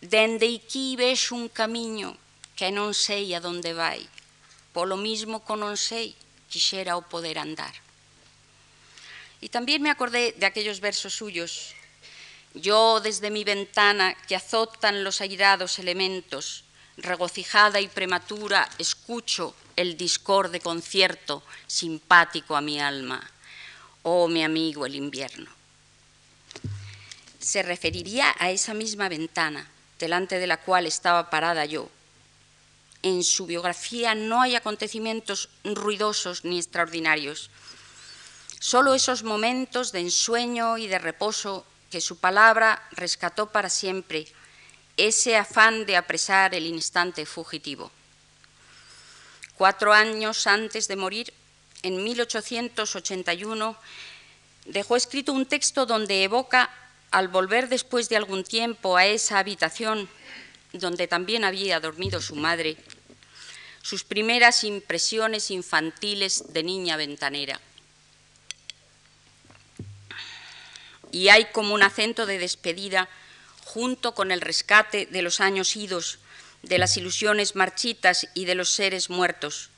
Dende 0.00 0.60
aquí 0.62 0.94
ves 0.94 1.32
un 1.32 1.48
camino 1.48 2.16
que 2.54 2.70
non 2.70 2.94
sei 2.94 3.34
a 3.34 3.42
donde 3.42 3.74
vai, 3.74 4.06
polo 4.70 4.94
mismo 4.98 5.42
que 5.42 5.54
non 5.58 5.74
sei, 5.74 6.14
quixera 6.46 6.94
o 6.94 7.02
poder 7.02 7.38
andar. 7.38 7.74
Y 9.42 9.50
también 9.50 9.82
me 9.82 9.90
acordé 9.90 10.34
de 10.38 10.46
aquellos 10.46 10.78
versos 10.78 11.14
suyos. 11.14 11.77
Yo 12.54 13.00
desde 13.00 13.30
mi 13.30 13.44
ventana 13.44 14.14
que 14.26 14.36
azotan 14.36 15.04
los 15.04 15.20
airados 15.20 15.78
elementos, 15.78 16.64
regocijada 16.96 17.80
y 17.80 17.88
prematura, 17.88 18.68
escucho 18.78 19.54
el 19.76 19.96
discorde 19.96 20.60
concierto 20.60 21.42
simpático 21.66 22.56
a 22.56 22.60
mi 22.60 22.80
alma. 22.80 23.30
Oh, 24.02 24.28
mi 24.28 24.42
amigo 24.42 24.86
el 24.86 24.94
invierno. 24.94 25.50
Se 27.38 27.62
referiría 27.62 28.34
a 28.38 28.50
esa 28.50 28.74
misma 28.74 29.08
ventana 29.08 29.68
delante 29.98 30.38
de 30.38 30.46
la 30.46 30.56
cual 30.56 30.86
estaba 30.86 31.30
parada 31.30 31.64
yo. 31.64 31.88
En 33.02 33.22
su 33.22 33.46
biografía 33.46 34.14
no 34.14 34.42
hay 34.42 34.56
acontecimientos 34.56 35.48
ruidosos 35.62 36.44
ni 36.44 36.58
extraordinarios, 36.58 37.50
solo 38.58 38.94
esos 38.94 39.22
momentos 39.22 39.92
de 39.92 40.00
ensueño 40.00 40.78
y 40.78 40.88
de 40.88 40.98
reposo 40.98 41.64
que 41.90 42.00
su 42.00 42.18
palabra 42.18 42.82
rescató 42.92 43.50
para 43.50 43.70
siempre, 43.70 44.26
ese 44.96 45.36
afán 45.36 45.86
de 45.86 45.96
apresar 45.96 46.54
el 46.54 46.66
instante 46.66 47.24
fugitivo. 47.24 47.90
Cuatro 49.54 49.92
años 49.92 50.46
antes 50.46 50.88
de 50.88 50.96
morir, 50.96 51.32
en 51.82 52.02
1881, 52.02 53.76
dejó 54.66 54.96
escrito 54.96 55.32
un 55.32 55.46
texto 55.46 55.86
donde 55.86 56.24
evoca 56.24 56.70
al 57.10 57.28
volver 57.28 57.68
después 57.68 58.08
de 58.08 58.16
algún 58.16 58.44
tiempo 58.44 58.96
a 58.96 59.06
esa 59.06 59.38
habitación 59.38 60.08
donde 60.72 61.08
también 61.08 61.44
había 61.44 61.80
dormido 61.80 62.20
su 62.20 62.36
madre, 62.36 62.76
sus 63.82 64.04
primeras 64.04 64.64
impresiones 64.64 65.50
infantiles 65.50 66.52
de 66.52 66.62
niña 66.62 66.96
ventanera. 66.96 67.58
Y 71.10 71.28
hay 71.28 71.46
como 71.52 71.74
un 71.74 71.82
acento 71.82 72.26
de 72.26 72.38
despedida 72.38 73.08
junto 73.64 74.14
con 74.14 74.30
el 74.30 74.40
rescate 74.40 75.06
de 75.06 75.22
los 75.22 75.40
años 75.40 75.76
idos, 75.76 76.18
de 76.62 76.78
las 76.78 76.96
ilusiones 76.96 77.54
marchitas 77.54 78.26
y 78.34 78.44
de 78.44 78.54
los 78.54 78.70
seres 78.70 79.10
muertos, 79.10 79.70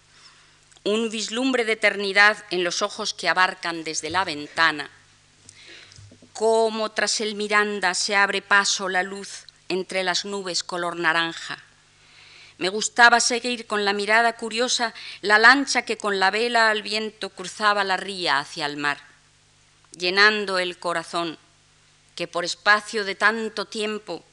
un 0.85 1.11
vislumbre 1.11 1.65
de 1.65 1.73
eternidad 1.73 2.45
en 2.51 2.65
los 2.65 2.83
ojos 2.83 3.13
que 3.15 3.29
abarcan 3.29 3.85
desde 3.85 4.11
la 4.11 4.25
ventana. 4.25 4.91
Cómo 6.33 6.91
tras 6.93 7.21
el 7.21 7.35
Miranda 7.35 7.95
se 7.95 8.17
abre 8.17 8.41
paso 8.41 8.89
la 8.89 9.03
luz 9.03 9.45
entre 9.69 10.05
las 10.05 10.25
nubes 10.25 10.65
color 10.65 10.97
naranja. 10.97 11.59
Me 12.59 12.69
gustaba 12.69 13.21
seguir 13.21 13.67
con 13.67 13.85
la 13.85 13.93
mirada 13.93 14.35
curiosa 14.35 14.95
la 15.23 15.39
lancha 15.39 15.83
que 15.83 15.97
con 15.97 16.19
la 16.21 16.31
vela 16.31 16.71
al 16.71 16.83
viento 16.83 17.31
cruzaba 17.31 17.85
la 17.85 17.97
ría 17.97 18.39
hacia 18.39 18.67
el 18.67 18.77
mar, 18.77 18.99
llenando 19.97 20.59
el 20.59 20.79
corazón 20.79 21.39
que 22.15 22.29
por 22.29 22.45
espacio 22.45 23.05
de 23.05 23.15
tanto 23.15 23.65
tiempo 23.65 24.25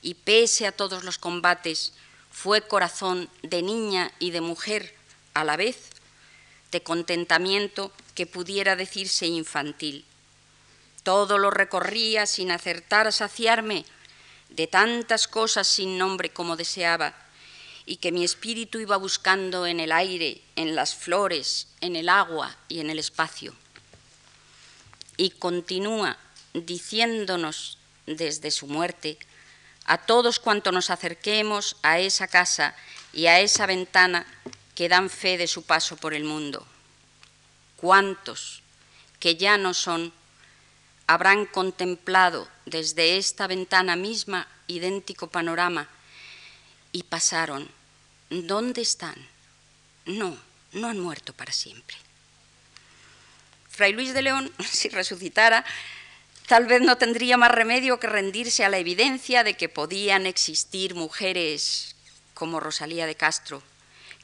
y 0.00 0.14
pese 0.14 0.66
a 0.66 0.72
todos 0.72 1.04
los 1.04 1.18
combates 1.18 1.92
fue 2.30 2.62
corazón 2.62 3.28
de 3.42 3.62
niña 3.62 4.12
y 4.18 4.30
de 4.30 4.40
mujer 4.40 4.94
a 5.34 5.44
la 5.44 5.56
vez, 5.56 5.90
de 6.70 6.82
contentamiento 6.82 7.92
que 8.14 8.26
pudiera 8.26 8.76
decirse 8.76 9.26
infantil. 9.26 10.04
Todo 11.02 11.38
lo 11.38 11.50
recorría 11.50 12.26
sin 12.26 12.50
acertar 12.50 13.06
a 13.06 13.12
saciarme 13.12 13.84
de 14.50 14.66
tantas 14.66 15.28
cosas 15.28 15.66
sin 15.66 15.98
nombre 15.98 16.30
como 16.30 16.56
deseaba, 16.56 17.14
y 17.84 17.96
que 17.96 18.12
mi 18.12 18.22
espíritu 18.24 18.78
iba 18.78 18.96
buscando 18.96 19.66
en 19.66 19.80
el 19.80 19.90
aire, 19.90 20.40
en 20.54 20.76
las 20.76 20.94
flores, 20.94 21.68
en 21.80 21.96
el 21.96 22.08
agua 22.08 22.56
y 22.68 22.80
en 22.80 22.90
el 22.90 22.98
espacio. 22.98 23.54
Y 25.22 25.30
continúa 25.30 26.18
diciéndonos 26.52 27.78
desde 28.06 28.50
su 28.50 28.66
muerte 28.66 29.18
a 29.84 29.98
todos 29.98 30.40
cuanto 30.40 30.72
nos 30.72 30.90
acerquemos 30.90 31.76
a 31.82 32.00
esa 32.00 32.26
casa 32.26 32.74
y 33.12 33.26
a 33.26 33.38
esa 33.38 33.66
ventana 33.66 34.26
que 34.74 34.88
dan 34.88 35.10
fe 35.10 35.38
de 35.38 35.46
su 35.46 35.62
paso 35.62 35.96
por 35.96 36.12
el 36.12 36.24
mundo. 36.24 36.66
¿Cuántos 37.76 38.62
que 39.22 39.36
ya 39.36 39.58
no 39.58 39.74
son 39.74 40.12
habrán 41.06 41.46
contemplado 41.46 42.48
desde 42.66 43.16
esta 43.16 43.46
ventana 43.46 43.94
misma 43.94 44.48
idéntico 44.66 45.28
panorama 45.28 45.88
y 46.90 47.04
pasaron. 47.04 47.70
¿Dónde 48.30 48.80
están? 48.80 49.14
No, 50.06 50.36
no 50.72 50.88
han 50.88 50.98
muerto 50.98 51.32
para 51.32 51.52
siempre. 51.52 51.96
Fray 53.72 53.94
Luis 53.94 54.12
de 54.12 54.20
León, 54.20 54.52
si 54.70 54.90
resucitara, 54.90 55.64
tal 56.46 56.66
vez 56.66 56.82
no 56.82 56.96
tendría 56.98 57.38
más 57.38 57.50
remedio 57.50 57.98
que 57.98 58.06
rendirse 58.06 58.64
a 58.64 58.68
la 58.68 58.76
evidencia 58.76 59.44
de 59.44 59.54
que 59.54 59.70
podían 59.70 60.26
existir 60.26 60.94
mujeres 60.94 61.96
como 62.34 62.60
Rosalía 62.60 63.06
de 63.06 63.14
Castro, 63.14 63.62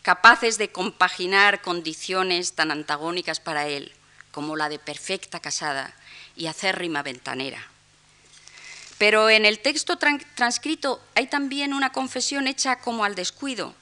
capaces 0.03 0.59
de 0.59 0.70
compaginar 0.70 1.62
condiciones 1.62 2.53
tan 2.53 2.70
antagónicas 2.70 3.40
para 3.40 3.66
él 3.68 3.92
como 4.32 4.55
la 4.55 4.68
de 4.68 4.78
perfecta 4.78 5.40
casada 5.40 5.94
y 6.36 6.46
acérrima 6.46 7.03
ventanera. 7.03 7.66
Pero 8.99 9.30
en 9.30 9.46
el 9.46 9.61
texto 9.61 9.96
transcrito 9.96 11.01
hay 11.14 11.26
también 11.28 11.72
una 11.72 11.90
confesión 11.90 12.46
hecha 12.46 12.80
como 12.80 13.05
al 13.05 13.14
descuido 13.14 13.74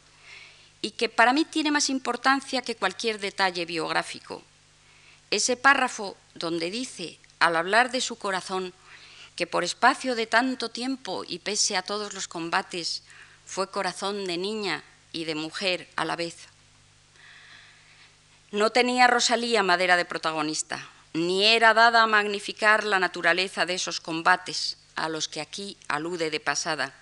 y 0.81 0.93
que 0.93 1.09
para 1.09 1.33
mí 1.33 1.45
tiene 1.45 1.73
más 1.73 1.91
importancia 1.91 2.63
que 2.63 2.77
cualquier 2.77 3.19
detalle 3.19 3.65
biográfico. 3.65 4.43
Ese 5.31 5.57
párrafo 5.57 6.17
donde 6.35 6.71
dice, 6.71 7.19
al 7.41 7.57
hablar 7.57 7.91
de 7.91 8.01
su 8.01 8.17
corazón, 8.17 8.73
que 9.35 9.47
por 9.47 9.65
espacio 9.65 10.15
de 10.15 10.27
tanto 10.27 10.71
tiempo 10.71 11.25
y 11.27 11.41
pese 11.41 11.77
a 11.77 11.83
todos 11.83 12.15
los 12.15 12.29
combates, 12.29 13.03
fue 13.45 13.71
corazón 13.71 14.27
de 14.27 14.39
niña 14.39 14.83
y 15.13 15.25
de 15.25 15.35
mujer 15.35 15.89
a 15.97 16.05
la 16.05 16.17
vez. 16.17 16.49
No 18.51 18.71
tenía 18.71 19.07
Rosalía 19.07 19.63
madera 19.63 19.97
de 19.97 20.05
protagonista, 20.05 20.89
ni 21.13 21.45
era 21.45 21.75
dada 21.75 22.03
a 22.03 22.07
magnificar 22.07 22.85
la 22.85 22.99
naturaleza 22.99 23.67
de 23.67 23.75
esos 23.75 24.01
combates 24.01 24.79
a 24.95 25.09
los 25.09 25.29
que 25.29 25.41
aquí 25.41 25.77
alude 25.89 26.31
de 26.31 26.41
pasada. 26.41 26.95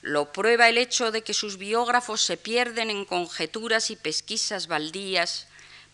Lo 0.00 0.32
prueba 0.32 0.68
el 0.68 0.78
hecho 0.78 1.10
de 1.10 1.22
que 1.22 1.34
sus 1.34 1.58
biógrafos 1.58 2.22
se 2.22 2.36
pierden 2.36 2.90
en 2.90 3.04
conjeturas 3.04 3.90
y 3.90 3.96
pesquisas 3.96 4.68
baldías 4.68 5.47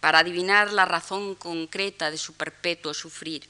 para 0.05 0.19
adivinar 0.19 0.71
la 0.71 0.85
razón 0.85 1.35
concreta 1.35 2.11
de 2.11 2.19
su 2.19 2.35
perpetuo 2.35 2.93
sufrir, 2.93 3.49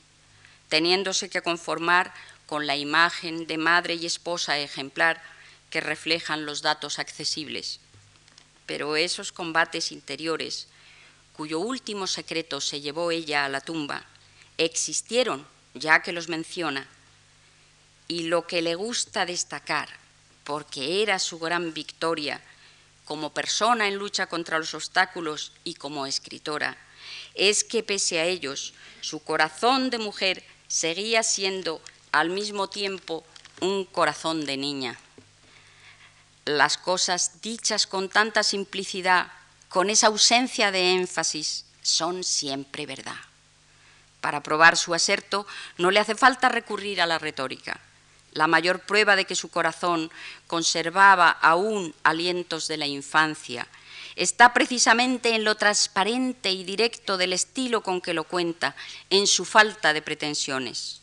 teniéndose 0.68 1.28
que 1.28 1.42
conformar 1.42 2.14
con 2.46 2.68
la 2.68 2.76
imagen 2.76 3.48
de 3.48 3.58
madre 3.58 3.94
y 3.94 4.06
esposa 4.06 4.56
ejemplar 4.60 5.20
que 5.68 5.80
reflejan 5.80 6.46
los 6.46 6.62
datos 6.62 7.00
accesibles. 7.00 7.80
Pero 8.66 8.94
esos 8.94 9.32
combates 9.32 9.90
interiores, 9.90 10.68
cuyo 11.32 11.58
último 11.58 12.06
secreto 12.06 12.60
se 12.60 12.80
llevó 12.80 13.10
ella 13.10 13.44
a 13.44 13.48
la 13.48 13.60
tumba, 13.60 14.04
existieron, 14.56 15.44
ya 15.74 16.02
que 16.02 16.12
los 16.12 16.28
menciona, 16.28 16.86
y 18.06 18.28
lo 18.28 18.46
que 18.46 18.62
le 18.62 18.76
gusta 18.76 19.26
destacar, 19.26 19.88
porque 20.44 21.02
era 21.02 21.18
su 21.18 21.40
gran 21.40 21.74
victoria 21.74 22.40
como 23.04 23.32
persona 23.32 23.88
en 23.88 23.96
lucha 23.96 24.26
contra 24.26 24.58
los 24.58 24.74
obstáculos 24.74 25.52
y 25.64 25.74
como 25.74 26.06
escritora, 26.06 26.76
es 27.34 27.64
que 27.64 27.82
pese 27.82 28.20
a 28.20 28.24
ellos, 28.24 28.74
su 29.00 29.22
corazón 29.22 29.90
de 29.90 29.98
mujer 29.98 30.44
seguía 30.68 31.22
siendo 31.22 31.80
al 32.12 32.30
mismo 32.30 32.68
tiempo 32.68 33.24
un 33.60 33.84
corazón 33.84 34.46
de 34.46 34.56
niña. 34.56 34.98
Las 36.44 36.78
cosas 36.78 37.40
dichas 37.42 37.86
con 37.86 38.08
tanta 38.08 38.42
simplicidad 38.42 39.30
con 39.74 39.90
esa 39.90 40.06
ausencia 40.06 40.70
de 40.70 40.92
énfasis, 40.92 41.64
son 41.82 42.22
siempre 42.22 42.86
verdad. 42.86 43.18
Para 44.20 44.40
probar 44.40 44.76
su 44.76 44.94
aserto 44.94 45.48
no 45.78 45.90
le 45.90 45.98
hace 45.98 46.14
falta 46.14 46.48
recurrir 46.48 47.02
a 47.02 47.06
la 47.06 47.18
retórica. 47.18 47.80
La 48.34 48.46
mayor 48.46 48.80
prueba 48.80 49.16
de 49.16 49.24
que 49.24 49.34
su 49.34 49.48
corazón 49.48 50.10
conservaba 50.46 51.30
aún 51.30 51.94
alientos 52.02 52.68
de 52.68 52.76
la 52.76 52.86
infancia 52.86 53.66
está 54.16 54.52
precisamente 54.52 55.34
en 55.34 55.44
lo 55.44 55.56
transparente 55.56 56.50
y 56.50 56.64
directo 56.64 57.16
del 57.16 57.32
estilo 57.32 57.82
con 57.82 58.00
que 58.00 58.14
lo 58.14 58.24
cuenta, 58.24 58.76
en 59.10 59.26
su 59.26 59.44
falta 59.44 59.92
de 59.92 60.02
pretensiones. 60.02 61.00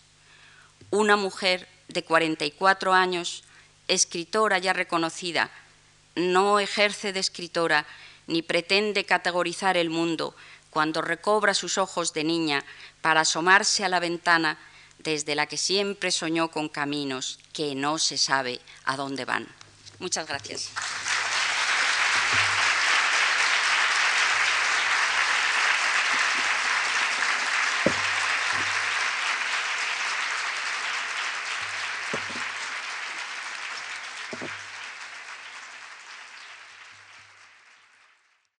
Una 0.91 1.15
mujer 1.15 1.67
de 1.87 2.03
44 2.03 2.93
años, 2.93 3.43
escritora 3.87 4.59
ya 4.59 4.73
reconocida, 4.73 5.51
no 6.15 6.59
ejerce 6.59 7.13
de 7.13 7.19
escritora 7.19 7.85
ni 8.27 8.41
pretende 8.41 9.05
categorizar 9.05 9.77
el 9.77 9.89
mundo 9.89 10.35
cuando 10.69 11.01
recobra 11.01 11.53
sus 11.53 11.77
ojos 11.77 12.13
de 12.13 12.23
niña 12.23 12.63
para 13.01 13.21
asomarse 13.21 13.83
a 13.83 13.89
la 13.89 13.99
ventana 13.99 14.57
desde 15.03 15.35
la 15.35 15.47
que 15.47 15.57
siempre 15.57 16.11
soñó 16.11 16.49
con 16.49 16.69
caminos 16.69 17.39
que 17.53 17.75
no 17.75 17.97
se 17.97 18.17
sabe 18.17 18.59
a 18.85 18.97
dónde 18.97 19.25
van. 19.25 19.47
Muchas 19.99 20.27
gracias. 20.27 20.69